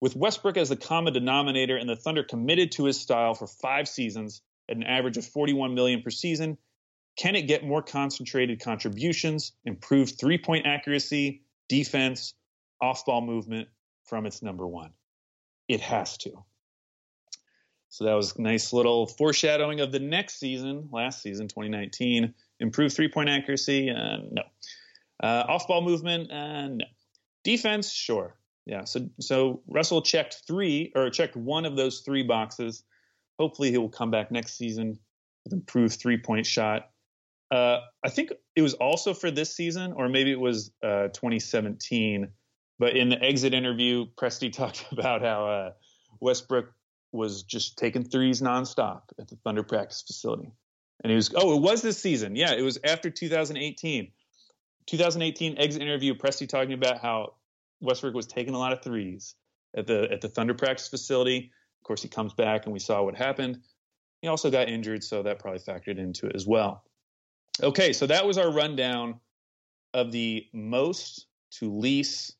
with 0.00 0.14
Westbrook 0.14 0.56
as 0.56 0.68
the 0.68 0.76
common 0.76 1.12
denominator 1.12 1.76
and 1.76 1.88
the 1.88 1.96
Thunder 1.96 2.22
committed 2.22 2.70
to 2.72 2.84
his 2.84 3.00
style 3.00 3.34
for 3.34 3.48
five 3.48 3.88
seasons 3.88 4.42
at 4.68 4.76
an 4.76 4.84
average 4.84 5.16
of 5.16 5.26
41 5.26 5.74
million 5.74 6.02
per 6.02 6.10
season. 6.10 6.56
Can 7.18 7.34
it 7.34 7.42
get 7.42 7.64
more 7.64 7.82
concentrated 7.82 8.60
contributions, 8.60 9.52
improved 9.64 10.18
three-point 10.20 10.66
accuracy, 10.66 11.42
defense, 11.68 12.34
off-ball 12.80 13.22
movement 13.22 13.68
from 14.04 14.24
its 14.24 14.40
number 14.40 14.66
one? 14.66 14.92
It 15.66 15.80
has 15.80 16.16
to. 16.18 16.44
So 17.90 18.04
that 18.04 18.14
was 18.14 18.38
nice 18.38 18.72
little 18.72 19.06
foreshadowing 19.06 19.80
of 19.80 19.90
the 19.90 19.98
next 19.98 20.38
season, 20.38 20.88
last 20.92 21.22
season, 21.22 21.48
2019. 21.48 22.34
Improved 22.60 22.94
three 22.94 23.08
point 23.08 23.28
accuracy? 23.28 23.90
Uh, 23.90 24.18
no. 24.30 24.42
Uh, 25.20 25.44
off 25.48 25.66
ball 25.66 25.82
movement? 25.82 26.30
Uh, 26.30 26.68
no. 26.68 26.84
Defense? 27.42 27.90
Sure. 27.90 28.36
Yeah. 28.66 28.84
So 28.84 29.08
so 29.20 29.62
Russell 29.66 30.02
checked 30.02 30.42
three 30.46 30.92
or 30.94 31.10
checked 31.10 31.34
one 31.34 31.64
of 31.64 31.76
those 31.76 32.00
three 32.00 32.22
boxes. 32.22 32.84
Hopefully 33.38 33.70
he 33.70 33.78
will 33.78 33.88
come 33.88 34.10
back 34.10 34.30
next 34.30 34.58
season 34.58 34.98
with 35.44 35.54
improved 35.54 35.98
three 35.98 36.18
point 36.18 36.46
shot. 36.46 36.90
Uh, 37.50 37.78
I 38.04 38.10
think 38.10 38.32
it 38.56 38.62
was 38.62 38.74
also 38.74 39.14
for 39.14 39.30
this 39.30 39.54
season, 39.54 39.92
or 39.92 40.08
maybe 40.08 40.30
it 40.30 40.40
was 40.40 40.70
uh, 40.82 41.08
2017. 41.08 42.28
But 42.78 42.96
in 42.96 43.08
the 43.08 43.22
exit 43.22 43.54
interview, 43.54 44.06
Presti 44.16 44.52
talked 44.52 44.84
about 44.92 45.22
how 45.22 45.48
uh, 45.48 45.72
Westbrook 46.20 46.72
was 47.12 47.42
just 47.42 47.78
taking 47.78 48.04
threes 48.04 48.42
nonstop 48.42 49.02
at 49.18 49.28
the 49.28 49.36
Thunder 49.36 49.62
practice 49.62 50.02
facility. 50.02 50.52
And 51.02 51.10
he 51.10 51.16
was, 51.16 51.32
oh, 51.34 51.56
it 51.56 51.62
was 51.62 51.80
this 51.80 51.98
season. 51.98 52.36
Yeah, 52.36 52.52
it 52.52 52.62
was 52.62 52.78
after 52.84 53.08
2018. 53.08 54.12
2018 54.86 55.58
exit 55.58 55.82
interview, 55.82 56.14
Presti 56.14 56.48
talking 56.48 56.72
about 56.72 56.98
how 57.00 57.34
Westbrook 57.80 58.14
was 58.14 58.26
taking 58.26 58.54
a 58.54 58.58
lot 58.58 58.72
of 58.72 58.82
threes 58.82 59.34
at 59.76 59.86
the 59.86 60.10
at 60.10 60.20
the 60.20 60.28
Thunder 60.28 60.54
practice 60.54 60.88
facility. 60.88 61.52
Of 61.80 61.86
course, 61.86 62.02
he 62.02 62.08
comes 62.08 62.34
back 62.34 62.64
and 62.64 62.72
we 62.72 62.78
saw 62.78 63.02
what 63.02 63.14
happened. 63.14 63.58
He 64.22 64.28
also 64.28 64.50
got 64.50 64.68
injured, 64.68 65.04
so 65.04 65.22
that 65.22 65.38
probably 65.38 65.60
factored 65.60 65.98
into 65.98 66.26
it 66.26 66.34
as 66.34 66.46
well. 66.46 66.82
Okay, 67.62 67.92
so 67.92 68.06
that 68.06 68.26
was 68.26 68.38
our 68.38 68.50
rundown 68.50 69.20
of 69.94 70.12
the 70.12 70.46
most 70.52 71.26
to 71.52 71.76
least 71.76 72.36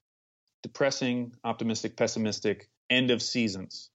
depressing, 0.63 1.33
optimistic, 1.45 1.97
pessimistic 1.97 2.69
end 2.91 3.11
of 3.11 3.23
seasons 3.23 3.91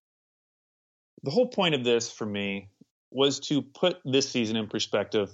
the 1.23 1.31
whole 1.31 1.47
point 1.47 1.73
of 1.73 1.83
this 1.83 2.11
for 2.11 2.25
me 2.25 2.69
was 3.09 3.39
to 3.39 3.61
put 3.61 3.97
this 4.05 4.29
season 4.29 4.57
in 4.57 4.67
perspective 4.67 5.31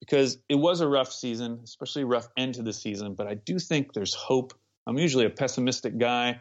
because 0.00 0.38
it 0.48 0.54
was 0.54 0.80
a 0.80 0.88
rough 0.88 1.12
season, 1.12 1.60
especially 1.62 2.04
rough 2.04 2.28
end 2.36 2.54
to 2.54 2.62
the 2.62 2.72
season. 2.72 3.14
But 3.14 3.26
I 3.26 3.34
do 3.34 3.58
think 3.58 3.92
there's 3.92 4.14
hope. 4.14 4.54
I'm 4.86 4.98
usually 4.98 5.26
a 5.26 5.30
pessimistic 5.30 5.98
guy, 5.98 6.40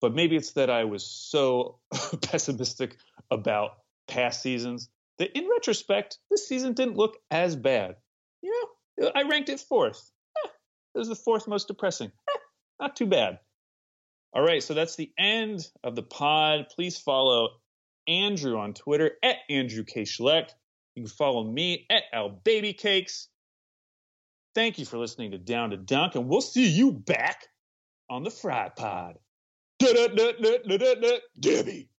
but 0.00 0.14
maybe 0.14 0.36
it's 0.36 0.52
that 0.52 0.68
I 0.68 0.84
was 0.84 1.04
so 1.04 1.78
pessimistic 2.22 2.96
about 3.30 3.78
past 4.06 4.42
seasons 4.42 4.90
that 5.18 5.36
in 5.36 5.48
retrospect, 5.48 6.18
this 6.30 6.48
season 6.48 6.74
didn't 6.74 6.96
look 6.96 7.16
as 7.30 7.56
bad. 7.56 7.96
You 8.42 8.68
know, 8.98 9.12
I 9.14 9.22
ranked 9.22 9.48
it 9.48 9.60
fourth. 9.60 10.10
Eh, 10.44 10.48
it 10.94 10.98
was 10.98 11.08
the 11.08 11.14
fourth 11.14 11.48
most 11.48 11.68
depressing. 11.68 12.08
Eh, 12.08 12.38
not 12.80 12.96
too 12.96 13.06
bad. 13.06 13.38
All 14.32 14.42
right, 14.42 14.62
so 14.62 14.74
that's 14.74 14.96
the 14.96 15.10
end 15.18 15.66
of 15.82 15.96
the 15.96 16.02
pod. 16.02 16.66
Please 16.74 16.98
follow 16.98 17.48
Andrew 18.06 18.58
on 18.58 18.74
Twitter 18.74 19.12
at 19.22 19.36
Andrew 19.48 19.84
K. 19.84 20.02
Schlecht. 20.02 20.50
You 20.94 21.02
can 21.02 21.10
follow 21.10 21.44
me 21.44 21.86
at 21.90 22.02
Al 22.12 22.30
Baby 22.30 22.72
Cakes. 22.72 23.28
Thank 24.54 24.78
you 24.78 24.84
for 24.86 24.98
listening 24.98 25.32
to 25.32 25.38
Down 25.38 25.70
to 25.70 25.76
Dunk, 25.76 26.14
and 26.14 26.28
we'll 26.28 26.40
see 26.40 26.66
you 26.66 26.92
back 26.92 27.46
on 28.08 28.22
the 28.22 28.30
Fry 28.30 28.70
Pod. 28.74 29.18
Debbie. 31.38 31.90